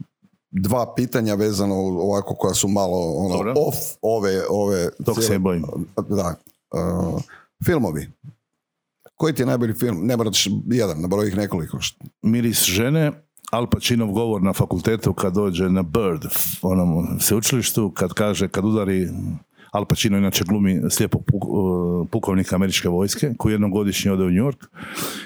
[0.52, 5.64] dva pitanja vezano ovako koja su malo ono, off ove, ove Tog se cijele- bojim.
[6.10, 6.36] Da.
[6.74, 6.78] E,
[7.66, 8.10] filmovi.
[9.16, 10.06] Koji ti je najbolji film?
[10.06, 11.78] Ne moraš jedan, nabroj ih nekoliko.
[12.22, 13.12] Miris žene,
[13.52, 16.26] Al Pacinov govor na fakultetu kad dođe na Bird,
[16.62, 19.10] onom sveučilištu, kad kaže, kad udari
[19.72, 24.46] Al Pacino inače glumi slijepog uh, pukovnika američke vojske koji jednom godišnje ode u New
[24.46, 24.66] York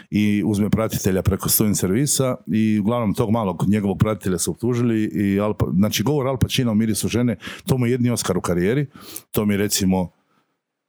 [0.09, 5.39] i uzme pratitelja preko student servisa i uglavnom tog malog njegovog pratitelja su optužili i
[5.39, 7.37] Al, Pa- znači govor Al Pacino o mirisu žene,
[7.67, 8.87] to mu je jedni Oscar u karijeri,
[9.31, 10.09] to mi je recimo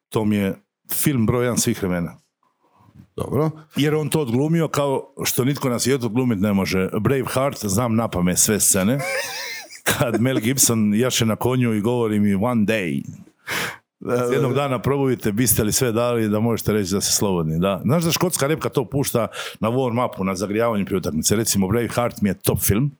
[0.09, 0.55] to mi je
[0.93, 2.17] film broj jedan svih vremena.
[3.17, 3.51] Dobro.
[3.77, 6.89] Jer on to odglumio kao što nitko na svijetu glumit ne može.
[7.01, 8.99] Braveheart, znam na pamet sve scene.
[9.83, 13.03] Kad Mel Gibson jaše na konju i govori mi one day.
[14.33, 17.59] Jednog dana probujte, biste li sve dali da možete reći da ste slobodni.
[17.59, 17.81] Da.
[17.85, 19.27] Znaš da škotska repka to pušta
[19.61, 21.37] na warm upu, na zagrijavanju prije utakmice.
[21.37, 22.91] Recimo Braveheart mi je top film.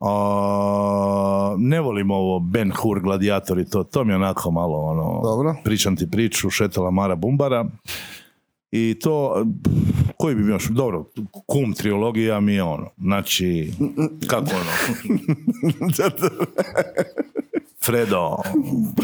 [0.00, 5.20] A, ne volim ovo Ben Hur gladijator i to, to mi je onako malo ono,
[5.22, 5.54] Dobro.
[5.64, 7.66] pričam ti priču, šetala Mara Bumbara
[8.70, 9.46] i to,
[10.16, 11.04] koji bi još, dobro,
[11.46, 13.72] kum trilogija mi je ono, znači,
[14.26, 14.70] kako ono,
[17.84, 18.36] Fredo,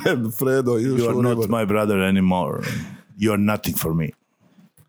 [0.03, 2.66] Fred, Fredo, you, are not my brother anymore,
[3.19, 4.09] you are nothing for me.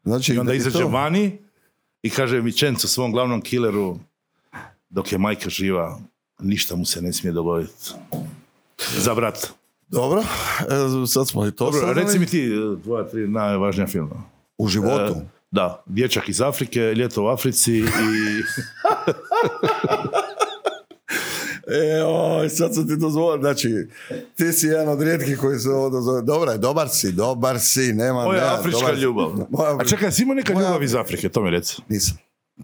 [0.04, 1.38] Znači, I onda izađe vani
[2.04, 4.00] i kaže Vičencu svom glavnom killeru,
[4.90, 6.00] dok je majka živa,
[6.40, 7.92] ništa mu se ne smije dogoditi.
[8.98, 9.48] Za brat.
[9.88, 12.02] Dobro, e, sad smo i to Dobro, saznali.
[12.02, 14.35] reci mi ti e, tvoja tri najvažnija filma.
[14.58, 15.14] U životu.
[15.14, 17.84] E, Da, Dječak iz Afrike, Ljeto u Africi i...
[21.68, 23.88] E, oj, sad sam ti dozvolio, znači,
[24.36, 26.22] ti si jedan od rijetkih koji se ovo dozvolio.
[26.22, 28.24] Dobro je, dobar si, dobar si, nema...
[28.24, 29.32] Moja nema, afrička dobar ljubav.
[29.50, 31.82] Moja, A čekaj, si imao neka Moja- ljubav iz Afrike, to mi reci.
[31.90, 32.18] Nisam,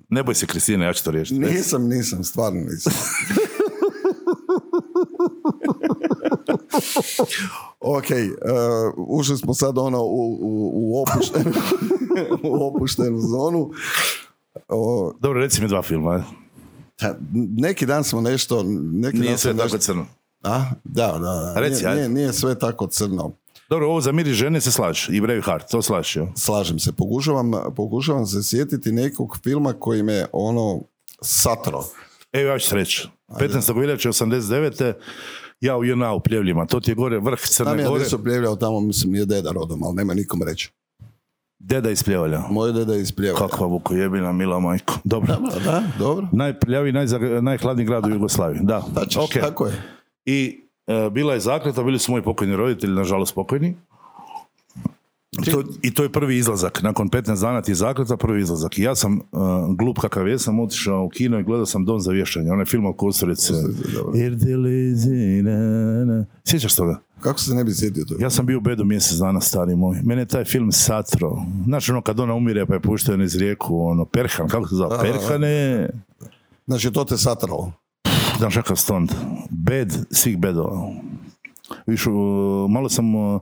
[0.10, 1.40] Ne boj se, Kristina, ja ću to riješiti.
[1.40, 2.94] nisam, nisam, stvarno nisam.
[7.82, 11.52] ok, uh, ušli smo sad ono u, u, u, opuštenu,
[12.60, 13.72] u opuštenu zonu.
[14.68, 16.12] O, Dobro, reci mi dva filma.
[16.12, 16.24] ajde.
[17.02, 17.16] Ha,
[17.58, 18.64] Neki dan smo nešto...
[18.92, 20.06] Neki Nije dan sve smo tako nešto- crno.
[20.44, 20.64] A?
[20.84, 21.54] Da, da, da.
[21.58, 23.32] Reci, nije, nije, nije sve tako crno.
[23.70, 25.08] Dobro, ovo za mir i žene se slaže.
[25.12, 26.26] I Braveheart, to slažeš, jel?
[26.36, 26.92] Slažem se.
[26.92, 30.82] Pokušavam, pokušavam se sjetiti nekog filma koji me ono
[31.22, 31.84] satro.
[32.32, 33.08] Evo ja ću reći.
[33.30, 33.80] 15.
[33.80, 34.94] veljače 89.
[35.62, 36.66] Ja u JNA u Pljevljima.
[36.66, 38.04] To ti je gore vrh Tam Crne ja Gore.
[38.24, 40.72] pljevljao tamo, mislim, nije deda rodom, ali nema nikom reći.
[41.60, 42.42] Deda iz Pljevalja.
[42.50, 43.48] Moj deda je iz Pljevalja.
[43.48, 44.94] Kakva vukojebina, mila majko.
[45.04, 45.36] Dobro.
[45.66, 46.28] Da, dobro.
[46.32, 48.60] Najprljaviji, najzag- najhladniji grad u Jugoslaviji.
[48.64, 49.30] Da, Da ćeš, ok.
[49.42, 49.82] tako je.
[50.26, 53.78] I e, bila je zakleta, bili su moji pokojni roditelji, nažalost pokojni.
[55.42, 56.84] To, I to je prvi izlazak.
[56.84, 58.78] Nakon 15 dana ti je zakleta, prvi izlazak.
[58.78, 59.20] I ja sam, e,
[59.78, 62.52] glup kakav jesam, otišao u kino i gledao sam Dom za vješanje.
[62.52, 63.54] Onaj film od Kusturice.
[63.94, 64.12] dobro.
[66.44, 67.00] Sjećaš toga?
[67.20, 68.16] Kako se ne bi sjetio to?
[68.20, 69.98] Ja sam bio u bedu mjesec dana, stari moj.
[70.04, 71.46] Mene je taj film satro.
[71.66, 74.98] Znaš ono kad ona umire pa je puštena iz rijeku, ono, Perhan, kako se zove?
[75.02, 75.90] Perhane,
[76.68, 77.72] Znači, to te satralo.
[78.38, 79.12] Znaš kakav stond?
[79.50, 80.94] Bed svih bedova.
[81.88, 82.12] Viš, u-
[82.70, 83.40] malo sam u-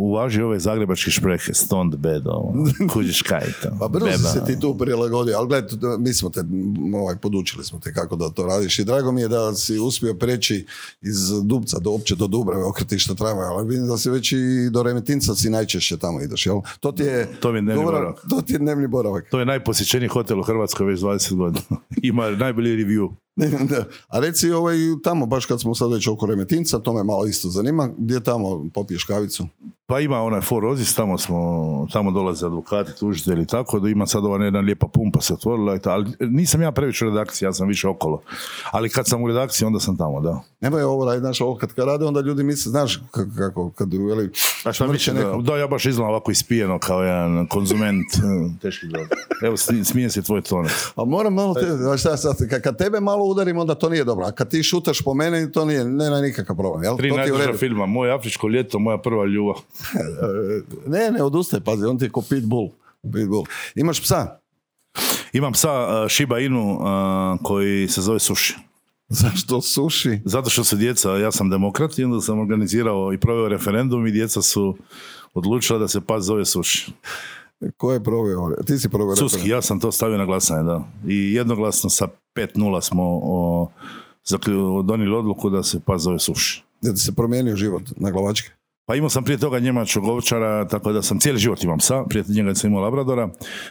[0.00, 2.54] uvažio ove zagrebačke šprehe, stond bed, ovo.
[2.92, 3.68] kužiš kaj to.
[3.80, 4.16] Pa brzo Beba.
[4.18, 5.68] se ti tu prilagodio, ali gledaj,
[5.98, 6.40] mi smo te,
[6.94, 10.14] ovaj, podučili smo te kako da to radiš i drago mi je da si uspio
[10.14, 10.66] preći
[11.02, 14.36] iz Dubca do opće do Dubrave, okretišta tramvaja, ali vidim da si već i
[14.70, 16.60] do Remetinca si najčešće tamo ideš, jel?
[16.80, 18.20] To ti je, To mi je dnevni dobra- boravak.
[18.30, 19.28] To ti je dnevni boravak.
[19.30, 21.64] To je najposjećeniji hotel u Hrvatskoj već 20 godina.
[22.02, 23.10] Ima najbolji review.
[23.70, 23.84] Da.
[24.08, 27.48] A reci ovaj, tamo, baš kad smo sad već oko Remetinca, to me malo isto
[27.48, 29.46] zanima, gdje tamo popiješ kavicu?
[29.86, 34.24] Pa ima onaj Four Roses, tamo smo, tamo dolaze advokati, tužitelji, tako da ima sad
[34.24, 37.52] ova jedna lijepa pumpa se otvorila i ta, ali nisam ja previše u redakciji, ja
[37.52, 38.22] sam više okolo.
[38.70, 40.40] Ali kad sam u redakciji, onda sam tamo, da.
[40.60, 43.02] Nemoj ovo raditi, znaš, ovo kad, kad rade, onda ljudi misle, znaš,
[43.38, 44.30] kako, kad veli,
[44.64, 45.42] A šta smrće više, da, neko.
[45.42, 49.06] da, ja baš izgledam ovako ispijeno kao jedan konzument, eh, teški drog.
[49.42, 50.72] Evo, smi- smije se tvoj tonac.
[50.96, 54.26] A moram malo te, znaš šta sad, kad, tebe malo udarim, onda to nije dobro.
[54.26, 56.96] A kad ti šutaš po meni, to nije, ne, ne, nikakav problem, jel?
[56.96, 57.58] Tri to je redu.
[57.58, 59.54] filma, Moje afričko ljeto, moja prva ljubav.
[60.86, 62.68] Ne, ne, odustaj, pazi, on ti je ko pitbull.
[63.02, 63.44] pitbull.
[63.74, 64.38] Imaš psa?
[65.32, 66.80] Imam psa uh, Shiba Inu uh,
[67.42, 68.54] koji se zove Sushi.
[69.08, 70.20] Zašto suši?
[70.24, 74.12] Zato što su djeca, ja sam demokrat i onda sam organizirao i proveo referendum i
[74.12, 74.76] djeca su
[75.34, 76.92] odlučila da se pas zove Sushi.
[77.76, 78.50] Ko je proveo?
[78.66, 79.56] Ti si proveo Suski, referendum.
[79.58, 80.82] ja sam to stavio na glasanje, da.
[81.06, 83.68] I jednoglasno sa 5-0 smo o,
[84.24, 86.62] zaklju- donijeli odluku da se pas zove Sushi.
[86.80, 88.50] Da ti se promijenio život na glavačke.
[88.86, 92.24] Pa imao sam prije toga njemačkog ovčara, tako da sam cijeli život imam psa, prije
[92.28, 93.28] njega sam imao labradora.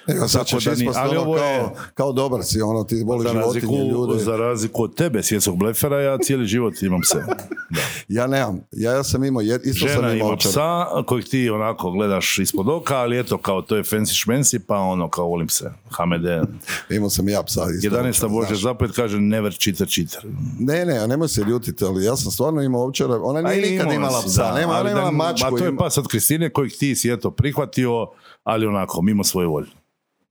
[0.08, 3.34] Evo, sad ćeš ni- ali ovo kao, je- kao dobar si, ono, ti voliš Za
[3.34, 4.20] razliku, životinje, ljude.
[4.20, 7.18] za razliku od tebe, svjetskog blefera, ja cijeli život imam pse.
[7.18, 7.36] Da.
[8.10, 8.60] Ja nemam.
[8.72, 10.52] Ja, ja sam imao, jed, isto sam Žena imao ima ovčara.
[10.52, 14.78] psa kojeg ti onako gledaš ispod oka, ali eto, kao to je fancy šmensi, pa
[14.78, 15.72] ono, kao volim se.
[15.90, 16.42] Hamede,
[16.90, 17.62] Imao sam ja psa.
[17.78, 18.30] Isto, 11.
[18.30, 20.22] Bože zapet kaže never cheater cheater.
[20.60, 23.20] Ne, ne, a nemoj se ljutiti, ali ja sam stvarno imao ovčara.
[23.22, 24.74] Ona nije nikad imala psa, nema,
[25.04, 25.56] ali nema da- mačku.
[25.56, 28.08] A to je pas od Kristine kojeg ti si eto prihvatio,
[28.44, 29.68] ali onako, mimo svoje volje.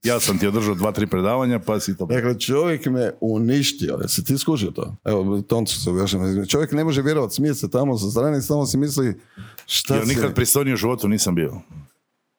[0.03, 2.05] Ja sam ti održao dva, tri predavanja, pa si to...
[2.05, 3.99] Dakle, čovjek me uništio.
[4.01, 4.95] Jesi ti skužio to?
[5.05, 6.45] Evo, Toncu se objašnjam.
[6.47, 9.19] Čovjek ne može vjerovati, smije se tamo sa strane i samo si misli
[9.65, 10.15] šta Ja si...
[10.15, 11.61] nikad pristojniji u životu nisam bio.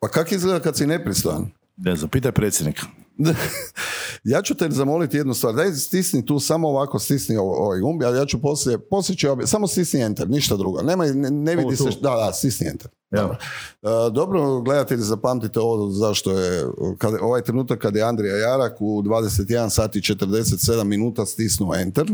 [0.01, 1.51] Pa kak izgleda kad si nepristojan?
[1.77, 2.87] Ne znam, pitaj predsjednika.
[4.25, 5.55] ja ću te zamoliti jednu stvar.
[5.55, 9.47] Daj stisni tu, samo ovako stisni ovaj gumb, a ja ću poslije, poslije ću, obje-
[9.47, 10.83] samo stisni enter, ništa drugo.
[10.83, 12.91] Nemoj, ne, ne vidi se, da, da, stisni enter.
[13.11, 13.37] Evo.
[13.83, 16.65] E, dobro, gledatelji, zapamtite ovo zašto je
[16.99, 22.07] kad, ovaj trenutak kad je Andrija Jarak u 21 sati 47 minuta stisnuo enter,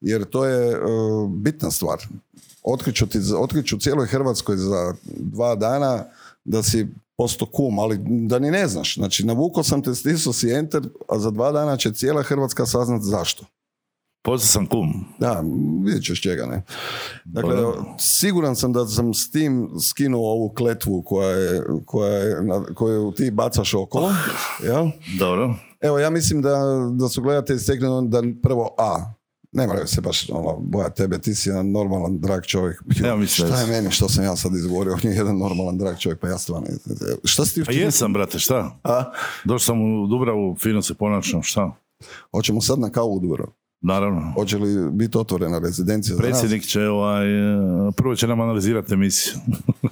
[0.00, 0.78] jer to je e,
[1.28, 1.98] bitna stvar.
[2.62, 6.04] Otkriću, ti, otkriću cijeloj Hrvatskoj za dva dana
[6.44, 6.86] da si
[7.22, 8.94] posto kum, ali da ni ne znaš.
[8.94, 13.02] Znači, navukao sam te, stisnuo si enter, a za dva dana će cijela Hrvatska saznat
[13.02, 13.44] zašto.
[14.24, 15.04] Postao sam kum.
[15.18, 15.44] Da,
[15.84, 16.62] vidjet ćeš čega ne.
[17.24, 17.54] Dakle,
[17.98, 23.12] siguran sam da sam s tim skinuo ovu kletvu koja je, koja je, na- koju
[23.12, 24.12] ti bacaš okolo.
[24.64, 24.86] Jel?
[25.18, 25.54] Dobro.
[25.80, 26.58] Evo, ja mislim da,
[26.92, 29.14] da su gledatelji stekli da prvo A.
[29.52, 32.82] Ne moraju se baš ono, bojati tebe, ti si jedan normalan, drag čovjek.
[33.04, 36.20] Ja šta je meni, što sam ja sad izgovorio, on je jedan normalan, drag čovjek,
[36.20, 36.66] pa ja stvarno...
[37.24, 38.78] Šta si ti Pa jesam, brate, šta?
[38.84, 39.12] A?
[39.44, 41.76] Došao sam u Dubravu, fino se ponašam, šta?
[42.30, 43.52] Hoćemo sad na kavu u Dubro.
[43.82, 44.32] Naravno.
[44.34, 46.30] Hoće li biti otvorena rezidencija za nas?
[46.30, 49.34] Predsjednik će, ovaj, eh, prvo će nam analizirati emisiju.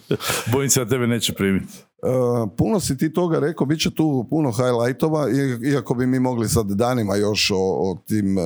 [0.52, 1.72] Bojim se da tebe neće primiti.
[2.02, 5.26] Uh, puno si ti toga rekao, bit će tu puno highlightova,
[5.72, 8.44] iako bi mi mogli sad danima još o, o tim uh,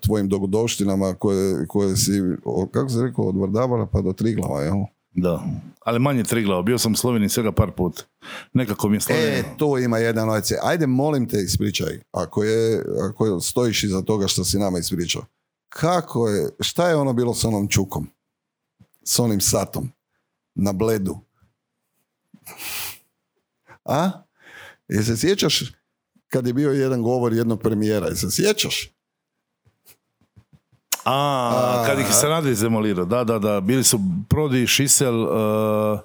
[0.00, 4.76] tvojim dogodovštinama koje, koje si, o, kako se rekao, od Vardavala pa do Triglava, jel?
[5.14, 5.44] Da.
[5.80, 6.62] Ali manje triglao.
[6.62, 8.02] Bio sam u Sloveniji svega par puta.
[8.52, 9.38] Nekako mi je Slovenija.
[9.38, 10.52] E, tu ima jedan OEC.
[10.62, 12.00] Ajde, molim te, ispričaj.
[12.12, 15.24] Ako, je, ako stojiš iza toga što si nama ispričao.
[15.68, 18.08] Kako je, šta je ono bilo s onom čukom?
[19.04, 19.90] S onim satom?
[20.54, 21.18] Na bledu?
[23.84, 24.10] A?
[24.88, 25.72] Jel se sjećaš
[26.28, 28.06] kad je bio jedan govor jednog premijera?
[28.06, 28.90] Jel se sjećaš?
[31.04, 33.04] A, kad ih se radi izemolirao.
[33.04, 33.60] Da, da, da.
[33.60, 36.00] Bili su Prodi, Šisel, uh,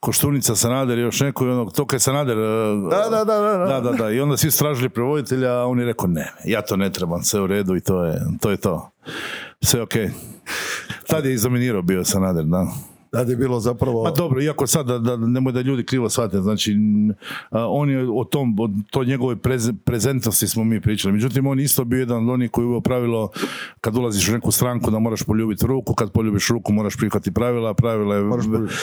[0.00, 2.38] Koštunica, Sanader i još neko i onog, to kad je Sanader...
[2.38, 3.92] uh, Da, da, da, da, da.
[3.92, 4.10] da.
[4.10, 7.22] I onda svi su tražili prevoditelja, a on je rekao ne, ja to ne trebam,
[7.22, 8.50] sve u redu i to je to.
[8.50, 8.90] Je to.
[9.62, 9.92] Sve ok.
[11.06, 12.66] Tad je izdominirao bio Sanader, da.
[13.14, 14.04] Tad je bilo zapravo...
[14.04, 16.76] Pa dobro, iako sad, da, da, nemoj da ljudi krivo shvate, znači,
[17.50, 21.60] a, on je o tom, o toj njegove preze, prezentnosti smo mi pričali, međutim, on
[21.60, 23.30] isto bio jedan od onih koji je uveo pravilo,
[23.80, 27.70] kad ulaziš u neku stranku da moraš poljubiti ruku, kad poljubiš ruku moraš prihvatiti pravila,
[27.70, 28.74] a pravilo je Moraš poljubiti.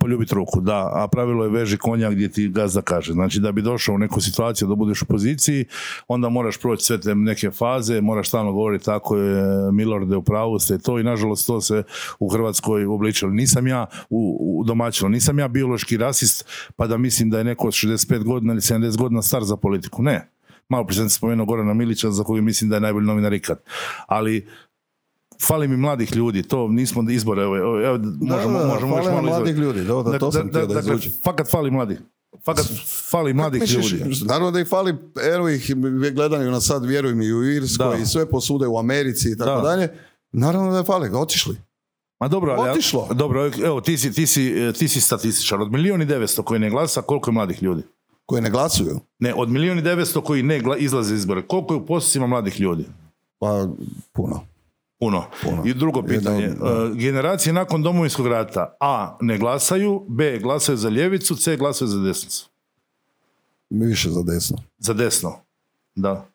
[0.00, 3.62] poljubiti ruku, da, a pravilo je veži konja gdje ti gazda kaže, znači da bi
[3.62, 5.64] došao u neku situaciju da budeš u poziciji,
[6.08, 10.58] onda moraš proći sve te neke faze, moraš stalno govoriti tako je Milorde u pravu
[10.58, 11.82] ste to i nažalost to se
[12.18, 13.30] u Hrvatskoj uobličilo.
[13.30, 13.77] Nisam ja
[14.10, 16.44] u, u domaćinu, nisam ja biološki rasist
[16.76, 20.02] pa da mislim da je neko od 65 godina ili 70 godina star za politiku,
[20.02, 20.30] ne.
[20.68, 23.58] Malo prije sam spomenuo Gorana Milića za koga mislim da je najbolji novinar ikad.
[24.06, 24.48] Ali
[25.46, 29.06] fali mi mladih ljudi, to nismo izbore, evo, evo, evo, možemo, da, da, možemo fali
[29.06, 31.98] još malo mladih ljudi, da, da, to sam htio da dakle, fakat fali mladih.
[32.44, 32.66] Fakat
[33.10, 34.24] fali mladih Misliš, ljudi.
[34.24, 34.94] Naravno da ih fali,
[35.34, 35.74] evo ih
[36.14, 38.02] gledaju na sad, vjeruj mi, i u Irskoj Da.
[38.02, 39.68] i sve posude u Americi i tako Da.
[39.68, 39.88] dalje.
[40.32, 41.56] Naravno da je fali, otišli.
[42.20, 43.08] Ma dobro, ali, Otišlo.
[43.14, 45.60] dobro, evo, ti si, ti, si, ti si statističar.
[45.60, 47.82] Od milijun i devetsto koji ne glasa, koliko je mladih ljudi?
[48.26, 49.00] Koji ne glasuju.
[49.18, 52.26] Ne, od milijun i devetsto koji ne gla, izlaze iz izbore, koliko je u postocima
[52.26, 52.84] mladih ljudi?
[53.38, 53.68] Pa
[54.12, 54.40] puno.
[55.00, 55.24] Puno.
[55.42, 55.62] Puno.
[55.66, 56.94] I drugo pitanje, Jedan, da.
[56.94, 62.48] generacije nakon domovinskog rata, A, ne glasaju, B, glasaju za ljevicu, C, glasaju za desnicu.
[63.70, 64.56] Više za desno.
[64.78, 65.36] Za desno,
[65.94, 66.28] da.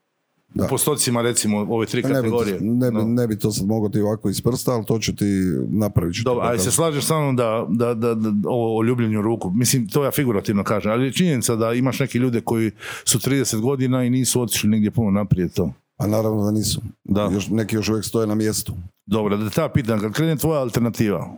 [0.54, 0.66] Da.
[0.66, 2.58] U postocima, recimo, ove tri Ne bi, kategorije.
[2.62, 5.26] ne, bi, ne bi to sad mogao ti ovako iz prsta, ali to ću ti
[5.70, 6.16] napravit.
[6.16, 9.52] ću Dobro, ali se slažeš sa mnom da, da, da, da o, o ljubljenju ruku,
[9.56, 12.72] mislim, to ja figurativno kažem, ali je činjenica da imaš neke ljude koji
[13.06, 15.74] su 30 godina i nisu otišli negdje puno naprijed to.
[15.98, 16.82] A naravno da nisu.
[17.04, 17.30] Da.
[17.34, 18.74] Još, neki još uvijek stoje na mjestu.
[19.06, 21.34] Dobro, da te ja pitam, kad krene tvoja alternativa,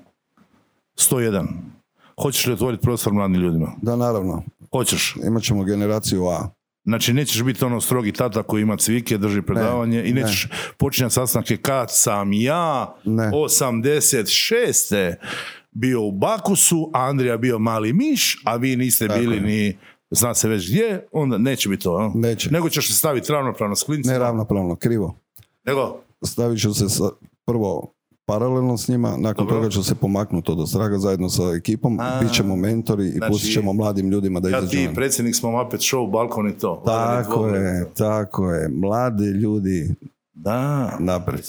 [0.98, 1.48] 101,
[2.22, 3.72] hoćeš li otvoriti prostor mladim ljudima?
[3.82, 4.44] Da, naravno.
[4.72, 5.16] Hoćeš.
[5.28, 6.50] Imat ćemo generaciju A.
[6.86, 10.22] Znači, nećeš biti ono strogi tata koji ima cvike, drži predavanje i ne.
[10.22, 10.48] nećeš
[10.78, 13.32] počinjati sastanke kad sam ja Ne.
[13.34, 15.16] 86.
[15.72, 19.42] bio u Bakusu, a Andrija bio mali miš, a vi niste Tako bili je.
[19.42, 19.78] ni
[20.12, 21.96] zna se već gdje, onda neće biti to.
[21.98, 22.12] a?
[22.20, 22.52] Neće.
[22.52, 24.14] Nego ćeš se staviti ravnopravno s klincima.
[24.14, 25.20] Neravnopravno, krivo.
[25.66, 27.04] Nego, Stavit ću se sa,
[27.46, 27.95] prvo
[28.26, 29.56] paralelno s njima, nakon Dobro.
[29.56, 33.32] toga ću se pomaknuti od Ostraga zajedno sa ekipom, A, bit ćemo mentori i znači,
[33.32, 34.96] pustit ćemo mladim ljudima da ja izađu ti van.
[34.96, 36.82] predsjednik smo opet show, balkon i to.
[36.86, 38.70] Tako je, tako je.
[38.70, 39.96] Mladi ljudi
[40.34, 40.98] Da.
[41.00, 41.46] naprijed.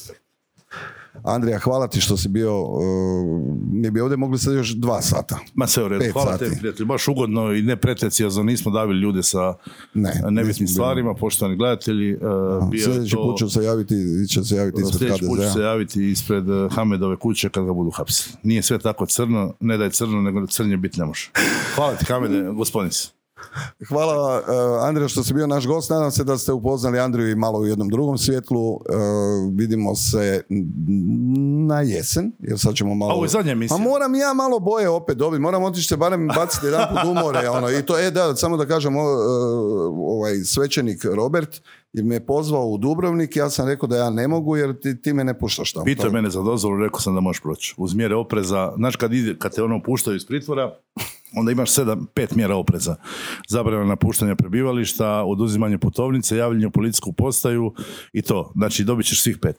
[1.22, 2.80] Andrija, hvala ti što si bio, uh,
[3.72, 5.38] mi bi ovdje mogli sad još dva sata.
[5.54, 6.04] Ma sve u redu.
[6.12, 6.50] Hvala sati.
[6.50, 6.86] te, prijatelju.
[6.86, 8.42] Baš ugodno i nepretencijozno.
[8.42, 9.54] Nismo davili ljude sa
[9.94, 12.14] Ne, nebitnim stvarima, poštovani gledatelji.
[12.14, 12.20] Uh,
[12.70, 13.94] bio Sljedeći to- put ću se javiti,
[14.28, 17.72] će se javiti ispred Sljedeći put ću se javiti ispred uh, Hamedove kuće kad ga
[17.72, 18.36] budu hapsili.
[18.42, 21.30] Nije sve tako crno, ne da je crno, nego crnje biti ne može.
[21.74, 23.15] Hvala ti Hamede, gospodin si.
[23.88, 25.90] Hvala uh, Andrija što si bio naš gost.
[25.90, 28.70] Nadam se da ste upoznali Andriju i malo u jednom drugom svjetlu.
[28.70, 28.80] Uh,
[29.54, 30.42] vidimo se
[31.66, 33.12] na jesen, jer sad ćemo malo...
[33.12, 33.68] A ovo je.
[33.68, 35.40] Pa moram ja malo boje opet dobiti.
[35.40, 37.48] Moram otići se barem baciti jedan put umore.
[37.56, 37.70] Ono.
[37.70, 39.02] I to, e da, samo da kažem, uh,
[39.98, 41.60] ovaj svećenik Robert
[41.92, 43.36] je me pozvao u Dubrovnik.
[43.36, 45.84] Ja sam rekao da ja ne mogu jer ti, ti me ne puštaš tamo.
[45.84, 47.74] Pitao je mene za dozvolu, rekao sam da možeš proći.
[47.76, 50.78] Uz mjere opreza, znaš kad, ide, kad te ono puštaju iz pritvora,
[51.36, 52.96] onda imaš sedam, pet mjera opreza.
[53.48, 57.74] Zabrana napuštanja prebivališta, oduzimanje putovnice, javljanje u policijsku postaju
[58.12, 58.52] i to.
[58.54, 59.56] Znači dobit ćeš svih pet.